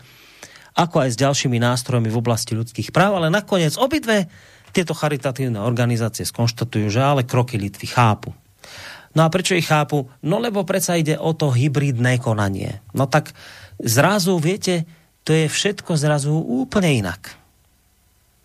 [0.71, 4.31] ako aj s ďalšími nástrojmi v oblasti ľudských práv, ale nakoniec obidve
[4.71, 8.31] tieto charitatívne organizácie skonštatujú, že ale kroky Litvy chápu.
[9.11, 10.07] No a prečo ich chápu?
[10.23, 12.79] No lebo predsa ide o to hybridné konanie.
[12.95, 13.35] No tak
[13.83, 14.87] zrazu, viete,
[15.27, 17.35] to je všetko zrazu úplne inak.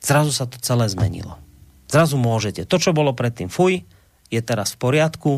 [0.03, 1.39] Zrazu sa to celé zmenilo.
[1.87, 2.67] Zrazu môžete.
[2.67, 3.87] To, čo bolo predtým fuj,
[4.31, 5.33] je teraz v poriadku,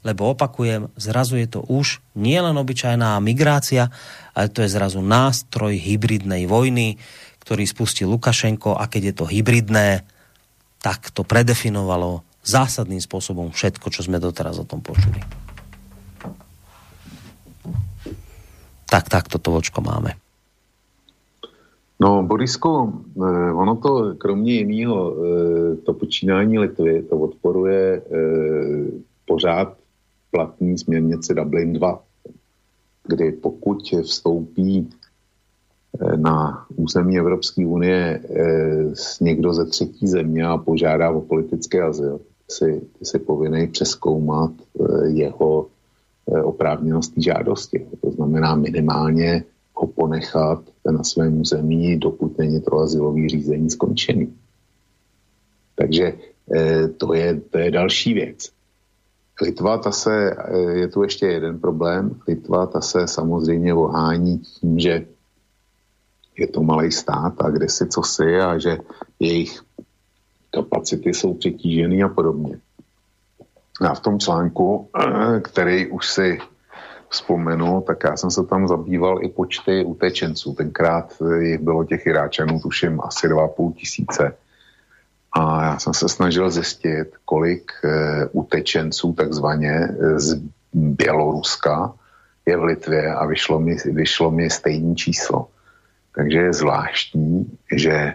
[0.00, 3.92] lebo opakujem, zrazu je to už nielen obyčajná migrácia,
[4.32, 6.96] ale to je zrazu nástroj hybridnej vojny,
[7.44, 10.08] ktorý spustí Lukašenko a keď je to hybridné,
[10.80, 15.20] tak to predefinovalo zásadným spôsobom všetko, čo sme doteraz o tom počuli.
[18.88, 20.16] Tak, tak, toto vočko máme.
[22.00, 28.90] No, Borisko, eh, ono to kromě jiného, eh, to počínání Litvy, to odporuje eh,
[29.26, 29.76] pořád
[30.30, 32.02] platní směrnici Dublin 2,
[33.08, 34.90] kdy pokud vstoupí
[36.16, 38.22] na území Evropské unie
[39.20, 45.66] někdo ze třetí země a požádá o politický azyl, si, si povinný přeskoumat eh, jeho
[46.44, 47.86] oprávněnost žádosti.
[48.00, 49.44] To znamená minimálně
[49.80, 54.36] ho ponechat na svém území, dokud není to azylový řízení skončený.
[55.74, 56.12] Takže
[56.96, 58.52] to je, to je další věc.
[59.42, 60.36] Litva, ta se,
[60.72, 62.20] je tu ještě jeden problém.
[62.28, 65.06] Litva, ta se samozřejmě ohání tím, že
[66.36, 68.78] je to malý stát a kde si co si a že
[69.20, 69.60] jejich
[70.50, 72.60] kapacity jsou přetížený a podobně.
[73.80, 74.88] A v tom článku,
[75.42, 76.38] který už si
[77.10, 80.54] vzpomenu, tak já jsem se tam zabýval i počty utečenců.
[80.54, 84.34] Tenkrát jich bylo těch Iráčanů, tuším, asi 2,5 tisíce.
[85.32, 90.42] A já jsem se snažil zjistit, kolik e, utečenců takzvaně eh, z
[90.72, 91.94] Běloruska
[92.46, 95.46] je v Litvě a vyšlo mi, vyšlo mi stejné číslo.
[96.14, 98.14] Takže je zvláštní, že e,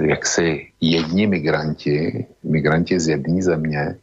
[0.00, 3.96] jaksi jedni migranti, migranti z jedné země,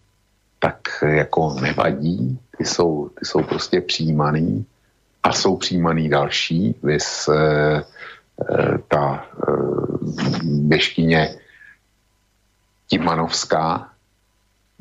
[0.60, 4.66] tak jako nevadí, ty jsou, ty jsou prostě přijímaný
[5.24, 7.84] a jsou přijímaný další, vys e, e,
[8.88, 9.52] ta e,
[10.44, 11.36] běžkyně
[12.90, 13.96] Timanovská,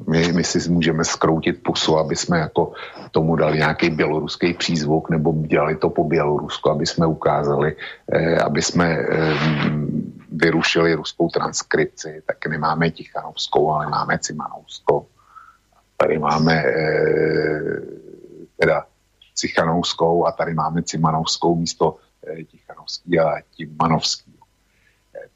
[0.06, 2.72] my, my si můžeme skroutit pusu, aby jsme jako
[3.10, 7.76] tomu dali nějaký běloruský přízvuk nebo dělali to po Bělorusku, aby jsme ukázali,
[8.12, 9.34] eh, aby jsme eh,
[10.32, 15.06] vyrušili ruskou transkripci, tak nemáme Tichanovskou, ale máme Cimanovskou.
[15.96, 17.80] Tady máme eh,
[18.56, 18.86] teda
[19.34, 21.96] Cichanovskou a tady máme Cimanovskou místo
[22.26, 24.34] eh, Tichanovský a Timanovský.
[25.14, 25.28] Eh,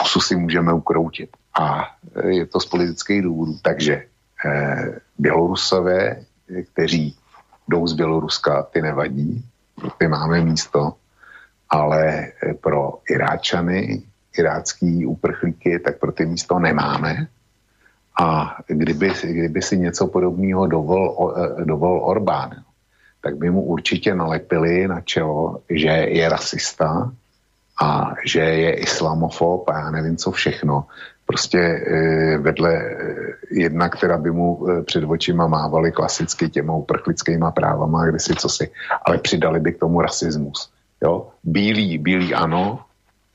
[0.00, 1.36] pusu si můžeme ukroutit.
[1.60, 1.96] A
[2.28, 3.58] je to z politických důvodů.
[3.62, 4.04] Takže
[4.46, 6.24] eh, Bělorusové,
[6.72, 7.16] kteří
[7.68, 9.44] jdou z Běloruska, ty nevadí,
[9.98, 10.94] ty máme místo,
[11.70, 14.02] ale pro Iráčany,
[14.38, 17.26] irácký uprchlíky, tak pro ty místo nemáme.
[18.22, 22.50] A kdyby, kdyby si něco podobného dovol, eh, dovol Orbán,
[23.22, 27.10] tak by mu určitě nalepili na čelo, že je rasista
[27.82, 30.86] a že je islamofob a já nevím co všechno
[31.26, 32.94] prostě eh, vedle eh,
[33.50, 38.70] jedna, která by mu před očima mávali klasicky těma uprchlickýma právama, kde si co si,
[39.02, 40.70] ale přidali by k tomu rasismus.
[41.02, 41.34] Jo?
[41.42, 42.86] Bílý, bílý ano,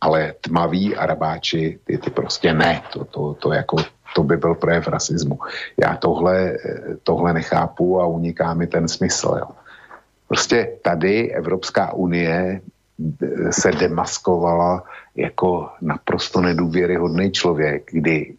[0.02, 3.78] ale tmaví arabáči, ty, ty prostě ne, to, to, to jako
[4.18, 5.40] to by byl projev rasismu.
[5.78, 6.58] Já tohle,
[7.04, 9.36] tohle nechápu a uniká mi ten smysl.
[9.40, 9.48] Jo.
[10.28, 12.62] Prostě tady Evropská unie
[13.50, 14.84] se demaskovala
[15.16, 18.34] jako naprosto nedůvěryhodný člověk, kdy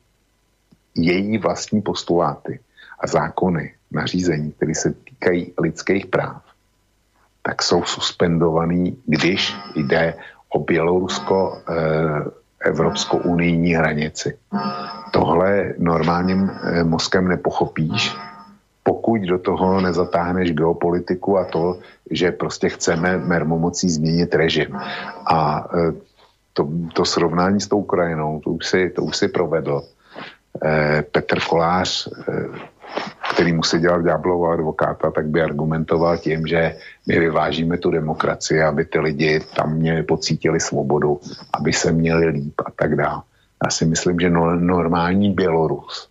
[0.95, 2.59] její vlastní postuláty
[2.99, 6.43] a zákony, nařízení, které se týkají lidských práv,
[7.43, 10.15] tak jsou suspendovaný, když jde
[10.49, 14.39] o Bělorusko eh, Evropskou unijní hranici.
[15.11, 18.17] Tohle normálním eh, mozkem nepochopíš,
[18.83, 21.79] pokud do toho nezatáhneš geopolitiku a to,
[22.11, 24.77] že prostě chceme mermomocí změnit režim.
[25.27, 25.93] A eh,
[26.53, 29.83] to, to srovnání s tou Ukrajinou, to už si, to už si provedl.
[30.65, 32.09] Eh, Petr Kolář
[33.39, 36.75] který musí dělat ďáblova advokáta, tak by argumentoval tím, že
[37.07, 41.21] my vyvážíme tu demokracii, aby ty lidi tam měli, pocítili svobodu,
[41.55, 43.23] aby se měli líp a tak dále.
[43.65, 46.09] Já si myslím, že no, normální Bělorus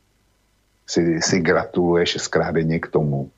[0.87, 3.29] si, si gratuluje šestkrát denně k tomu,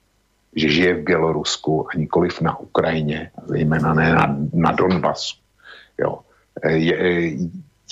[0.55, 5.35] že žije v Bělorusku a nikoliv na Ukrajině, zejména ne na, na Donbasu.
[5.97, 6.19] Jo.
[6.65, 7.33] Je,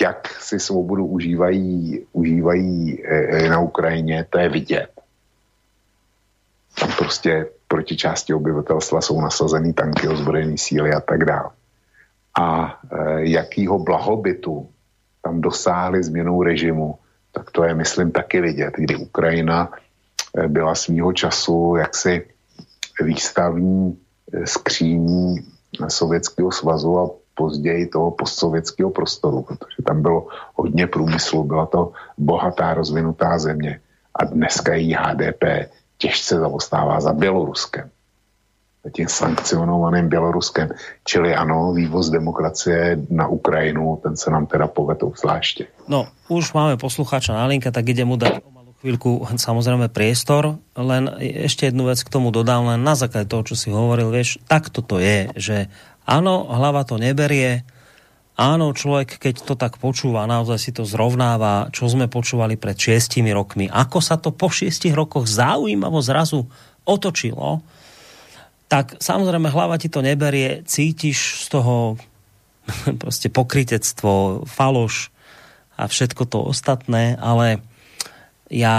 [0.01, 4.96] jak si svobodu užívají, užívají e, na Ukrajině, to je vidět
[6.97, 11.49] prostě proti části obyvatelstva jsou nasazený tanky, ozbrojené síly a tak dále.
[12.39, 14.69] A e, jakýho blahobytu
[15.21, 16.95] tam dosáhli změnou režimu,
[17.31, 19.71] tak to je, myslím, taky vidět, kdy Ukrajina
[20.37, 22.25] e, byla svýho času jaksi
[23.01, 23.97] výstavní
[24.33, 25.35] e, skříní
[25.87, 32.73] Sovětského svazu a později toho postsovětského prostoru, protože tam bylo hodně průmyslu, byla to bohatá
[32.73, 33.79] rozvinutá země
[34.15, 35.43] a dneska její HDP
[35.97, 37.89] těžce zaostává za Běloruskem.
[38.87, 40.69] Tím sankcionovaným Běloruskem.
[41.03, 45.67] Čili ano, vývoz demokracie na Ukrajinu, ten se nám teda povedou zvláště.
[45.87, 50.55] No, už máme poslucháča na linka, tak ide mu dať o malú chvíľku samozrejme priestor,
[50.79, 54.39] len ešte jednu vec k tomu dodám, len na základe toho, čo si hovoril, vieš,
[54.47, 55.57] takto to je, že
[56.07, 57.67] áno, hlava to neberie,
[58.37, 63.33] Áno, človek, keď to tak počúva, naozaj si to zrovnáva, čo sme počúvali pred šiestimi
[63.33, 63.65] rokmi.
[63.65, 66.45] Ako sa to po šiestich rokoch zaujímavo zrazu
[66.85, 67.65] otočilo,
[68.69, 71.97] tak samozrejme hlava ti to neberie, cítiš z toho
[73.01, 75.09] proste pokrytectvo, faloš
[75.73, 77.65] a všetko to ostatné, ale
[78.53, 78.77] ja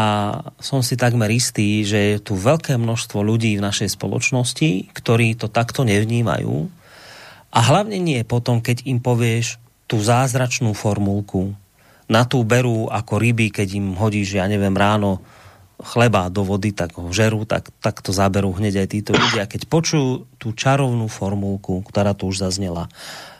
[0.63, 5.51] som si takmer istý, že je tu veľké množstvo ľudí v našej spoločnosti, ktorí to
[5.51, 6.78] takto nevnímajú
[7.49, 9.57] a hlavne nie potom, keď im povieš
[9.89, 11.57] tú zázračnú formulku.
[12.09, 15.21] Na tú berú ako ryby, keď im hodíš, ja neviem, ráno
[15.79, 19.47] chleba do vody, tak ho žerú, tak, tak to zaberú hneď aj títo ľudia.
[19.47, 22.91] Keď počujú tú čarovnú formulku, ktorá tu už zaznela,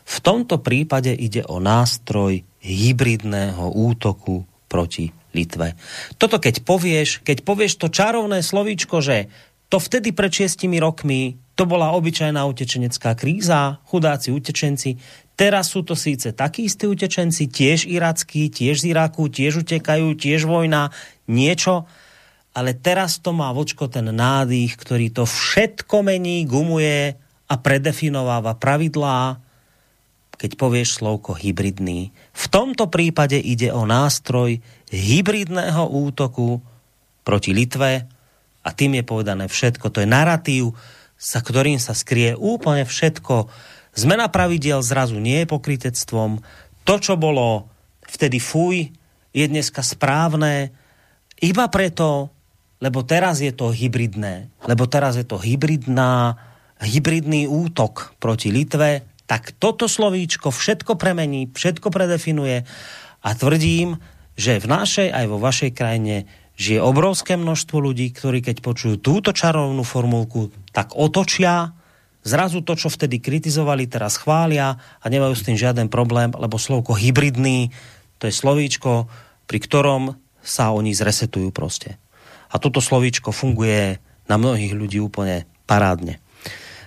[0.09, 5.77] v tomto prípade ide o nástroj hybridného útoku proti Litve.
[6.17, 9.29] Toto keď povieš, keď povieš to čarovné slovíčko, že
[9.69, 14.95] to vtedy pred šiestimi rokmi to bola obyčajná utečenecká kríza, chudáci utečenci.
[15.35, 20.47] Teraz sú to síce takí istí utečenci, tiež irackí, tiež z Iraku, tiež utekajú, tiež
[20.47, 20.95] vojna,
[21.27, 21.91] niečo.
[22.55, 27.19] Ale teraz to má vočko ten nádych, ktorý to všetko mení, gumuje
[27.51, 29.43] a predefinováva pravidlá,
[30.39, 32.15] keď povieš slovko hybridný.
[32.15, 34.63] V tomto prípade ide o nástroj
[34.95, 36.63] hybridného útoku
[37.27, 38.07] proti Litve
[38.63, 39.91] a tým je povedané všetko.
[39.91, 40.75] To je narratív,
[41.19, 43.51] sa ktorým sa skrie úplne všetko.
[43.99, 46.39] Zmena pravidiel zrazu nie je pokrytectvom.
[46.87, 47.67] To, čo bolo
[48.07, 48.95] vtedy fuj,
[49.35, 50.71] je dneska správne
[51.43, 52.31] iba preto,
[52.79, 54.49] lebo teraz je to hybridné.
[54.65, 56.39] Lebo teraz je to hybridná,
[56.79, 62.65] hybridný útok proti Litve, tak toto slovíčko všetko premení, všetko predefinuje
[63.21, 63.99] a tvrdím,
[64.39, 69.31] že v našej aj vo vašej krajine žije obrovské množstvo ľudí, ktorí keď počujú túto
[69.31, 71.71] čarovnú formulku, tak otočia,
[72.27, 76.99] zrazu to, čo vtedy kritizovali, teraz chvália a nemajú s tým žiaden problém, lebo slovko
[76.99, 77.71] hybridný,
[78.19, 79.07] to je slovíčko,
[79.47, 80.03] pri ktorom
[80.43, 81.97] sa oni zresetujú proste.
[82.51, 86.19] A toto slovíčko funguje na mnohých ľudí úplne parádne.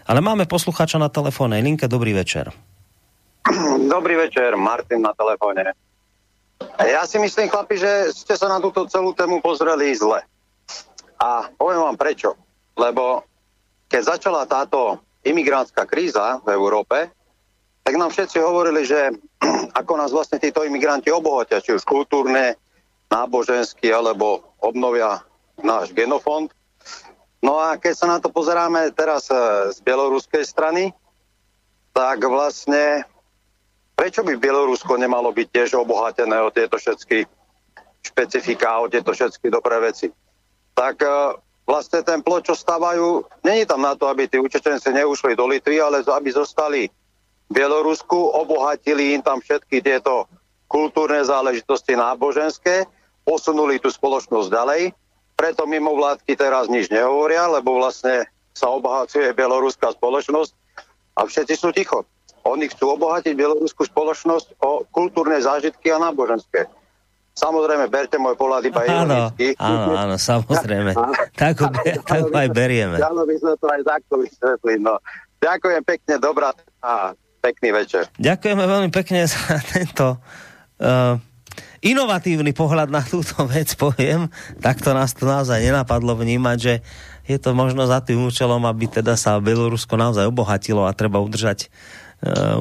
[0.03, 1.87] Ale máme poslucháča na telefónnej linke.
[1.87, 2.51] Dobrý večer.
[3.87, 5.71] Dobrý večer, Martin na telefóne.
[6.81, 10.25] Ja si myslím, chlapi, že ste sa na túto celú tému pozreli zle.
[11.21, 12.33] A poviem vám prečo.
[12.73, 13.25] Lebo
[13.91, 17.13] keď začala táto imigrantská kríza v Európe,
[17.81, 19.13] tak nám všetci hovorili, že
[19.79, 22.57] ako nás vlastne títo imigranti obohatia, či už kultúrne,
[23.11, 25.21] náboženský, alebo obnovia
[25.61, 26.49] náš genofond.
[27.41, 30.93] No a keď sa na to pozeráme teraz eh, z bieloruskej strany,
[31.91, 33.03] tak vlastne
[34.01, 37.29] prečo by Bielorusko nemalo byť tiež obohatené o tieto všetky
[38.01, 40.09] špecifika, o tieto všetky dobré veci.
[40.73, 41.37] Tak uh,
[41.69, 45.77] vlastne ten plot, čo stávajú, není tam na to, aby tí učečenci neušli do Litvy,
[45.77, 46.89] ale aby zostali
[47.45, 50.25] v Bielorusku, obohatili im tam všetky tieto
[50.65, 52.89] kultúrne záležitosti náboženské,
[53.21, 54.81] posunuli tú spoločnosť ďalej,
[55.37, 58.25] preto mimo vládky teraz nič nehovoria, lebo vlastne
[58.57, 60.57] sa obohacuje bieloruská spoločnosť
[61.21, 62.01] a všetci sú ticho.
[62.47, 66.65] Oni chcú obohatiť bieloruskú spoločnosť o kultúrne zážitky a náboženské.
[67.31, 69.55] Samozrejme, berte môj pohľad iba ironicky.
[69.55, 70.91] Áno, áno, samozrejme.
[71.41, 71.67] tak, ho,
[72.03, 72.99] tak ho aj berieme.
[72.99, 74.83] Áno, by sme to aj takto vysvetli.
[74.83, 74.99] No.
[75.39, 76.51] Ďakujem pekne, dobrá
[76.83, 78.05] a pekný večer.
[78.19, 81.15] Ďakujeme veľmi pekne za tento uh,
[81.81, 84.29] inovatívny pohľad na túto vec, poviem.
[84.59, 86.73] Takto nás to naozaj nenapadlo vnímať, že
[87.25, 91.71] je to možno za tým účelom, aby teda sa Belorusko naozaj obohatilo a treba udržať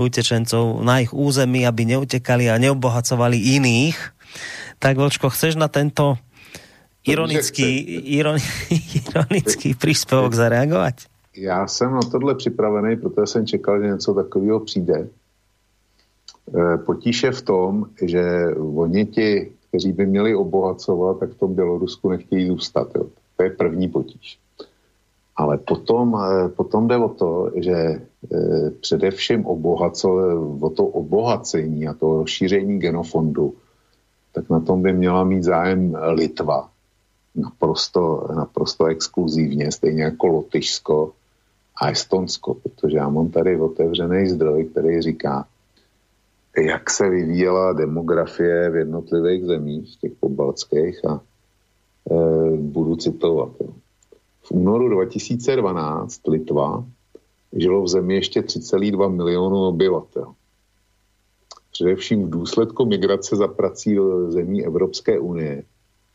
[0.01, 3.97] utečencov na ich území, aby neutekali a neobohacovali iných.
[4.81, 6.17] Tak, Vočko, chceš na tento
[7.05, 7.69] ironický,
[8.17, 8.41] ironi,
[9.05, 11.07] ironický príspevok zareagovať?
[11.37, 15.09] Já jsem na tohle připravený, protože jsem čekal, že něco takového přijde.
[16.55, 21.55] Eh, potíž je v tom, že oni ti, kteří by měli obohacovat, tak v tom
[21.55, 22.89] Bělorusku nechtějí zůstat.
[22.97, 23.05] Jo.
[23.37, 24.39] To je první potíž.
[25.41, 30.09] Ale potom, eh, potom jde o to, že eh, především obohaco,
[30.61, 33.55] o to obohacení a to rozšíření genofondu,
[34.33, 36.69] tak na tom by měla mít zájem Litva.
[37.35, 41.13] Naprosto, naprosto exkluzívně, stejně jako Lotyšsko
[41.81, 45.47] a Estonsko, protože já mám tady otevřený zdroj, který říká,
[46.57, 51.21] jak se vyvíjela demografie v jednotlivých zemích, těch pobaltských a
[52.11, 53.49] e, budu citovat.
[53.61, 53.71] Jo.
[54.51, 56.85] V únoru 2012 Litva
[57.53, 60.35] žilo v zemi ještě 3,2 milionu obyvatel.
[61.71, 65.63] Především v důsledku migrace za prací do zemí Evropské unie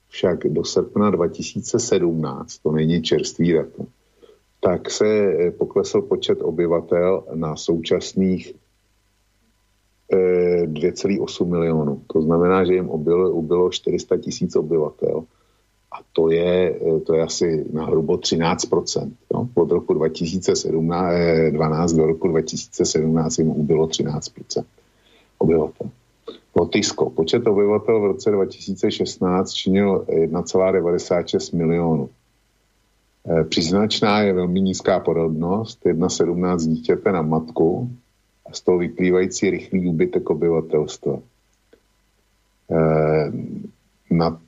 [0.07, 3.87] však do srpna 2017, to není čerstvý datum,
[4.59, 8.53] tak se poklesl počet obyvatel na současných
[10.11, 12.01] 2,8 milionů.
[12.13, 15.23] To znamená, že jim ubylo, ubylo 400 tisíc obyvatel.
[15.95, 18.67] A to je, to je asi na hrubo 13%.
[19.33, 19.47] No?
[19.55, 24.63] Od roku 2012 do roku 2017 jim ubylo 13%
[25.37, 25.89] obyvatel.
[26.55, 27.09] Lotyšsko.
[27.09, 32.09] Počet obyvatel v roce 2016 činil 1,96 milionů.
[33.27, 37.89] E, příznačná je velmi nízká porodnost, 1,17 dítěte na matku,
[38.49, 41.19] a z toho vyplývající rychlý úbytek obyvatelstva.
[42.71, 42.77] E,
[44.11, 44.41] na,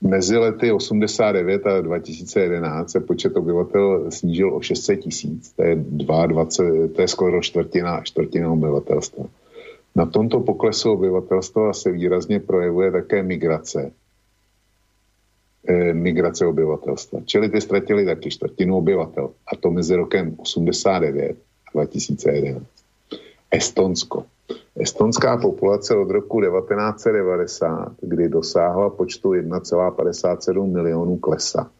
[0.00, 6.44] mezi lety 89 a 2011 se počet obyvatel snížil o 600 tisíc, to je 22,
[6.94, 9.24] to je skoro čtvrtina, čtvrtina obyvatelstva.
[9.94, 13.92] Na tomto poklesu obyvatelstva se výrazně projevuje také migrace.
[15.68, 17.20] E, migrace obyvatelstva.
[17.24, 19.30] Čili ty ztratili taky čtvrtinu obyvatel.
[19.52, 21.36] A to mezi rokem 89
[21.74, 22.64] 2011.
[23.50, 24.24] Estonsko.
[24.76, 31.70] Estonská populace od roku 1990, kdy dosáhla počtu 1,57 milionů klesa.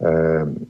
[0.00, 0.66] Ehm,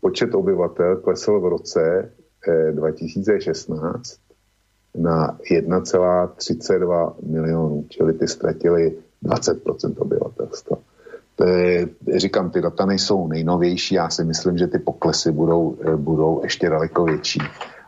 [0.00, 2.10] počet obyvatel klesl v roce
[2.48, 4.18] eh, 2016
[4.94, 10.76] na 1,32 milionů, čili ty ztratili 20% obyvatelstva.
[11.36, 15.96] To je, říkám, ty data nejsou nejnovější, já si myslím, že ty poklesy budou, eh,
[15.96, 17.40] budou ještě daleko větší.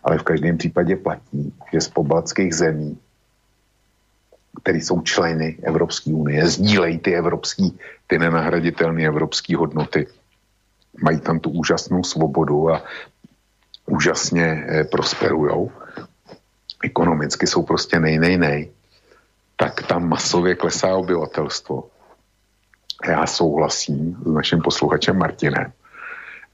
[0.06, 2.98] Ale v každém případě platí, že z pobaltských zemí,
[4.62, 10.06] které jsou členy Evropské unie, sdílejí ty evropský, ty nenahraditelné evropské hodnoty,
[11.02, 12.82] mají tam tu úžasnou svobodu a
[13.86, 15.70] úžasně eh, prosperujou.
[16.84, 18.70] Ekonomicky jsou prostě nej, nej, nej.
[19.56, 21.90] Tak tam masově klesá obyvatelstvo
[23.04, 25.72] já souhlasím s naším posluchačem Martinem,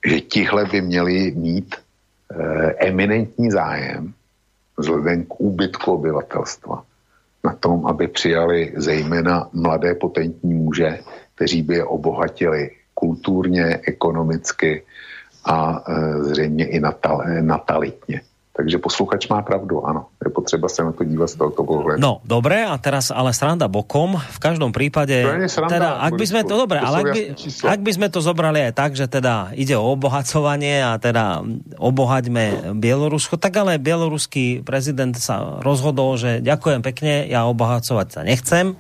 [0.07, 1.74] že tihle by měli mít
[2.78, 4.14] eminentní zájem
[4.78, 6.84] vzhledem k úbytku obyvatelstva
[7.44, 10.98] na tom, aby přijali zejména mladé potentní muže,
[11.34, 14.82] kteří by je obohatili kulturně, ekonomicky
[15.44, 18.20] a e, zřejmě i natal, natalitně.
[18.53, 20.12] Takže posluchač má pravdu, áno.
[20.20, 21.97] Je potřeba sa na to dívať z tohoto pohľadu.
[21.97, 24.20] No, dobre, a teraz ale sranda bokom.
[24.20, 25.24] V každom prípade...
[25.49, 27.20] Sranda, teda, ak by sme to, dobre, to ale ak by,
[27.65, 31.41] ak by sme to zobrali aj tak, že teda ide o obohacovanie a teda
[31.81, 38.77] obohaťme Bielorusko, tak ale bieloruský prezident sa rozhodol, že ďakujem pekne, ja obohacovať sa nechcem.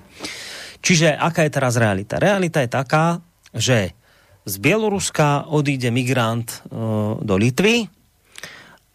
[0.84, 2.20] Čiže aká je teraz realita?
[2.20, 3.24] Realita je taká,
[3.56, 3.96] že
[4.44, 7.88] z Bieloruska odíde migrant uh, do Litvy,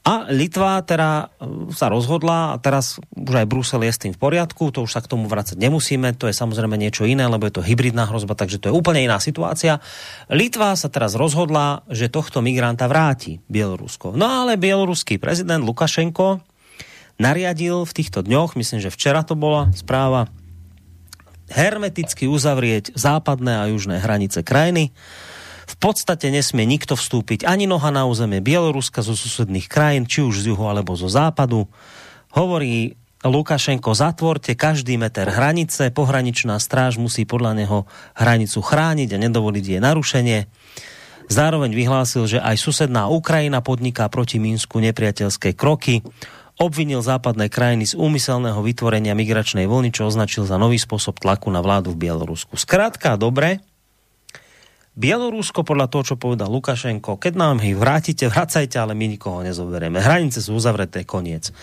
[0.08, 4.22] A Litva teda e, sa rozhodla a teraz už aj Brusel je s tým v
[4.24, 7.60] poriadku, to už sa k tomu vrácať nemusíme, to je samozrejme niečo iné, lebo je
[7.60, 9.84] to hybridná hrozba, takže to je úplne iná situácia.
[10.32, 14.16] Litva sa teraz rozhodla, že tohto migranta vráti Bielorusko.
[14.16, 16.40] No ale bieloruský prezident Lukašenko
[17.20, 20.32] nariadil v týchto dňoch, myslím, že včera to bola správa,
[21.52, 24.96] hermeticky uzavrieť západné a južné hranice krajiny
[25.68, 30.48] v podstate nesmie nikto vstúpiť ani noha na územie Bieloruska zo susedných krajín, či už
[30.48, 31.68] z juhu alebo zo západu.
[32.32, 32.96] Hovorí
[33.28, 37.80] Lukašenko, zatvorte každý meter hranice, pohraničná stráž musí podľa neho
[38.16, 40.40] hranicu chrániť a nedovoliť jej narušenie.
[41.28, 46.00] Zároveň vyhlásil, že aj susedná Ukrajina podniká proti Mínsku nepriateľské kroky.
[46.56, 51.60] Obvinil západné krajiny z úmyselného vytvorenia migračnej vlny, čo označil za nový spôsob tlaku na
[51.60, 52.56] vládu v Bielorusku.
[52.56, 53.60] Skrátka, dobre,
[54.98, 60.02] Bielorusko podľa toho, čo povedal Lukašenko, keď nám ich vrátite, vracajte, ale my nikoho nezoberieme.
[60.02, 61.54] Hranice sú uzavreté, koniec.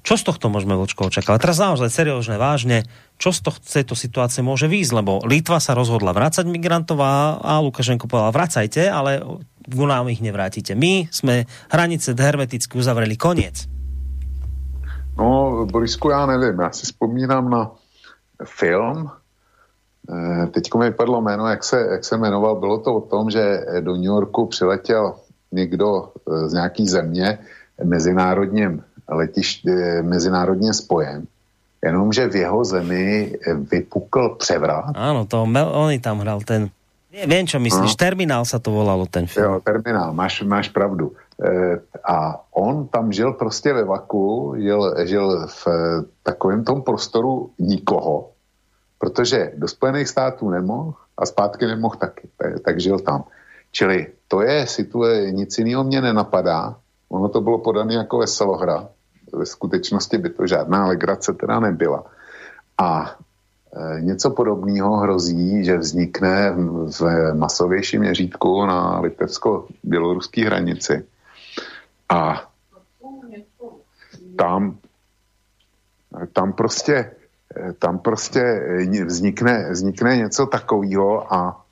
[0.00, 1.44] Čo z tohto môžeme vočko očakávať?
[1.44, 2.88] Teraz naozaj seriózne, vážne,
[3.20, 4.96] čo z tohto, situácie môže výjsť?
[4.96, 9.20] Lebo Litva sa rozhodla vrácať migrantov a, a Lukašenko povedal, vracajte, ale
[9.68, 10.72] v nám ich nevrátite.
[10.72, 13.68] My sme hranice hermeticky uzavreli, koniec.
[15.20, 17.70] No, Borisku, já nevím, já si vzpomínám na
[18.44, 19.10] film,
[20.08, 22.56] Eh, teď mi vypadlo jméno, jak se, jak se jmenoval.
[22.56, 25.14] Bylo to o tom, že do New Yorku přiletěl
[25.52, 27.38] někdo eh, z nějaký země
[27.84, 31.26] mezinárodním letišť, eh, mezinárodně spojen.
[31.84, 33.32] Jenomže v jeho zemi
[33.72, 34.92] vypukl převrat.
[34.92, 36.68] Áno, to on tam hral ten...
[37.10, 37.96] Viem, čo myslíš.
[37.96, 37.98] No.
[37.98, 39.42] Terminál sa to volalo, ten film.
[39.42, 41.16] Jo, Terminál, máš, máš pravdu.
[41.40, 45.66] E, a on tam žil prostě ve vaku, žil, žil v
[46.22, 48.29] takovém tom prostoru nikoho
[49.00, 52.28] protože do Spojených států nemohl a zpátky nemohl taky,
[52.64, 53.24] tak, žil tam.
[53.72, 56.76] Čili to je situace, nic jiného mě nenapadá.
[57.08, 58.88] Ono to bylo podané jako veselohra.
[59.32, 62.04] Ve skutečnosti by to žádná legrace teda nebyla.
[62.78, 63.16] A
[63.72, 66.52] e, něco podobného hrozí, že vznikne
[67.00, 71.06] v masovějším měřítku na litevsko-běloruské hranici.
[72.08, 72.50] A
[74.36, 74.78] tam,
[76.32, 77.10] tam prostě
[77.78, 81.64] tam prostě eh, vznikne, vznikne něco takového a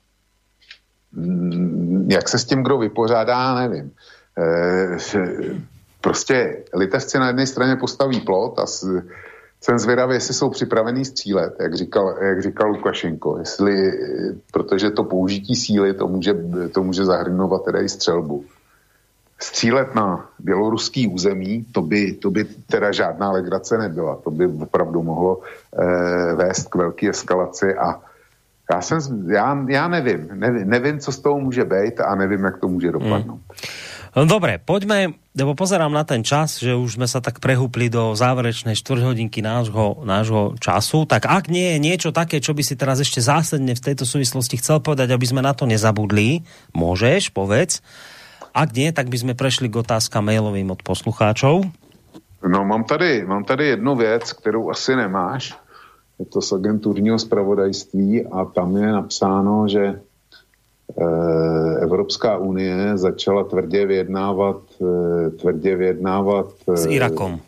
[1.11, 3.91] mm, jak se s tím kdo vypořádá, nevím.
[4.37, 4.97] Eh,
[6.01, 8.65] prostě litevci na jedné straně postaví plot a
[9.61, 13.91] jsem zvědavý, jestli jsou připravení střílet, jak říkal, jak říkal Lukašenko, jestli,
[14.51, 16.33] protože to použití síly to může,
[16.73, 18.45] to může zahrnovat teda i střelbu
[19.39, 24.15] střílet na běloruský území, to by, to by teda žádná legrace nebyla.
[24.23, 27.99] To by opravdu mohlo eh, vést k velké eskalaci a
[28.71, 28.99] já, jsem,
[29.31, 32.91] já, já nevím, nevím, nevím, co z toho může být a nevím, jak to může
[32.91, 33.41] dopadnout.
[33.41, 34.27] Mm.
[34.27, 38.73] Dobre, poďme, lebo pozerám na ten čas, že už sme sa tak prehúpli do záverečnej
[38.73, 43.21] štvrťhodinky nášho, nášho času, tak ak nie je niečo také, čo by si teraz ešte
[43.21, 46.41] zásadne v tejto súvislosti chcel povedať, aby sme na to nezabudli,
[46.73, 47.85] môžeš, povedz.
[48.53, 51.69] Ak nie, tak by sme prešli k otázkám mailovým od poslucháčov.
[52.47, 55.57] No, mám tady, mám tady jednu věc, kterou asi nemáš.
[56.19, 59.95] Je to z agenturního zpravodajství a tam je napsáno, že e,
[61.81, 67.39] Evropská unie začala tvrdě vyjednávat, e, tvrdě vyjednávat e, s Irakom.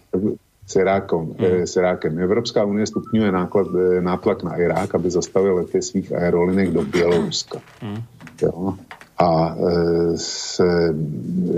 [0.67, 1.67] S, Irákom, mm.
[1.67, 2.19] s Irákem.
[2.19, 3.67] Evropská unie stupňuje náklad,
[3.99, 7.59] nátlak na Irák, aby zastavil lety svých aerolinek do Běloruska.
[7.83, 8.03] Mm.
[8.41, 8.75] Jo?
[9.21, 10.61] A e, s,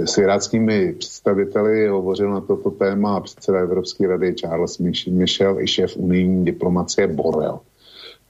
[0.06, 4.77] s iráckými představiteli hovořil na toto téma předseda Evropské rady Charles
[5.07, 7.60] Michel i šéf unijní diplomacie Borel.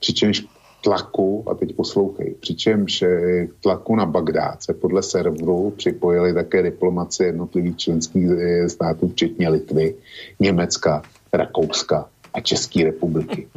[0.00, 0.46] Přičemž
[0.84, 7.28] tlaku, a teď poslouchej, přičemž e, tlaku na Bagdád se podle serveru připojili také diplomacie
[7.28, 9.94] jednotlivých členských e, států, včetně Litvy,
[10.40, 11.02] Německa,
[11.32, 13.48] Rakouska a České republiky.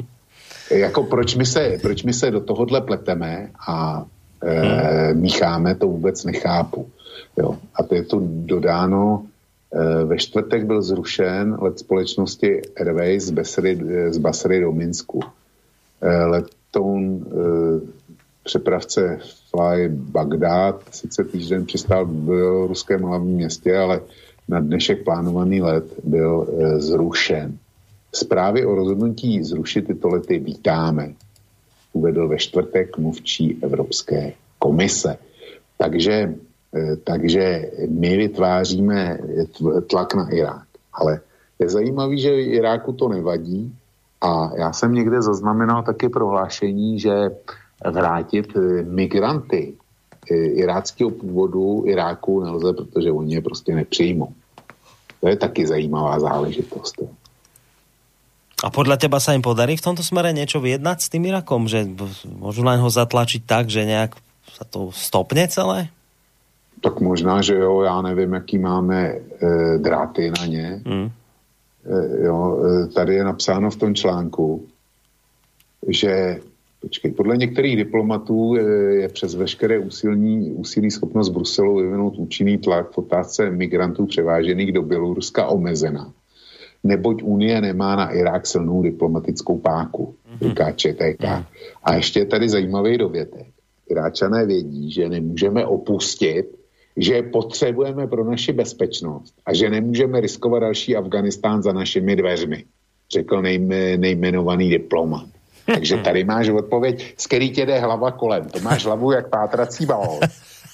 [0.70, 4.06] jako proč my, se, proč my se do tohohle pleteme a
[4.42, 6.86] e, mícháme, to vůbec nechápu.
[7.36, 7.58] Jo.
[7.74, 9.26] A to je to dodáno,
[9.72, 13.78] e, ve čtvrtek byl zrušen let společnosti Airways z, Basry,
[14.10, 15.20] z Basry do Minsku.
[16.00, 17.98] E, letoun e,
[18.44, 19.18] přepravce
[19.50, 24.00] Fly Bagdad sice týden přistál v ruském hlavním městě, ale
[24.48, 27.58] na dnešek plánovaný let byl e, zrušen.
[28.12, 31.12] Zprávy o rozhodnutí zrušit tyto lety vítáme
[31.92, 35.18] uvedl ve čtvrtek mluvčí Evropské komise.
[35.78, 36.34] Takže,
[36.74, 39.18] eh, takže my vytváříme
[39.86, 40.68] tlak na Irák.
[40.92, 41.20] Ale
[41.58, 43.74] je zajímavé, že Iráku to nevadí
[44.20, 47.30] a já jsem někde zaznamenal také prohlášení, že
[47.90, 49.74] vrátit eh, migranty
[50.30, 54.32] eh, iráckého původu Iráku nelze, protože oni je prostě nepřijmou.
[55.20, 57.02] To je taky zajímavá záležitost.
[58.58, 61.70] A podľa teba sa im podarí v tomto smere niečo vyjednať s tým Irakom?
[61.70, 61.94] Že
[62.26, 64.18] môžu len ho zatlačiť tak, že nejak
[64.50, 65.94] sa to stopne celé?
[66.82, 69.18] Tak možná, že jo, já nevím, jaký máme e,
[69.78, 70.82] dráty na ně.
[70.84, 71.10] Mm.
[71.86, 74.66] E, jo, e, tady je napsáno v tom článku,
[75.88, 76.40] že
[76.80, 78.64] Počkej, podle některých diplomatů je,
[79.00, 84.82] je přes veškeré úsilní, úsilí schopnost Bruselu vyvinout účinný tlak v otázce migrantů převážených do
[84.82, 86.12] Běloruska omezená.
[86.84, 90.48] Neboť Unie nemá na Irák silnou diplomatickou páku, mhm.
[90.48, 91.24] říká ČTK.
[91.24, 91.44] Mhm.
[91.84, 93.46] A ještě je tady zajímavý dovětek.
[93.90, 96.46] Iráčané vědí, že nemůžeme opustit,
[96.96, 102.64] že potřebujeme pro naši bezpečnost a že nemůžeme riskovat další Afganistán za našimi dveřmi,
[103.12, 103.42] řekl
[103.96, 105.26] nejmenovaný diplomat.
[105.66, 108.48] Takže tady máš odpověď, z který tě jde hlava kolem.
[108.48, 110.20] To máš hlavu jak pátrací balón.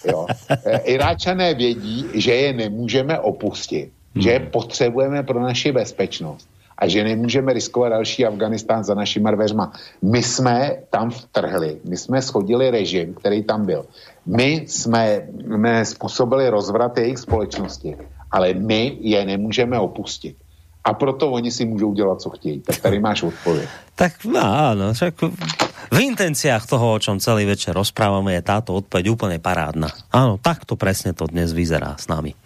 [0.06, 0.26] Jo.
[0.64, 3.93] E, Iráčané vědí, že je nemůžeme opustit.
[4.15, 9.73] Že je potřebujeme pro naši bezpečnost a že nemůžeme riskovat další Afganistán za našimi dveřma.
[10.03, 13.86] My jsme tam vtrhli, my jsme schodili režim, který tam byl.
[14.27, 17.97] My jsme, jsme způsobili rozvrat jejich společnosti,
[18.31, 20.36] ale my je nemůžeme opustit.
[20.85, 22.61] A proto oni si můžou dělat, co chtějí.
[22.61, 23.69] Tak tady máš odpověď.
[23.95, 25.16] Tak no, áno, však
[25.95, 29.89] v intenciách toho, o čom celý večer rozprávame, je táto odpoveď úplne parádna.
[30.11, 32.36] Áno, takto presne to dnes vyzerá s nami.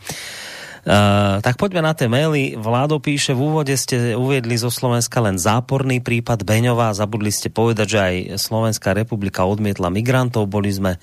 [0.89, 2.57] Uh, tak poďme na tie maily.
[2.57, 6.97] Vládo píše, v úvode ste uviedli zo Slovenska len záporný prípad Beňová.
[6.97, 10.49] Zabudli ste povedať, že aj Slovenská republika odmietla migrantov.
[10.49, 10.97] Boli sme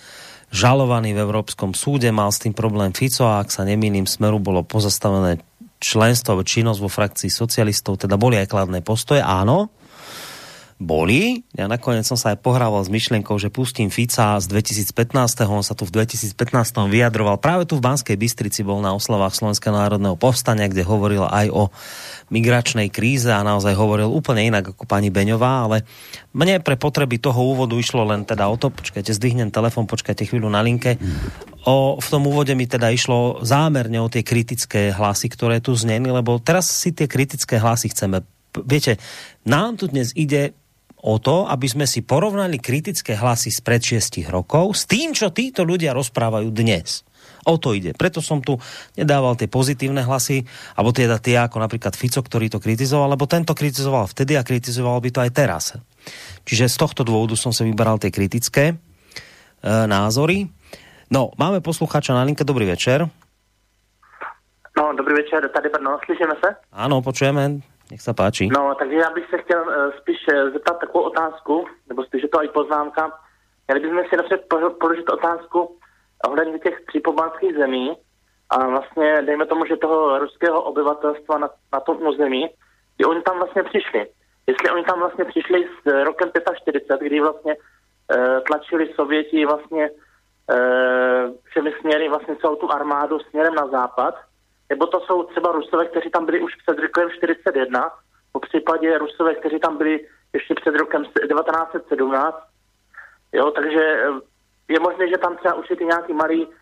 [0.50, 2.10] žalovaní v Európskom súde.
[2.10, 5.46] Mal s tým problém Fico a ak sa nemýlim, smeru bolo pozastavené
[5.78, 9.70] členstvo alebo činnosť vo frakcii socialistov, teda boli aj kladné postoje, áno,
[10.76, 11.48] boli.
[11.56, 15.48] Ja nakoniec som sa aj pohrával s myšlienkou, že pustím Fica z 2015.
[15.48, 16.36] On sa tu v 2015.
[16.92, 17.40] vyjadroval.
[17.40, 21.72] Práve tu v Banskej Bystrici bol na oslavách Slovenského národného povstania, kde hovoril aj o
[22.28, 25.88] migračnej kríze a naozaj hovoril úplne inak ako pani Beňová, ale
[26.36, 30.52] mne pre potreby toho úvodu išlo len teda o to, počkajte, zdvihnem telefon, počkajte chvíľu
[30.52, 31.00] na linke.
[31.64, 36.12] O, v tom úvode mi teda išlo zámerne o tie kritické hlasy, ktoré tu zneli,
[36.12, 38.28] lebo teraz si tie kritické hlasy chceme
[38.64, 38.96] viete,
[39.44, 40.56] nám tu dnes ide
[41.06, 45.30] o to, aby sme si porovnali kritické hlasy z pred 6 rokov s tým, čo
[45.30, 47.06] títo ľudia rozprávajú dnes.
[47.46, 47.94] O to ide.
[47.94, 48.58] Preto som tu
[48.98, 50.42] nedával tie pozitívne hlasy,
[50.74, 54.98] alebo teda tie ako napríklad Fico, ktorý to kritizoval, lebo tento kritizoval vtedy a kritizoval
[54.98, 55.64] by to aj teraz.
[56.42, 58.76] Čiže z tohto dôvodu som sa vyberal tie kritické e,
[59.70, 60.50] názory.
[61.14, 62.42] No, máme poslucháča na linke.
[62.42, 63.06] Dobrý večer.
[64.76, 66.50] No, dobrý večer, tady Brno, slyšíme se?
[66.74, 67.62] Áno, počujeme.
[67.92, 68.50] Nech sa páči.
[68.50, 72.30] No, takže já bych se chtěl uh, spíš uh, zeptat takovou otázku, nebo spíš je
[72.30, 73.12] to i poznámka.
[73.68, 74.42] Měli bychom si napřed
[74.80, 75.78] položit otázku
[76.28, 77.98] ohledně těch tří pobaltských zemí
[78.50, 82.50] a vlastně dejme tomu, že toho ruského obyvatelstva na, na tom území,
[82.96, 84.08] kdy oni tam vlastně přišli.
[84.48, 86.32] Jestli oni tam vlastně přišli s rokem
[86.62, 93.56] 45, kdy vlastně uh, tlačili Sověti vlastně uh, všemi směry vlastně celou tu armádu směrem
[93.56, 94.16] na západ,
[94.70, 97.92] nebo to jsou třeba Rusové, kteří tam byli už před rokem 41,
[98.32, 102.38] po případě Rusové, kteří tam byli ještě před rokem 1917.
[103.34, 104.10] Jo, takže eh,
[104.68, 106.54] je možné, že tam třeba už ty nějaký malý uh,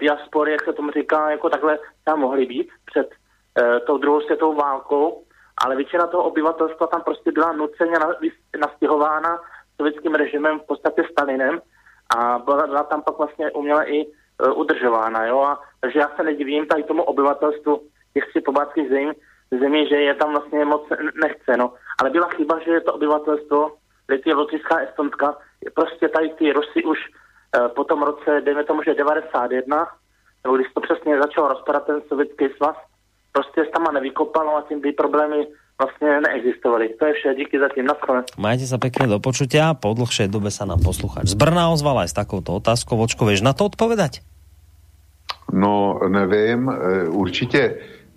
[0.00, 4.54] diaspory, jak se tomu říká, jako takhle tam mohly být před uh, tou druhou světovou
[4.54, 5.24] válkou,
[5.64, 7.96] ale většina toho obyvatelstva tam prostě byla nuceně
[8.60, 9.40] nastěhována
[9.76, 11.60] sovětským režimem, v podstatě Stalinem
[12.16, 15.26] a byla, byla tam pak vlastně uměle i uh, udržována.
[15.26, 15.40] Jo?
[15.40, 17.80] A takže já se nedivím tady tomu obyvatelstvu
[18.14, 18.88] těch tři pobaltských
[19.50, 20.82] zemí, že je tam vlastně moc
[21.22, 21.56] nechce.
[21.56, 21.72] No.
[22.00, 23.72] Ale byla chyba, že to obyvatelstvo
[24.08, 25.36] Litvě, Lotyšská, Estonska,
[25.74, 29.86] prostě tady ty Rusy už uh, po tom roce, dejme tomu, že 91,
[30.44, 32.76] nebo když to přesně začal rozpadat ten sovětský svaz,
[33.32, 35.46] prostě se tam nevykopalo a tím by problémy
[35.78, 36.98] vlastne neexistovali.
[36.98, 38.26] To je vše, díky za tým, naschle.
[38.34, 41.30] Majte sa pekne do počutia, po dlhšej dobe sa nám poslúchať.
[41.30, 42.98] Z Brna ozval aj s takouto otázkou.
[42.98, 44.26] Vočko, vieš na to odpovedať?
[45.52, 47.74] No, nevím, eh, určitě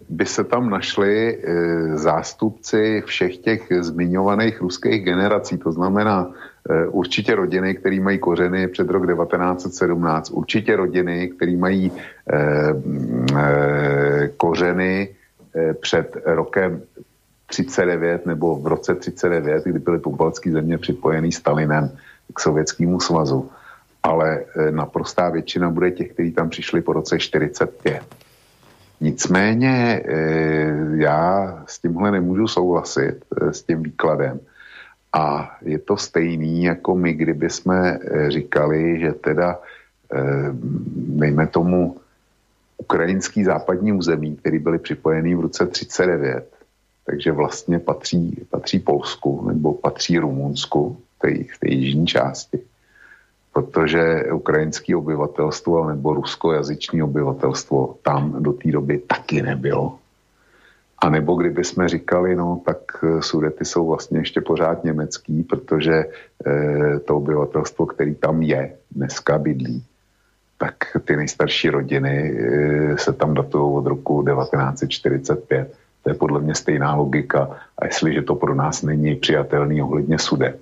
[0.10, 6.32] by se tam našli eh, zástupci všech těch zmiňovaných ruských generací, to znamená
[6.70, 11.92] eh, určitě rodiny, které mají kořeny před rok 1917, určitě rodiny, které mají
[14.38, 15.16] kořeny
[15.82, 16.82] před rokem
[17.46, 21.92] 39 nebo v roce 39, kdy byly pobaltské země připojený Stalinem
[22.34, 23.50] k Sovětskému svazu
[24.04, 28.02] ale e, naprostá většina bude těch, kteří tam přišli po roce 45.
[29.02, 30.22] Nicméně e,
[30.96, 34.40] já s tímhle nemůžu souhlasit, e, s tím výkladem.
[35.14, 39.60] A je to stejný, jako my, kdyby jsme říkali, že teda,
[40.96, 41.98] dejme tomu,
[42.78, 46.52] ukrajinský západní území, který byly připojený v roce 39,
[47.06, 52.60] takže vlastně patří, patří Polsku nebo patří Rumunsku v té, v té jižní části.
[53.54, 60.00] Protože ukrajinské obyvatelstvo nebo ruskojazyční obyvatelstvo tam do té doby taky nebylo.
[61.02, 65.94] A nebo kdyby jsme říkali, no tak eh, Sudety jsou vlastně ještě pořád německý, protože
[65.94, 69.84] e, to obyvatelstvo, který tam je, dneska bydlí,
[70.58, 70.76] tak
[71.06, 75.74] ty nejstarší rodiny e, se tam datují od roku 1945.
[76.04, 77.50] To je podle mě stejná logika.
[77.78, 80.62] A jestliže to pro nás není přijatelný ohledně Sudet,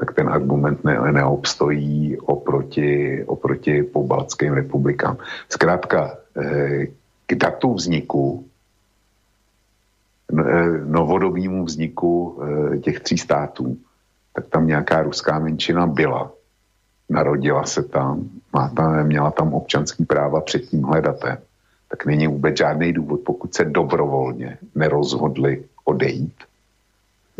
[0.00, 5.16] tak ten argument ne, neobstojí oproti, oproti pobaltským republikám.
[5.48, 6.86] Zkrátka, e,
[7.26, 8.44] k datu vzniku
[10.38, 13.78] Eh, novodobímu vzniku eh, těch tří států,
[14.34, 16.32] tak tam nějaká ruská menšina byla.
[17.08, 21.38] Narodila se tam, má tam, měla tam občanský práva před tím hledatem.
[21.88, 26.34] Tak není vůbec žádný důvod, pokud se dobrovolně nerozhodli odejít.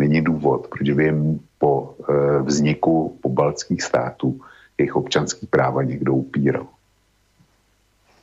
[0.01, 4.41] Není důvod, proč by jim po e, vzniku pobaltských států
[4.79, 6.67] jejich občanský práva někdo upíral.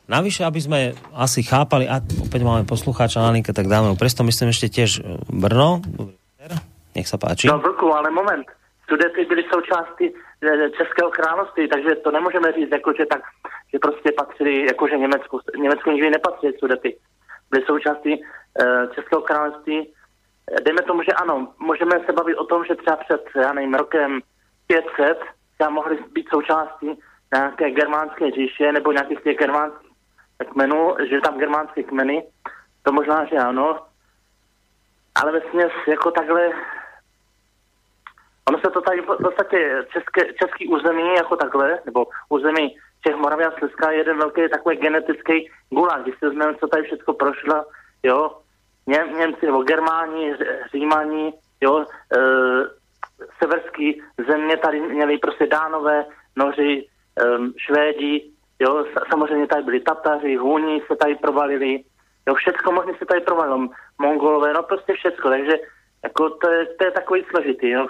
[0.07, 0.79] Navyše, aby sme
[1.11, 5.03] asi chápali, a opäť máme poslucháča na linke, tak dáme ho presto, myslím ešte tiež
[5.03, 5.83] e, Brno.
[6.95, 7.45] Nech sa páči.
[7.45, 8.47] No Vlku, ale moment.
[8.89, 13.21] Sudety byly součástí e, Českého království, takže to nemůžeme říct, jako, že, tak,
[13.71, 16.97] že prostě patřili, jako že Německu, Německu nikdy nepatří Sudety.
[17.51, 19.87] Byly součástí uh, Českého království.
[20.65, 24.21] Dejme tomu, že ano, můžeme se bavit o tom, že třeba před, já nevím, rokem
[24.67, 25.19] 500
[25.69, 26.99] mohli být součástí
[27.33, 29.91] nějaké germánské říše nebo nějakých těch germánských
[30.51, 32.23] kmenů, že tam germánské kmeny,
[32.83, 33.79] to možná, že ano,
[35.15, 35.41] ale ve
[35.87, 36.51] jako takhle,
[38.49, 43.45] ono se to tady v podstatě české, český území jako takhle, nebo území Čech, Moravy
[43.45, 47.65] a Slezska je jeden velký takový genetický gulag, když si vezmeme, co tady všechno prošlo,
[48.03, 48.37] jo,
[48.87, 50.35] Ně, Němci nebo Germáni,
[50.71, 52.17] Římani, jo, e,
[53.39, 56.05] severský země tady měli prostě Dánové,
[56.35, 56.87] Noři,
[57.21, 57.23] e,
[57.57, 61.83] Švédi, Jo, samozřejmě tady byli Tataři, Huni se tady provalili,
[62.27, 65.59] jo, všechno možné se tady provalilo, Mongolové, no prostě všechno, takže
[66.03, 67.87] jako to je, to je takový složitý, jo,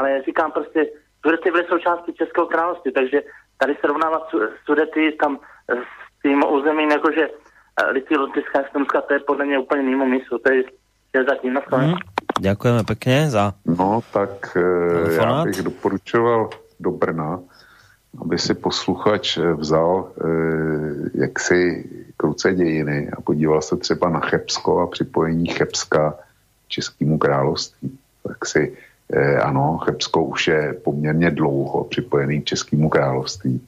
[0.00, 0.90] ale říkám prostě,
[1.26, 3.22] Sudety byly součástí Českého království, takže
[3.58, 4.28] tady srovnávat
[4.64, 5.38] Sudety tam
[5.68, 7.28] s tím územím, jakože
[7.92, 10.64] Litý, Lotyšská, Estonska, to je podle mě úplně mimo mísu, to je,
[11.14, 11.94] je zatím na mm.
[12.40, 13.54] Ďakujeme pekne za...
[13.66, 16.50] No, tak e, já bych doporučoval
[16.80, 17.40] do Brna,
[18.20, 21.84] aby si posluchač eh, vzal eh, jaksi
[22.16, 26.14] kruce dějiny a podíval se třeba na Chebsko a připojení Chebska
[26.68, 27.98] Českému království.
[28.28, 28.76] Tak si
[29.12, 33.60] eh, ano, Chebsko už je poměrně dlouho připojený k Českému království,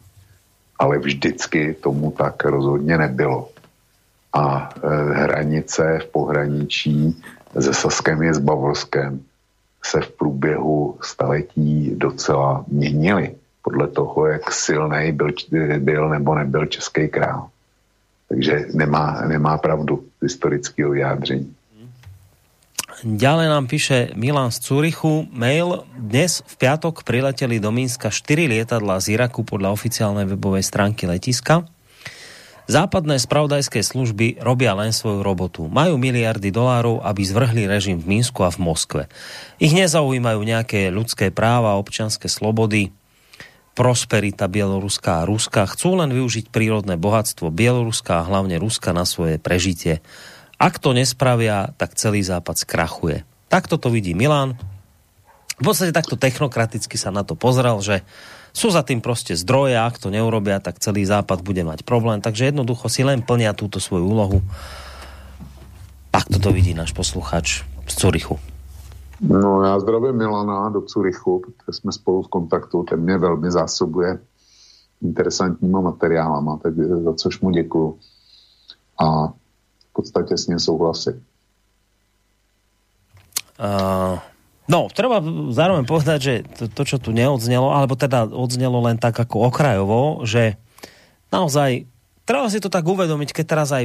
[0.79, 3.49] ale vždycky tomu tak rozhodně nebylo.
[4.35, 4.69] A
[5.15, 7.23] hranice v pohraničí
[7.61, 9.23] se Saskem je s Bavorskem
[9.85, 15.31] se v průběhu staletí docela měnily podle toho, jak silný byl,
[15.79, 17.49] byl nebo nebyl český král.
[18.29, 21.55] Takže nemá, nemá pravdu historického vyjádření.
[23.05, 25.85] Ďalej nám píše Milan z Cúrichu mail.
[25.93, 31.69] Dnes v piatok prileteli do Minska 4 lietadla z Iraku podľa oficiálnej webovej stránky letiska.
[32.65, 35.69] Západné spravodajské služby robia len svoju robotu.
[35.69, 39.03] Majú miliardy dolárov, aby zvrhli režim v Minsku a v Moskve.
[39.61, 42.89] Ich nezaujímajú nejaké ľudské práva, občanské slobody,
[43.77, 45.69] prosperita Bieloruská a Ruska.
[45.69, 50.01] Chcú len využiť prírodné bohatstvo Bieloruska a hlavne Ruska na svoje prežitie.
[50.57, 53.29] Ak to nespravia, tak celý západ skrachuje.
[53.53, 54.57] Takto to vidí Milan.
[55.61, 58.07] V podstate takto technokraticky sa na to pozrel, že
[58.55, 62.23] sú za tým proste zdroje, ak to neurobia, tak celý západ bude mať problém.
[62.23, 64.39] Takže jednoducho si len plnia túto svoju úlohu.
[66.15, 68.39] Takto to vidí náš posluchač z Curychu.
[69.21, 74.19] No já zdravím Milana do Curychu, protože jsme spolu v kontaktu, ten mě velmi zásobuje
[75.03, 77.99] interesantníma materiálama, tak za což mu děkuju.
[78.99, 81.25] A v podstatě s ním souhlasím.
[83.59, 84.19] Uh,
[84.69, 85.21] no, treba
[85.53, 90.25] zároveň povedať, že to, to, čo tu neodznelo, alebo teda odznelo len tak ako okrajovo,
[90.25, 90.57] že
[91.33, 91.89] naozaj
[92.25, 93.85] treba si to tak uvedomiť, keď teraz aj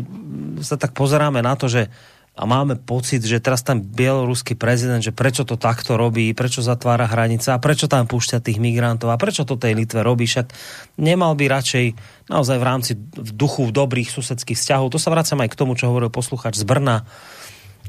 [0.63, 1.91] sa tak pozeráme na to, že
[2.39, 7.03] a máme pocit, že teraz tam bieloruský prezident, že prečo to takto robí, prečo zatvára
[7.03, 10.47] hranice a prečo tam púšťa tých migrantov a prečo to tej Litve robí, však
[10.95, 11.85] nemal by radšej
[12.31, 15.91] naozaj v rámci v duchu dobrých susedských vzťahov, to sa vracam aj k tomu, čo
[15.91, 17.03] hovoril posluchač z Brna,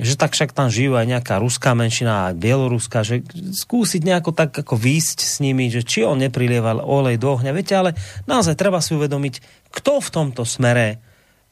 [0.01, 3.20] že tak však tam žijú aj nejaká ruská menšina a bieloruská, že
[3.52, 7.52] skúsiť nejako tak ako výsť s nimi, že či on neprilieval olej do ohňa.
[7.52, 7.93] Viete, ale
[8.24, 10.98] naozaj treba si uvedomiť, kto v tomto smere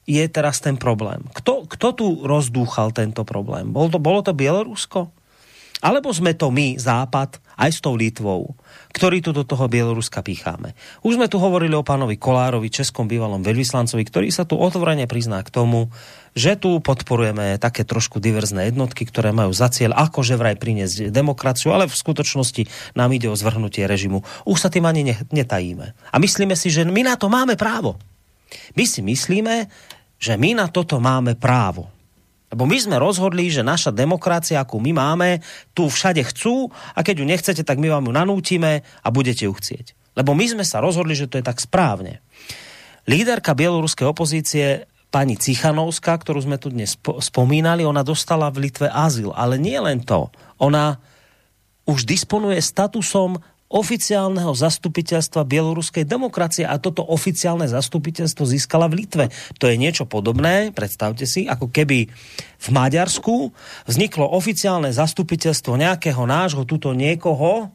[0.08, 1.28] je teraz ten problém?
[1.36, 3.68] Kto, kto tu rozdúchal tento problém?
[3.68, 5.12] Bolo to, bolo to Bielorusko?
[5.78, 8.54] Alebo sme to my, Západ, aj s tou Litvou,
[8.94, 10.78] ktorý tu do toho Bieloruska picháme.
[11.02, 15.42] Už sme tu hovorili o pánovi Kolárovi, českom bývalom veľvyslancovi, ktorý sa tu otvorene prizná
[15.42, 15.90] k tomu,
[16.38, 21.74] že tu podporujeme také trošku diverzné jednotky, ktoré majú za cieľ akože vraj priniesť demokraciu,
[21.74, 24.22] ale v skutočnosti nám ide o zvrhnutie režimu.
[24.46, 25.86] Už sa tým ani netajíme.
[26.14, 27.98] A myslíme si, že my na to máme právo.
[28.78, 29.66] My si myslíme,
[30.18, 31.97] že my na toto máme právo.
[32.48, 35.44] Lebo my sme rozhodli, že naša demokracia, akú my máme,
[35.76, 39.52] tu všade chcú a keď ju nechcete, tak my vám ju nanútime a budete ju
[39.52, 40.16] chcieť.
[40.16, 42.24] Lebo my sme sa rozhodli, že to je tak správne.
[43.04, 49.32] Líderka bieloruskej opozície pani Cichanovská, ktorú sme tu dnes spomínali, ona dostala v Litve azyl.
[49.32, 50.28] Ale nie len to.
[50.60, 51.00] Ona
[51.88, 59.24] už disponuje statusom oficiálneho zastupiteľstva bieloruskej demokracie a toto oficiálne zastupiteľstvo získala v Litve.
[59.60, 62.08] To je niečo podobné, predstavte si, ako keby
[62.58, 63.52] v Maďarsku
[63.84, 67.70] vzniklo oficiálne zastupiteľstvo nejakého nášho tuto niekoho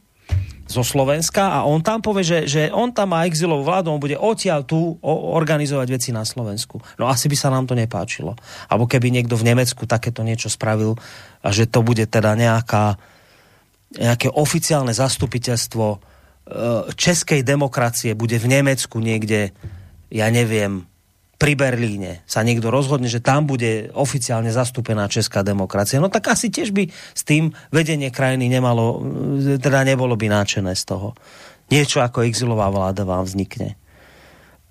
[0.63, 4.15] zo Slovenska a on tam povie, že, že on tam má exilovú vládu, on bude
[4.15, 6.79] odtiaľ tu organizovať veci na Slovensku.
[6.97, 8.33] No asi by sa nám to nepáčilo.
[8.71, 10.95] Alebo keby niekto v Nemecku takéto niečo spravil
[11.43, 12.97] a že to bude teda nejaká
[13.97, 15.97] nejaké oficiálne zastupiteľstvo e,
[16.97, 19.53] českej demokracie bude v Nemecku niekde,
[20.09, 20.85] ja neviem,
[21.37, 26.47] pri Berlíne sa niekto rozhodne, že tam bude oficiálne zastúpená česká demokracia, no tak asi
[26.47, 29.03] tiež by s tým vedenie krajiny nemalo,
[29.43, 31.13] e, teda nebolo by náčené z toho.
[31.67, 33.75] Niečo ako exilová vláda vám vznikne.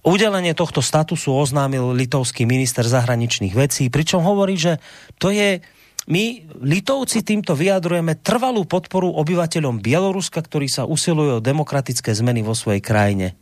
[0.03, 4.83] Udelenie tohto statusu oznámil litovský minister zahraničných vecí, pričom hovorí, že
[5.23, 5.63] to je
[6.11, 12.59] my, Litovci, týmto vyjadrujeme trvalú podporu obyvateľom Bieloruska, ktorí sa usilujú o demokratické zmeny vo
[12.59, 13.39] svojej krajine.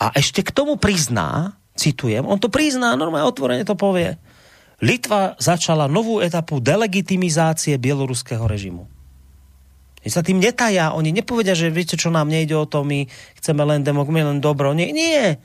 [0.00, 4.16] A ešte k tomu prizná, citujem, on to prizná, normálne otvorene to povie,
[4.80, 8.88] Litva začala novú etapu delegitimizácie bieloruského režimu.
[10.00, 13.04] Oni sa tým netajá, oni nepovedia, že viete čo, nám nejde o to, my
[13.36, 14.72] chceme len demok, len dobro.
[14.72, 15.36] Nie, nie.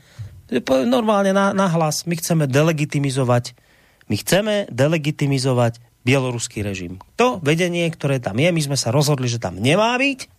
[0.88, 2.08] Normálne na, na hlas.
[2.08, 3.52] My chceme delegitimizovať
[4.06, 7.02] my chceme delegitimizovať bieloruský režim.
[7.18, 10.30] To vedenie, ktoré tam je, my sme sa rozhodli, že tam nemá byť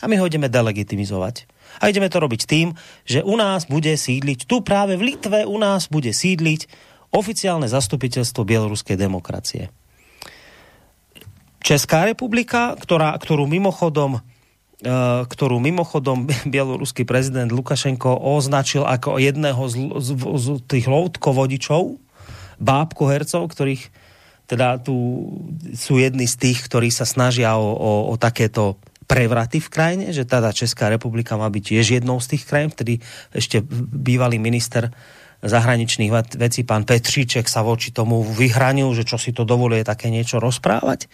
[0.00, 1.48] a my ho ideme delegitimizovať.
[1.80, 2.76] A ideme to robiť tým,
[3.08, 6.68] že u nás bude sídliť, tu práve v Litve u nás bude sídliť
[7.10, 9.72] oficiálne zastupiteľstvo bieloruskej demokracie.
[11.64, 14.20] Česká republika, ktorá, ktorú mimochodom
[14.84, 14.92] e,
[15.24, 21.96] ktorú mimochodom bieloruský prezident Lukašenko označil ako jedného z, z, z tých loutkovodičov,
[22.60, 24.03] bábko hercov, ktorých
[24.44, 24.94] teda tu
[25.72, 30.24] sú jedni z tých, ktorí sa snažia o, o, o takéto prevraty v krajine, že
[30.24, 33.04] teda Česká republika má byť tiež jednou z tých krajín, vtedy
[33.36, 33.60] ešte
[33.92, 34.92] bývalý minister
[35.44, 40.40] zahraničných vecí, pán Petříček sa voči tomu vyhranil, že čo si to dovoluje také niečo
[40.40, 41.04] rozprávať.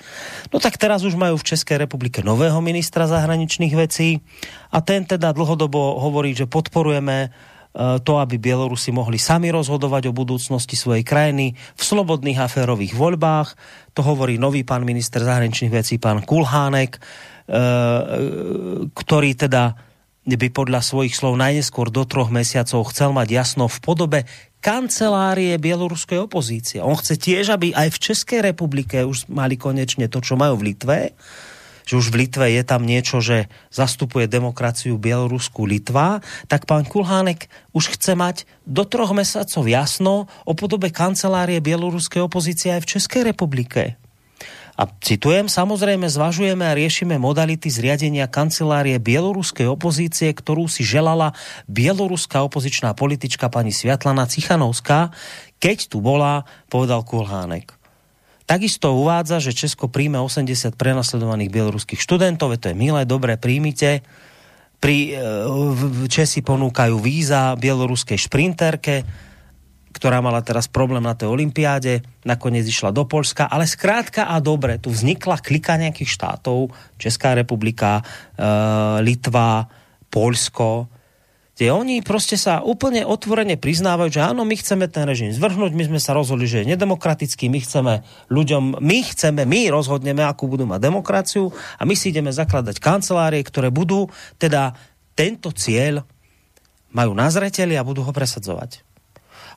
[0.55, 4.23] No tak teraz už majú v Českej republike nového ministra zahraničných vecí
[4.70, 7.35] a ten teda dlhodobo hovorí, že podporujeme
[7.79, 13.55] to, aby Bielorusi mohli sami rozhodovať o budúcnosti svojej krajiny v slobodných a férových voľbách.
[13.95, 17.01] To hovorí nový pán minister zahraničných vecí, pán Kulhánek, e,
[18.91, 19.79] ktorý teda
[20.27, 24.21] by podľa svojich slov najneskôr do troch mesiacov chcel mať jasno v podobe
[24.61, 26.79] kancelárie bieloruskej opozície.
[26.85, 30.75] On chce tiež, aby aj v Českej republike už mali konečne to, čo majú v
[30.75, 31.17] Litve,
[31.91, 37.51] že už v Litve je tam niečo, že zastupuje demokraciu Bielorusku Litva, tak pán Kulhánek
[37.75, 43.23] už chce mať do troch mesiacov jasno o podobe kancelárie bieloruskej opozície aj v Českej
[43.35, 43.99] republike.
[44.79, 51.35] A citujem, samozrejme zvažujeme a riešime modality zriadenia kancelárie bieloruskej opozície, ktorú si želala
[51.67, 55.11] bieloruská opozičná politička pani Sviatlana Cichanovská,
[55.59, 57.80] keď tu bola, povedal Kulhánek.
[58.51, 64.03] Takisto uvádza, že Česko príjme 80 prenasledovaných bieloruských študentov, to je milé, dobre, príjmite.
[64.83, 65.23] Pri, e,
[66.11, 69.07] Česi ponúkajú víza bieloruskej šprinterke,
[69.95, 74.83] ktorá mala teraz problém na tej olympiáde, nakoniec išla do Polska, ale skrátka a dobre,
[74.83, 78.43] tu vznikla klika nejakých štátov, Česká republika, e,
[78.99, 79.71] Litva,
[80.11, 80.91] Polsko,
[81.61, 85.93] kde oni proste sa úplne otvorene priznávajú, že áno, my chceme ten režim zvrhnúť, my
[85.93, 88.01] sme sa rozhodli, že je nedemokratický, my chceme
[88.32, 93.45] ľuďom, my chceme, my rozhodneme, akú budú mať demokraciu a my si ideme zakladať kancelárie,
[93.45, 94.09] ktoré budú
[94.41, 94.73] teda
[95.12, 96.01] tento cieľ
[96.97, 98.81] majú na a budú ho presadzovať.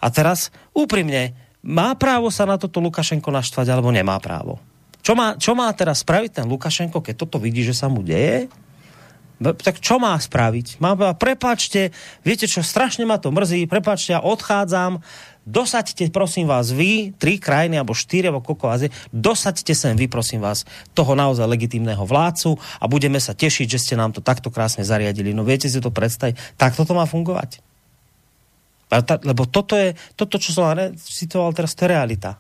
[0.03, 4.59] A teraz úprimne, má právo sa na toto Lukašenko naštvať alebo nemá právo?
[4.99, 8.51] Čo má, čo má teraz spraviť ten Lukašenko, keď toto vidí, že sa mu deje?
[9.43, 10.79] Tak čo má spraviť?
[10.79, 11.91] Má, prepačte,
[12.23, 15.03] viete čo, strašne ma to mrzí, prepačte, ja odchádzam,
[15.43, 20.07] dosaďte, prosím vás, vy, tri krajiny, alebo štyri, alebo koľko vás je, dosaďte sem vy,
[20.07, 20.63] prosím vás,
[20.95, 25.35] toho naozaj legitímneho vládcu a budeme sa tešiť, že ste nám to takto krásne zariadili.
[25.35, 26.55] No viete si to predstaviť?
[26.55, 27.59] Takto to má fungovať.
[29.25, 32.37] Lebo toto je, toto, čo som citoval teraz, to je realita.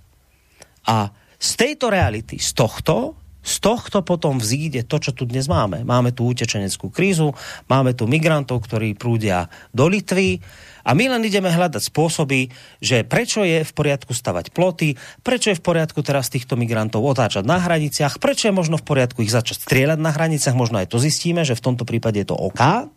[0.87, 5.83] A z tejto reality, z tohto, z tohto potom vzíde to, čo tu dnes máme.
[5.83, 7.35] Máme tu utečeneckú krízu,
[7.67, 10.39] máme tu migrantov, ktorí prúdia do Litvy,
[10.83, 12.51] a my len ideme hľadať spôsoby,
[12.83, 17.47] že prečo je v poriadku stavať ploty, prečo je v poriadku teraz týchto migrantov otáčať
[17.47, 20.99] na hraniciach, prečo je možno v poriadku ich začať strieľať na hraniciach, možno aj to
[20.99, 22.91] zistíme, že v tomto prípade je to OK.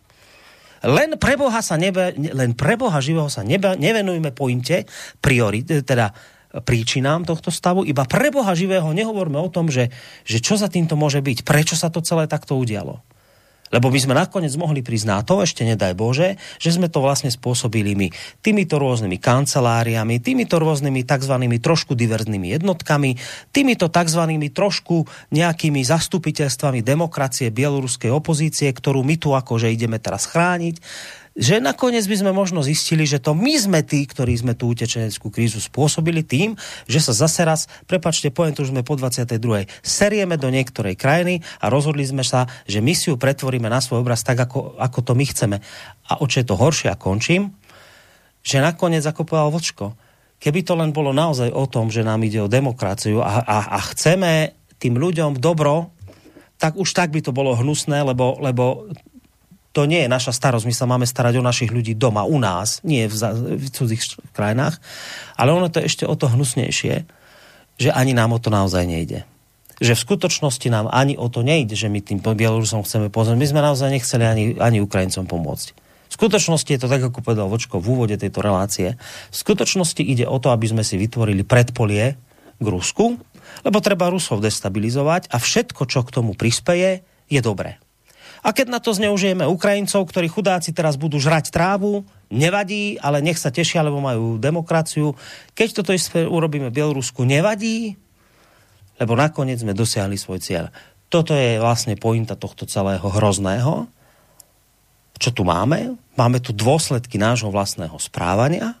[0.83, 4.85] Len pre Boha, sa nebe, len pre Boha živého sa nebe, nevenujme pointe,
[5.23, 6.13] priori, teda
[6.63, 9.93] príčinám tohto stavu, iba pre Boha živého nehovorme o tom, že,
[10.23, 13.01] že čo za týmto môže byť, prečo sa to celé takto udialo.
[13.67, 17.27] Lebo by sme nakoniec mohli prísť na to, ešte nedaj Bože, že sme to vlastne
[17.27, 18.07] spôsobili my
[18.39, 21.35] týmito rôznymi kanceláriami, týmito rôznymi tzv.
[21.59, 23.19] trošku diverznými jednotkami,
[23.51, 24.23] týmito tzv.
[24.55, 25.03] trošku
[25.35, 30.79] nejakými zastupiteľstvami demokracie bieloruskej opozície, ktorú my tu akože ideme teraz chrániť
[31.37, 35.29] že nakoniec by sme možno zistili, že to my sme tí, ktorí sme tú utečeneckú
[35.29, 36.57] krízu spôsobili tým,
[36.89, 39.69] že sa zase raz, prepačte, poviem to už sme po 22.
[39.85, 44.01] serieme do niektorej krajiny a rozhodli sme sa, že my si ju pretvoríme na svoj
[44.01, 45.57] obraz tak, ako, ako to my chceme.
[46.09, 47.53] A o čo je to horšie, a končím,
[48.41, 49.93] že nakoniec, ako povedal Vočko,
[50.41, 53.79] keby to len bolo naozaj o tom, že nám ide o demokraciu a, a, a
[53.93, 55.93] chceme tým ľuďom dobro,
[56.57, 58.89] tak už tak by to bolo hnusné, lebo, lebo
[59.77, 62.81] to nie je naša starosť, my sa máme starať o našich ľudí doma, u nás,
[62.81, 63.13] nie v,
[63.61, 64.01] v cudzích
[64.33, 64.81] krajinách,
[65.37, 67.05] ale ono to je ešte o to hnusnejšie,
[67.77, 69.21] že ani nám o to naozaj nejde.
[69.77, 73.37] Že v skutočnosti nám ani o to nejde, že my tým Bielorusom chceme pozrieť.
[73.37, 75.77] My sme naozaj nechceli ani, ani Ukrajincom pomôcť.
[76.09, 78.97] V skutočnosti je to tak, ako povedal Vočko v úvode tejto relácie.
[79.29, 82.17] V skutočnosti ide o to, aby sme si vytvorili predpolie
[82.57, 83.21] k Rusku,
[83.61, 87.77] lebo treba Rusov destabilizovať a všetko, čo k tomu prispeje, je dobré.
[88.45, 93.39] A keď na to zneužijeme Ukrajincov, ktorí chudáci teraz budú žrať trávu, nevadí, ale nech
[93.39, 95.15] sa tešia, lebo majú demokraciu.
[95.57, 97.97] Keď toto isté urobíme Bielorusku, nevadí,
[98.97, 100.65] lebo nakoniec sme dosiahli svoj cieľ.
[101.07, 103.87] Toto je vlastne pointa tohto celého hrozného,
[105.17, 105.95] čo tu máme.
[106.19, 108.75] Máme tu dôsledky nášho vlastného správania,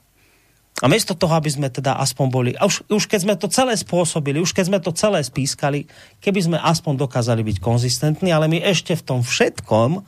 [0.77, 3.73] a miesto toho, aby sme teda aspoň boli, a už, už keď sme to celé
[3.73, 5.89] spôsobili, už keď sme to celé spískali,
[6.21, 10.05] keby sme aspoň dokázali byť konzistentní, ale my ešte v tom všetkom,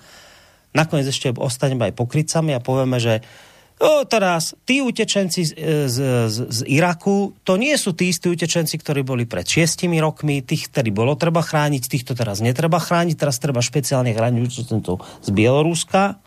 [0.78, 3.26] nakoniec ešte ostaneme aj pokrycami a povieme, že
[3.82, 5.52] o, teraz tí utečenci z,
[5.90, 5.98] z,
[6.30, 10.70] z, z Iraku, to nie sú tí istí utečenci, ktorí boli pred šiestimi rokmi, tých,
[10.70, 16.22] ktorí bolo treba chrániť, týchto teraz netreba chrániť, teraz treba špeciálne chrániť utečencov z Bieloruska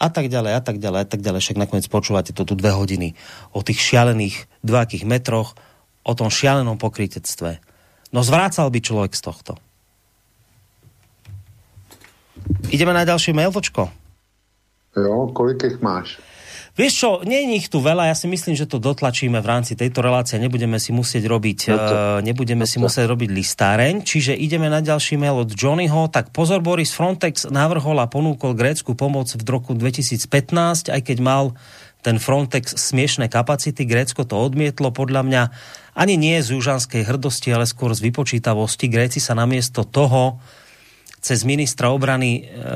[0.00, 1.40] a tak ďalej, a tak ďalej, a tak ďalej.
[1.44, 3.12] Však nakoniec počúvate to tu dve hodiny
[3.52, 5.52] o tých šialených dvojakých metroch,
[6.00, 7.60] o tom šialenom pokrytectve.
[8.10, 9.52] No zvrácal by človek z tohto.
[12.72, 13.92] Ideme na ďalší mail, Vočko?
[14.96, 16.16] Jo, kolik ich máš?
[16.78, 19.74] Vieš čo, nie je ich tu veľa, ja si myslím, že to dotlačíme v rámci
[19.74, 24.06] tejto relácie, nebudeme si musieť robiť, no to, uh, nebudeme no si musieť robiť listáreň,
[24.06, 28.94] čiže ideme na ďalší mail od Johnnyho, tak pozor, Boris Frontex navrhol a ponúkol grécku
[28.94, 31.58] pomoc v roku 2015, aj keď mal
[32.00, 35.42] ten Frontex smiešné kapacity, Grécko to odmietlo, podľa mňa
[35.92, 38.88] ani nie z južanskej hrdosti, ale skôr z vypočítavosti.
[38.88, 40.40] Gréci sa namiesto toho
[41.20, 42.68] cez ministra obrany e,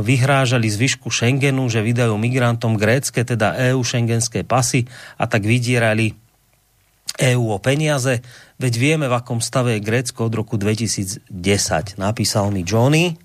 [0.00, 4.88] vyhrážali zvyšku Schengenu, že vydajú migrantom grécke, teda EU šengenské pasy
[5.20, 6.16] a tak vydierali
[7.20, 8.24] EU o peniaze.
[8.56, 11.28] Veď vieme, v akom stave je Grécko od roku 2010.
[12.00, 13.16] Napísal mi Johnny.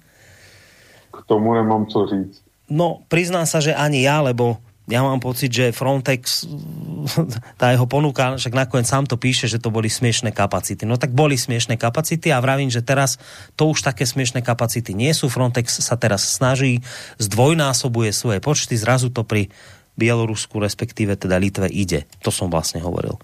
[1.11, 2.43] K tomu nemám co říct.
[2.65, 6.45] No, priznám sa, že ani ja, lebo ja mám pocit, že Frontex,
[7.61, 10.85] tá jeho ponuka, však nakoniec sám to píše, že to boli smiešné kapacity.
[10.85, 13.17] No tak boli smiešné kapacity a vravím, že teraz
[13.57, 15.25] to už také smiešné kapacity nie sú.
[15.25, 16.85] Frontex sa teraz snaží,
[17.17, 19.49] zdvojnásobuje svoje počty, zrazu to pri
[19.97, 22.05] Bielorusku, respektíve teda Litve ide.
[22.21, 23.17] To som vlastne hovoril.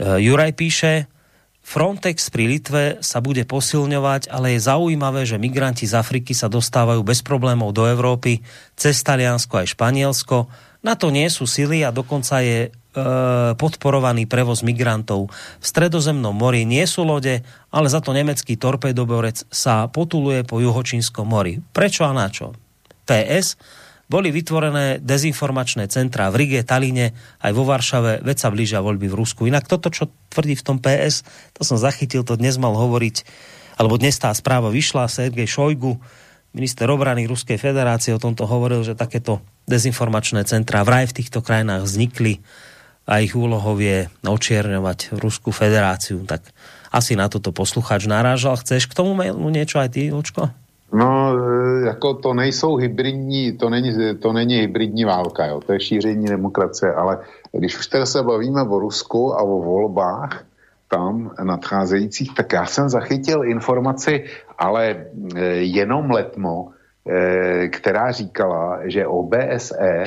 [0.00, 1.11] Uh, Juraj píše,
[1.62, 7.06] Frontex pri Litve sa bude posilňovať, ale je zaujímavé, že migranti z Afriky sa dostávajú
[7.06, 8.42] bez problémov do Európy
[8.74, 10.50] cez Taliansko aj Španielsko.
[10.82, 12.70] Na to nie sú sily a dokonca je e,
[13.54, 15.30] podporovaný prevoz migrantov.
[15.62, 21.30] V stredozemnom mori nie sú lode, ale za to nemecký torpedoborec sa potuluje po juhočínskom
[21.30, 21.62] mori.
[21.70, 22.58] Prečo a na čo?
[23.06, 23.54] PS
[24.12, 29.16] boli vytvorené dezinformačné centrá v Rige, Taline, aj vo Varšave, veď sa blížia voľby v
[29.16, 29.48] Rusku.
[29.48, 31.24] Inak toto, čo tvrdí v tom PS,
[31.56, 33.24] to som zachytil, to dnes mal hovoriť,
[33.80, 35.96] alebo dnes tá správa vyšla, Sergej Šojgu,
[36.52, 41.88] minister obrany Ruskej federácie o tomto hovoril, že takéto dezinformačné centrá vraj v týchto krajinách
[41.88, 42.44] vznikli
[43.08, 46.22] a ich úlohou je očierňovať Ruskú federáciu.
[46.28, 46.44] Tak
[46.92, 48.60] asi na toto posluchač narážal.
[48.60, 50.61] Chceš k tomu mailu niečo aj ty, Očko?
[50.92, 55.80] No, e, jako to nejsou hybridní, to není, to není hybridní válka, jo, to je
[55.80, 57.18] šíření demokracie, ale
[57.52, 60.44] když už teda se bavíme o Rusku a o volbách
[60.88, 64.24] tam nadcházejících, tak já jsem zachytil informaci,
[64.58, 65.06] ale
[65.36, 66.68] e, jenom letmo,
[67.08, 70.04] e, která říkala, že OBSE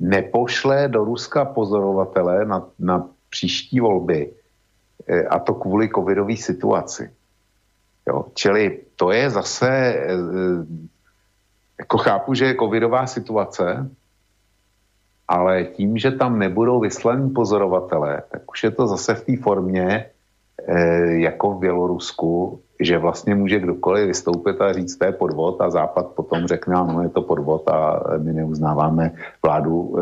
[0.00, 4.32] nepošle do Ruska pozorovatele na, na příští volby,
[5.30, 7.10] a to kvůli covidové situaci.
[8.10, 10.18] Jo, čili to je zase, eh,
[11.78, 13.86] jako chápu, že je covidová situace,
[15.28, 20.06] ale tím, že tam nebudou vyslaní pozorovatelé, tak už je to zase v té formě,
[20.66, 25.70] eh, jako v Bělorusku, že vlastně může kdokoliv vystoupit a říct, to je podvod a
[25.70, 29.12] Západ potom řekne, ano, je to podvod a my neuznáváme
[29.44, 29.96] vládu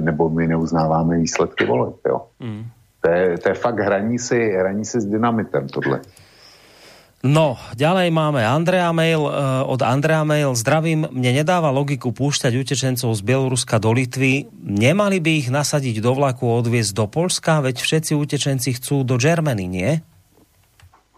[0.00, 1.94] nebo my neuznáváme výsledky voleb.
[2.02, 2.26] Jo.
[2.42, 2.66] Mm.
[3.00, 6.00] To, je, to je fakt hraní si, hraní si s dynamitem tohle.
[7.24, 10.52] No, ďalej máme Andrea Mail, uh, od Andrea Mail.
[10.52, 14.52] Zdravím, mne nedáva logiku púšťať utečencov z Bieloruska do Litvy.
[14.60, 19.16] Nemali by ich nasadiť do vlaku a odviezť do Polska, veď všetci utečenci chcú do
[19.16, 20.04] Germany, nie?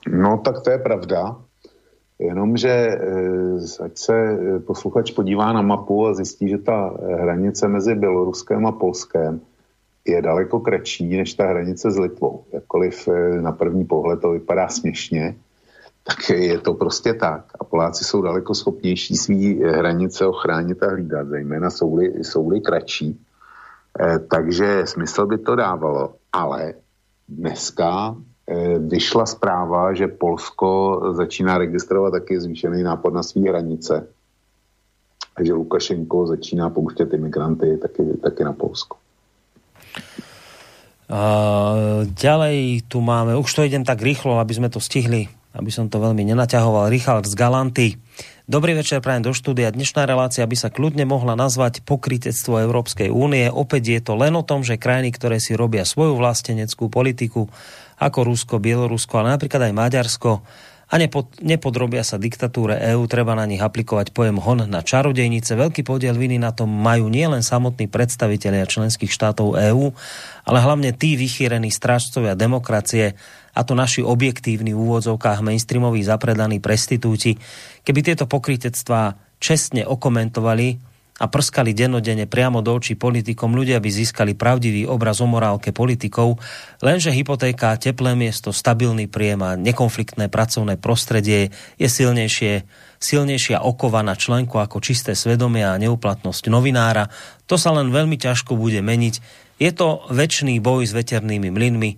[0.06, 1.42] No, tak to je pravda.
[2.22, 2.94] Jenomže e,
[3.90, 8.72] ať se e, posluchač podívá na mapu a zjistí, že ta hranice mezi Běloruskem a
[8.72, 9.42] Polskem
[10.06, 12.46] je daleko kratší než ta hranice s Litvou.
[12.54, 13.08] Jakkoliv
[13.42, 15.34] na první pohled to vypadá směšně,
[16.06, 17.44] tak je to prostě tak.
[17.60, 23.18] A Poláci jsou daleko schopnější svý eh, hranice ochránit a hlídat, zejména jsou-li, jsou kratší.
[24.00, 26.14] Eh, takže smysl by to dávalo.
[26.32, 26.74] Ale
[27.28, 28.14] dneska
[28.46, 34.06] eh, vyšla zpráva, že Polsko začíná registrovat taky zvýšený nápad na své hranice.
[35.36, 38.96] A že Lukašenko začíná pouštět imigranty taky, taky na Polsko.
[41.06, 45.88] Uh, ďalej tu máme, už to idem tak rýchlo, aby sme to stihli aby som
[45.88, 47.88] to veľmi nenaťahoval, Richard z Galanty.
[48.46, 49.72] Dobrý večer, prajem do štúdia.
[49.72, 53.48] Dnešná relácia by sa kľudne mohla nazvať pokrytectvo Európskej únie.
[53.50, 57.50] Opäť je to len o tom, že krajiny, ktoré si robia svoju vlasteneckú politiku,
[57.96, 60.32] ako Rusko, Bielorusko, ale napríklad aj Maďarsko,
[60.86, 65.58] a nepod, nepodrobia sa diktatúre EÚ, treba na nich aplikovať pojem hon na čarodejnice.
[65.58, 69.90] Veľký podiel viny na tom majú nielen samotní predstavitelia členských štátov EÚ,
[70.46, 73.18] ale hlavne tí vychýrení strážcovia demokracie,
[73.56, 77.40] a to naši objektívni v úvodzovkách mainstreamoví zapredaní prestitúti,
[77.88, 84.36] keby tieto pokrytectvá čestne okomentovali a prskali dennodenne priamo do očí politikom, ľudia by získali
[84.36, 86.36] pravdivý obraz o morálke politikov,
[86.84, 92.68] lenže hypotéka, teplé miesto, stabilný príjem a nekonfliktné pracovné prostredie je silnejšie,
[93.00, 97.08] silnejšia okova na členku ako čisté svedomie a neuplatnosť novinára.
[97.48, 101.90] To sa len veľmi ťažko bude meniť, je to väčší boj s veternými mlynmi,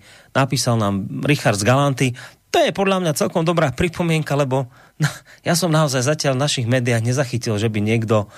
[0.44, 2.08] napísal nám Richard z Galanty.
[2.54, 4.70] To je podľa mňa celkom dobrá pripomienka, lebo
[5.46, 8.30] ja som naozaj zatiaľ v našich médiách nezachytil, že by niekto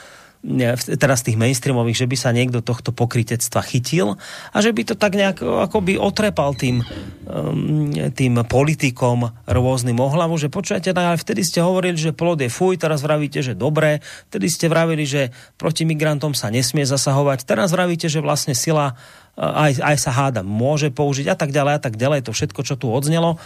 [0.97, 4.17] teraz tých mainstreamových, že by sa niekto tohto pokritectva chytil
[4.51, 6.81] a že by to tak nejak akoby otrepal tým,
[7.29, 12.81] um, tým politikom rôznym ohlavu, že počujete, ale vtedy ste hovorili, že plod je fuj,
[12.81, 14.01] teraz vravíte, že dobré,
[14.33, 15.29] vtedy ste vravili, že
[15.61, 18.97] proti migrantom sa nesmie zasahovať, teraz vravíte, že vlastne sila
[19.37, 22.75] aj, aj sa háda môže použiť a tak ďalej a tak ďalej, to všetko, čo
[22.81, 23.37] tu odznelo.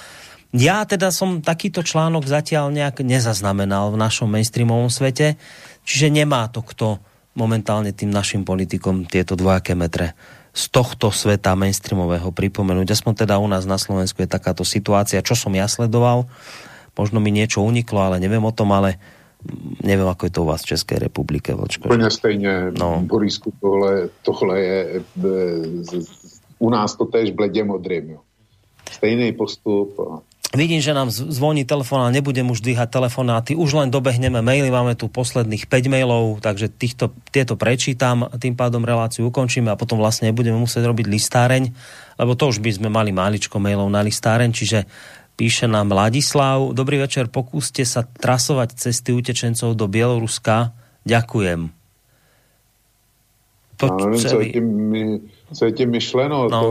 [0.54, 5.34] Ja teda som takýto článok zatiaľ nejak nezaznamenal v našom mainstreamovom svete.
[5.84, 6.98] Čiže nemá to kto
[7.36, 10.16] momentálne tým našim politikom tieto dvojaké metre
[10.54, 12.94] z tohto sveta mainstreamového pripomenúť.
[12.94, 16.30] Aspoň teda u nás na Slovensku je takáto situácia, čo som ja sledoval.
[16.94, 19.02] Možno mi niečo uniklo, ale neviem o tom, ale
[19.82, 21.54] neviem, ako je to u vás v Českej republike.
[21.54, 21.90] Vočko.
[21.90, 23.02] Úplně stejně, no.
[23.02, 25.28] Borisku, tohle, tohle je, e,
[26.58, 28.10] u nás to tež bledě modrým.
[28.10, 28.20] Jo.
[28.90, 30.00] Stejný postup.
[30.00, 30.22] A
[30.54, 33.58] Vidím, že nám zvoní telefón, ale nebudem už dvíhať telefonáty.
[33.58, 38.86] Už len dobehneme maily, máme tu posledných 5 mailov, takže týchto, tieto prečítam, tým pádom
[38.86, 41.74] reláciu ukončíme a potom vlastne budeme musieť robiť listáreň,
[42.22, 44.86] lebo to už by sme mali máličko mailov na listáreň, čiže
[45.34, 46.70] píše nám Ladislav.
[46.70, 50.70] Dobrý večer, pokúste sa trasovať cesty utečencov do Bieloruska.
[51.02, 51.74] Ďakujem.
[53.74, 54.66] To, no, nevím, co, je tím,
[55.50, 56.38] co je tím myšleno.
[56.46, 56.60] No.
[56.62, 56.70] To,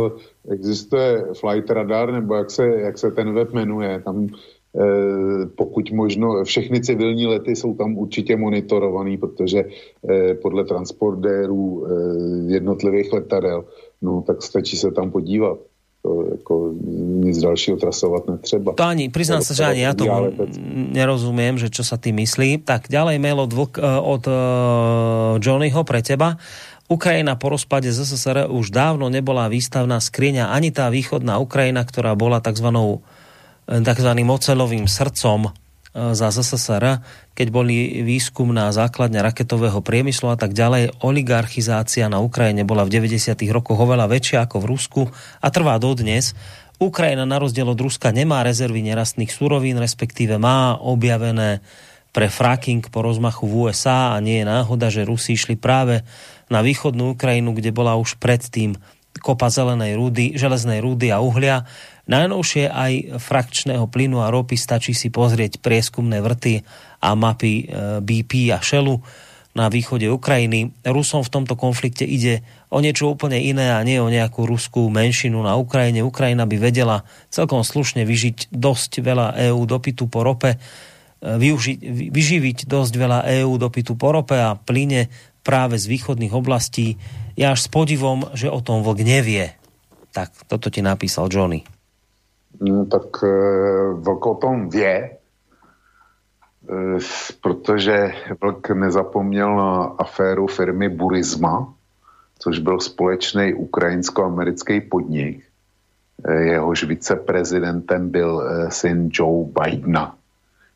[0.52, 6.44] existuje Flight Radar, nebo jak se, jak se ten web jmenuje, tam eh, pokud možno,
[6.44, 13.66] všechny civilní lety jsou tam určitě monitorovaný, protože eh, podle transportérů eh, jednotlivých letadel,
[14.02, 15.60] no tak stačí se tam podívat.
[16.04, 16.74] To jako
[17.24, 18.76] nic dalšího trasovat netřeba.
[18.76, 20.36] To ani, priznám sa, že ani ja tomu
[20.92, 22.60] nerozumiem, že čo sa tým myslí.
[22.60, 23.56] Tak ďalej mail od,
[24.04, 26.36] od uh, Johnnyho pre teba.
[26.92, 32.44] Ukrajina po rozpade ZSSR už dávno nebola výstavná skriňa ani tá východná Ukrajina, ktorá bola
[32.44, 32.70] tzv.
[33.68, 34.10] tzv.
[34.28, 35.56] ocelovým srdcom
[35.94, 37.06] za ZSSR,
[37.38, 41.06] keď boli výskumná základňa raketového priemyslu a tak ďalej.
[41.06, 43.38] Oligarchizácia na Ukrajine bola v 90.
[43.54, 45.02] rokoch oveľa väčšia ako v Rusku
[45.38, 46.34] a trvá dodnes.
[46.82, 51.62] Ukrajina na rozdiel od Ruska nemá rezervy nerastných surovín, respektíve má objavené
[52.14, 56.06] pre fracking po rozmachu v USA a nie je náhoda, že Rusi išli práve
[56.48, 58.76] na východnú Ukrajinu, kde bola už predtým
[59.22, 61.70] kopa zelenej rúdy, železnej rúdy a uhlia
[62.04, 66.60] Najnovšie aj frakčného plynu a ropy stačí si pozrieť prieskumné vrty
[67.00, 67.66] a mapy e,
[68.04, 69.00] BP a Shellu
[69.56, 70.84] na východe Ukrajiny.
[70.84, 75.40] Rusom v tomto konflikte ide o niečo úplne iné a nie o nejakú ruskú menšinu
[75.48, 76.04] na Ukrajine.
[76.04, 80.58] Ukrajina by vedela celkom slušne vyžiť dosť veľa EÚ dopytu po rope, e,
[81.24, 81.80] využiť,
[82.12, 85.08] vyživiť dosť veľa EÚ dopytu po rope a plyne
[85.44, 86.98] práve z východných oblastí.
[87.36, 89.52] Ja až s podivom, že o tom vlk nevie.
[90.16, 91.68] Tak toto ti napísal Johnny.
[92.62, 93.28] No, tak e,
[93.94, 95.16] Vlk o tom vě, e,
[97.42, 101.74] protože Vlk nezapomněl na aféru firmy Burisma,
[102.40, 105.44] což byl společný ukrajinsko-americký podnik.
[106.24, 110.16] E, jehož viceprezidentem byl syn Joe Bidena.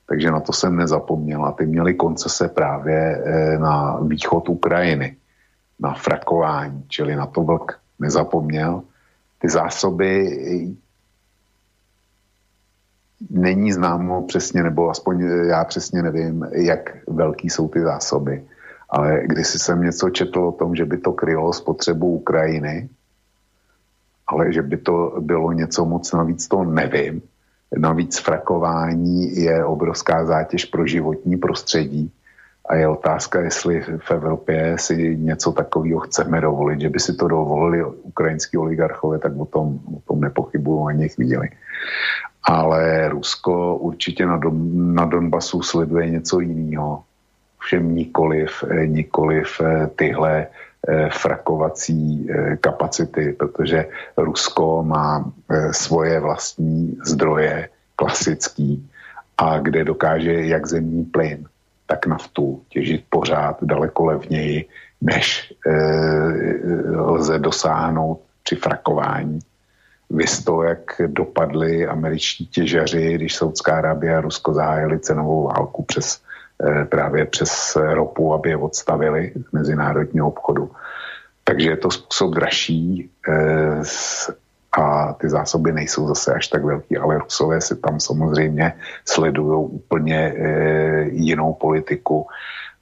[0.10, 1.46] Takže na to jsem nezapomněl.
[1.46, 3.24] A ty měli koncese právě
[3.60, 5.16] na východ Ukrajiny,
[5.80, 8.82] na frakování, čili na to vlk nezapomněl.
[9.40, 10.40] Ty zásoby
[13.30, 18.44] není známo přesně, nebo aspoň já přesně nevím, jak velký jsou ty zásoby.
[18.90, 22.90] Ale když jsem něco četl o tom, že by to krylo spotřebu Ukrajiny,
[24.28, 27.22] ale že by to bylo něco moc navíc, to nevím.
[27.78, 32.12] Navíc frakování je obrovská zátěž pro životní prostředí
[32.70, 37.28] a je otázka, jestli v Evropě si něco takového chceme dovolit, že by si to
[37.28, 41.50] dovolili ukrajinský oligarchové, tak o tom, o tom nepochybuju ani chvíli
[42.48, 47.04] ale Rusko určitě na, Don, na Donbasu sleduje něco jiného.
[47.60, 50.48] Všem nikoliv, eh, nikoliv eh, tyhle
[51.10, 52.28] frakovací
[52.62, 53.86] kapacity, protože
[54.18, 55.32] Rusko má
[55.72, 58.90] svoje vlastní zdroje klasický
[59.38, 61.46] a kde dokáže jak zemní plyn,
[61.86, 64.66] tak naftu těžit pořád daleko levněji,
[65.02, 65.54] než
[66.96, 69.40] lze dosáhnout při frakování.
[70.10, 76.22] Vys to, jak dopadly američtí těžaři, když Saudská Arábie a Rusko zahájili cenovou válku přes,
[76.22, 76.27] eh,
[76.90, 80.72] právě přes ropu, aby je odstavili z mezinárodního obchodu.
[81.48, 83.82] Takže je to způsob dražší eh,
[84.78, 88.74] a ty zásoby nejsou zase až tak velký, ale Rusové si tam samozřejmě
[89.06, 92.28] sledují úplně eh, jinou politiku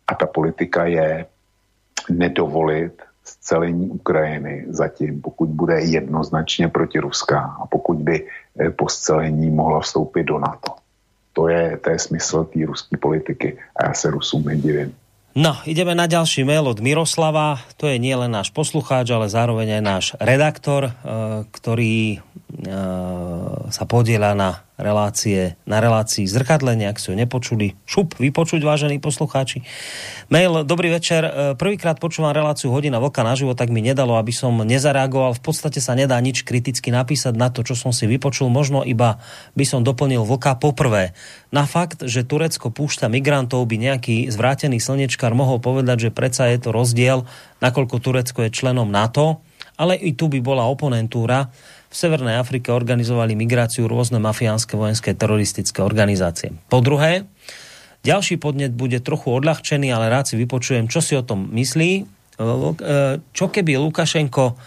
[0.07, 1.25] a ta politika je
[2.09, 8.27] nedovolit scelení Ukrajiny zatím, pokud bude jednoznačně proti Ruska a pokud by
[8.59, 10.84] eh, po scelení mohla vstoupit do NATO.
[11.35, 14.95] To je, to je smysl té ruské politiky a já se Rusům nedivím.
[15.35, 17.59] No, ideme na ďalší mail od Miroslava.
[17.75, 20.93] To je nielen náš poslucháč, ale zároveň aj náš redaktor, eh,
[21.51, 22.23] ktorý
[23.69, 27.79] sa podiela na relácie, na relácii zrkadlenia, ak ste ho nepočuli.
[27.87, 29.63] Šup, vypočuť, vážení poslucháči.
[30.27, 31.23] Mail, dobrý večer.
[31.23, 35.35] E, prvýkrát počúvam reláciu Hodina Vlka naživo, tak mi nedalo, aby som nezareagoval.
[35.39, 38.51] V podstate sa nedá nič kriticky napísať na to, čo som si vypočul.
[38.51, 39.23] Možno iba
[39.55, 41.15] by som doplnil Vlka poprvé.
[41.55, 46.59] Na fakt, že Turecko púšťa migrantov, by nejaký zvrátený slnečkár mohol povedať, že predsa je
[46.59, 47.23] to rozdiel,
[47.63, 49.39] nakoľko Turecko je členom NATO,
[49.75, 51.51] ale i tu by bola oponentúra
[51.95, 56.51] v Severnej Afrike organizovali migráciu rôzne mafiánske vojenské teroristické organizácie.
[56.67, 57.23] Po druhé,
[58.03, 61.91] ďalší podnet bude trochu odľahčený, ale rád si vypočujem, čo si o tom myslí.
[61.95, 62.43] E,
[63.31, 64.59] čo keby Lukašenko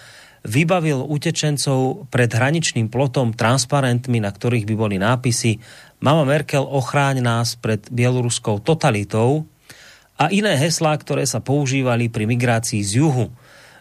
[0.49, 5.61] vybavil utečencov pred hraničným plotom transparentmi, na ktorých by boli nápisy
[6.01, 9.45] Mama Merkel ochráň nás pred bieloruskou totalitou
[10.17, 13.29] a iné heslá, ktoré sa používali pri migrácii z juhu.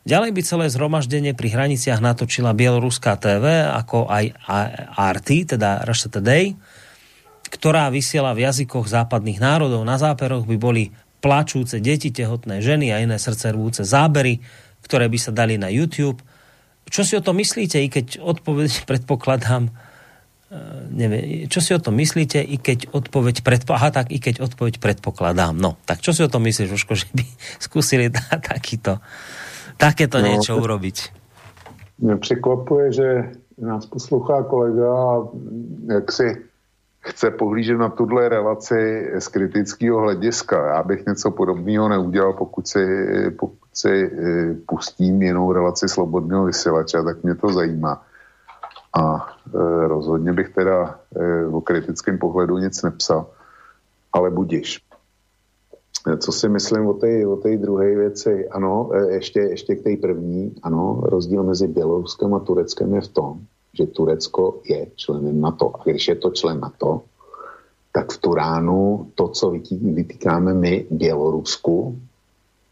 [0.07, 4.39] Ďalej by celé zhromaždenie pri hraniciach natočila Bieloruská TV, ako aj
[4.95, 6.55] RT, teda Russia Today,
[7.51, 9.84] ktorá vysiela v jazykoch západných národov.
[9.84, 14.39] Na záperoch by boli plačúce deti, tehotné ženy a iné srdcervúce zábery,
[14.79, 16.23] ktoré by sa dali na YouTube.
[16.88, 19.71] Čo si o tom myslíte, i keď odpoveď predpokladám, e,
[20.88, 23.75] neviem, čo si o tom myslíte, i keď odpoveď predpo...
[23.75, 25.51] Aha, tak i keď odpoveď predpokladám.
[25.51, 27.27] No, tak čo si o tom myslíš, Jožko, že by
[27.59, 28.07] skúsili
[28.55, 29.03] takýto
[29.77, 30.97] takéto no, niečo urobiť.
[31.99, 33.07] Mě překvapuje, že
[33.57, 35.23] nás poslouchá kolega a
[35.93, 36.27] jak si
[36.99, 40.67] chce pohlížet na tuhle relaci z kritického hlediska.
[40.67, 42.85] Já bych něco podobného neudělal, pokud si,
[43.39, 48.03] pokud si eh, pustím jinou relaci slobodného vysílače, tak mě to zajímá.
[48.97, 53.25] A e, rozhodně bych teda e, o kritickém pohledu nic nepsal,
[54.13, 54.81] ale budiš.
[56.19, 58.48] Co si myslím o té o druhé věci?
[58.49, 60.56] Ano, ještě, ještě k té první.
[60.64, 63.40] Ano, rozdíl mezi Běloruskem a Tureckem je v tom,
[63.74, 65.74] že Turecko je členem NATO.
[65.80, 67.02] A když je to člen NATO,
[67.91, 69.49] tak v Turánu to, co
[69.82, 71.99] vytýkáme my Bělorusku,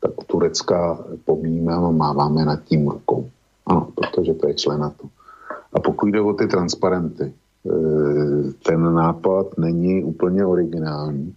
[0.01, 3.29] tak Turecka pomínáme a máváme nad tím rukou.
[3.65, 5.07] Ano, protože to je člen NATO.
[5.73, 11.35] A pokud jde o ty transparenty, eh, ten nápad není úplně originální.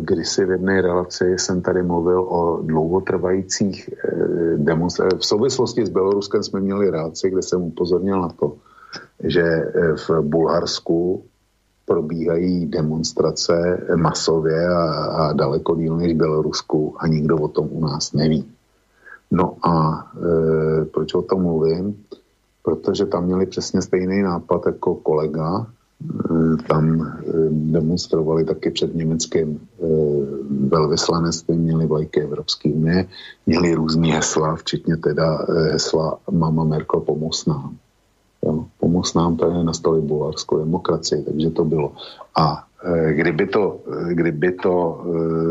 [0.00, 5.20] Kdysi v jedné relaci jsem tady mluvil o dlouhotrvajících eh, demonstracích.
[5.20, 8.56] V souvislosti s Běloruskem jsme měli relaci, kde jsem upozornil na to,
[9.24, 11.24] že eh, v Bulharsku
[11.86, 17.80] probíhají demonstrace masově a, a daleko díl než v Bělorusku a nikdo o tom u
[17.80, 18.54] nás neví.
[19.30, 22.04] No a e, proč o tom mluvím?
[22.62, 25.66] Protože tam měli přesně stejný nápad jako kolega.
[26.04, 27.12] E, tam e,
[27.50, 29.86] demonstrovali taky před německým e,
[30.68, 33.08] velvyslanectvím, měli vlajky Evropské unie,
[33.46, 37.76] měli různý hesla, včetně teda hesla Mama Merkel pomoz nám.
[38.44, 41.92] Jo, pomoz nám tady nastavit bulharskou demokracii, takže to bylo.
[42.36, 42.64] A
[43.10, 45.04] kdyby to, kdyby to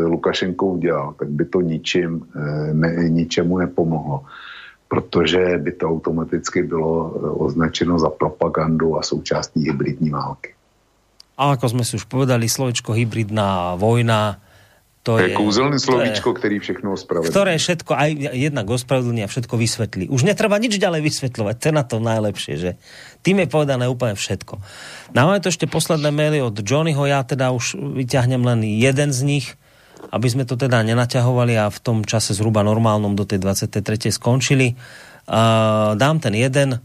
[0.05, 2.25] Lukašenko udělal, tak by to ničím,
[2.73, 4.21] ne, ničemu nepomohlo,
[4.93, 7.09] protože by to automaticky bylo
[7.49, 10.53] označeno za propagandu a součástí hybridní války.
[11.33, 14.37] A ako sme si už povedali, slovičko hybridná vojna
[15.03, 17.33] to je, je kúzelné slovíčko, ktorý všechno ospravedlní.
[17.33, 20.07] Ktoré všetko aj jednak ospravedlní a všetko vysvetlí.
[20.13, 22.71] Už netreba nič ďalej vysvetľovať, to je na to najlepšie, že
[23.25, 24.61] tým je povedané úplne všetko.
[25.11, 29.19] No máme to ešte posledné maily od Johnnyho, ja teda už vyťahnem len jeden z
[29.25, 29.57] nich,
[30.09, 34.11] aby sme to teda nenaťahovali a v tom čase zhruba normálnom do tej 23.
[34.11, 34.75] skončili.
[35.23, 36.83] Uh, dám ten jeden,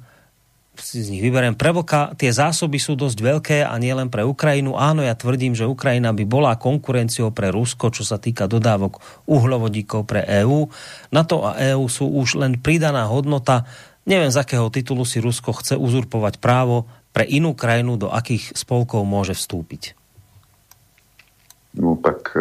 [0.83, 1.59] si z nich vyberiem.
[1.59, 4.79] Pre Vlka tie zásoby sú dosť veľké a nie len pre Ukrajinu.
[4.79, 10.07] Áno, ja tvrdím, že Ukrajina by bola konkurenciou pre Rusko, čo sa týka dodávok uhlovodíkov
[10.07, 10.71] pre EÚ.
[11.11, 13.67] NATO a EÚ sú už len pridaná hodnota.
[14.07, 19.03] Neviem, z akého titulu si Rusko chce uzurpovať právo pre inú krajinu, do akých spolkov
[19.03, 19.98] môže vstúpiť.
[21.75, 22.41] No tak e,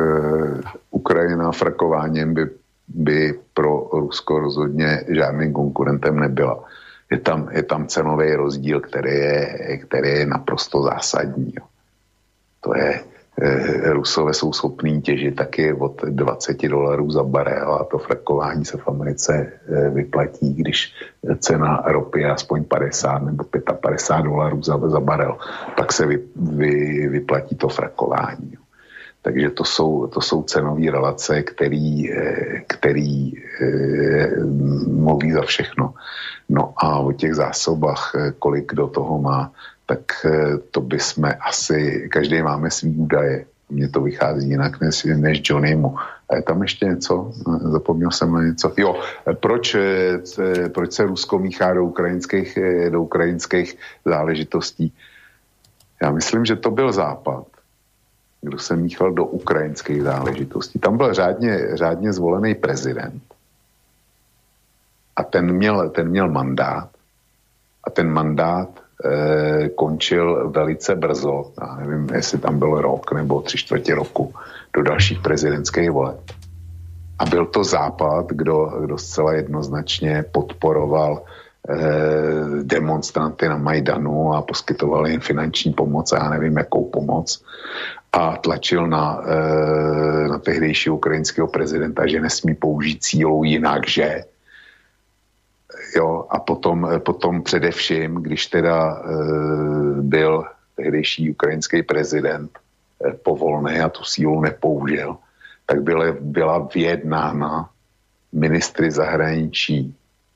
[0.91, 2.49] Ukrajina frakováním by,
[2.87, 6.63] by pro Rusko rozhodně žádným konkurentem nebyla
[7.11, 11.53] je tam, je tam cenový rozdíl, který je, který je naprosto zásadní.
[11.55, 11.65] Jo.
[12.61, 13.03] To je,
[13.41, 18.77] e, Rusové jsou schopní těžit taky od 20 dolarů za barel a to frakování se
[18.77, 20.93] v Americe e, vyplatí, když
[21.39, 23.43] cena ropy je aspoň 50 nebo
[23.81, 25.37] 55 dolarů za, za barel,
[25.77, 28.51] tak se vy, vy, vyplatí to frakování.
[28.51, 28.61] Jo.
[29.27, 33.41] Takže to jsou, to jsou cenové relace, který, eh, který e,
[34.87, 35.93] mluví za všechno.
[36.49, 39.51] No a o těch zásobách, eh, kolik do toho má,
[39.85, 40.23] tak
[40.71, 43.45] to by jsme asi, každý máme svý údaje.
[43.69, 45.95] Mně to vychází jinak než, než Johnnymu.
[46.29, 47.31] A je tam ještě něco?
[47.71, 48.71] Zapomněl jsem na něco.
[48.77, 48.99] Jo,
[49.39, 49.75] proč,
[50.71, 52.59] proč se Rusko míchá do ukrajinských,
[52.91, 53.75] do ukrajinských
[54.05, 54.91] záležitostí?
[56.03, 57.56] Já myslím, že to byl západ
[58.41, 60.79] kdo se míchal do ukrajinských záležitostí.
[60.79, 63.23] Tam byl řádně, řádně zvolený prezident
[65.15, 66.89] a ten měl, ten měl mandát
[67.83, 68.69] a ten mandát
[69.05, 74.33] e, končil velice brzo, já nevím, jestli tam byl rok nebo tři čtvrtě roku
[74.73, 76.19] do dalších prezidentských voleb.
[77.19, 81.21] A byl to Západ, kdo, kdo zcela jednoznačně podporoval
[81.69, 87.43] Eh, demonstranty na Majdanu a poskytoval jim finanční pomoc a já nevím, jakou pomoc
[88.13, 94.23] a tlačil na, eh, na tehdejšího ukrajinského prezidenta, že nesmí použít sílu jinak, že
[95.95, 100.43] jo, a potom, potom především, když teda eh, byl
[100.75, 102.51] tehdejší ukrajinský prezident
[103.23, 105.17] povolný a tu sílu nepoužil,
[105.65, 107.69] tak byla, byla vyjednána
[108.31, 109.95] ministry zahraničí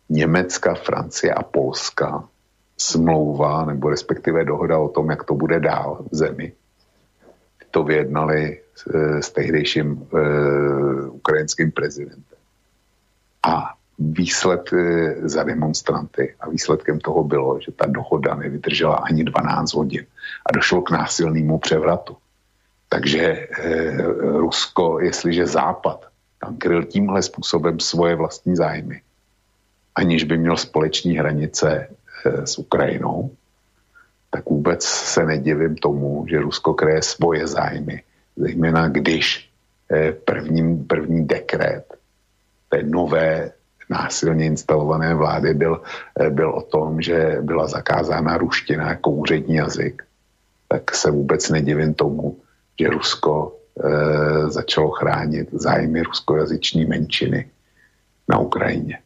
[0.09, 2.24] Německa, Francie a Polska
[2.77, 6.53] smlouva nebo respektive dohoda o tom, jak to bude dál v zemi.
[7.72, 8.59] To vyjednali
[9.19, 9.98] s tehdejším e,
[11.11, 12.40] ukrajinským prezidentem.
[13.43, 14.77] A výsled e,
[15.30, 20.06] za demonstranty a výsledkem toho bylo, že ta dohoda nevydržela ani 12 hodin
[20.45, 22.17] a došlo k násilnému převratu.
[22.90, 23.48] Takže e,
[24.19, 29.01] Rusko, jestliže Západ tam kryl tímhle způsobem svoje vlastní zájmy,
[29.95, 31.88] aniž by měl společní hranice
[32.25, 33.32] e, s Ukrajinou,
[34.31, 38.03] tak vůbec se nedivím tomu, že Rusko kreje svoje zájmy.
[38.35, 39.49] Zejména když
[39.91, 41.93] eh, první, první dekret
[42.69, 43.51] té nové
[43.89, 45.81] násilně instalované vlády byl,
[46.19, 50.03] eh, byl o tom, že byla zakázána ruština jako úřední jazyk,
[50.71, 52.39] tak se vůbec nedivím tomu,
[52.79, 57.49] že Rusko e, začalo chránit zájmy ruskojazyční menšiny
[58.27, 58.99] na Ukrajině.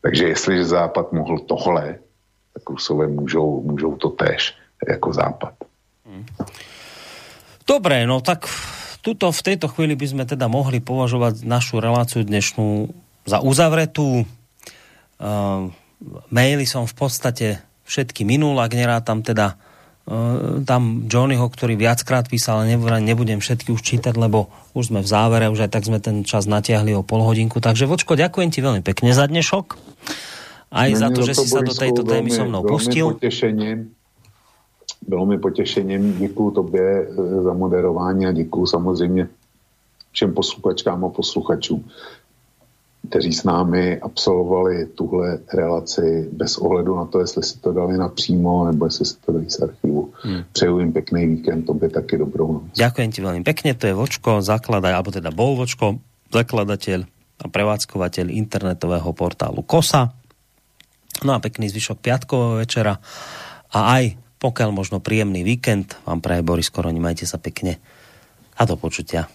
[0.00, 1.98] Takže jestliže Západ mohl tohle,
[2.54, 4.54] tak Rusové můžou, můžou to též
[4.88, 5.54] jako Západ.
[7.66, 8.46] Dobre, no tak
[9.00, 12.92] tuto v tejto chvíli by sme teda mohli považovať našu reláciu dnešnú
[13.24, 14.24] za uzavretú.
[15.16, 15.72] Uh,
[16.28, 17.46] maily som v podstate
[17.88, 23.80] všetky minul, ak nerátam teda uh, tam Johnnyho, ktorý viackrát písal, ale nebudem všetky už
[23.80, 27.24] čítať, lebo už sme v závere, už aj tak sme ten čas natiahli o pol
[27.24, 27.64] hodinku.
[27.64, 29.80] Takže Vočko, ďakujem ti veľmi pekne za dnešok.
[30.74, 33.14] Aj Není za to, že si sa do tejto témy so mnou pustil.
[33.14, 33.94] Potešením.
[35.06, 39.28] Bylo mi potěšením, děkuji tobě eh, za moderování a děkuji samozřejmě
[40.12, 41.84] všem posluchačkám a posluchačům
[43.08, 48.64] kteří s námi absolvovali tuhle relaci bez ohledu na to, jestli si to dali napřímo,
[48.64, 50.12] nebo jestli si to dali z archivu.
[50.22, 50.44] Hmm.
[50.52, 52.64] Přeju jim pekný víkend, to by taky dobrou noc.
[52.74, 56.00] Ďakujem ti veľmi pekne, to je Vočko, zakladaj, alebo teda bol Vočko,
[56.32, 57.04] zakladateľ
[57.44, 60.23] a prevádzkovateľ internetového portálu KOSA.
[61.24, 63.00] No a pekný zvyšok piatkového večera
[63.72, 67.80] a aj pokiaľ možno príjemný víkend vám praje Boris Koroni, majte sa pekne
[68.54, 69.26] a do počutia.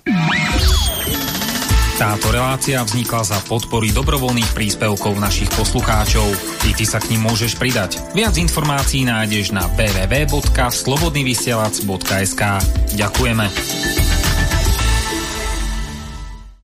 [1.99, 6.31] Táto relácia vznikla za podpory dobrovoľných príspevkov našich poslucháčov.
[6.63, 7.99] I ty sa k ním môžeš pridať.
[8.15, 12.43] Viac informácií nájdeš na www.slobodnyvysielac.sk
[12.95, 14.18] Ďakujeme.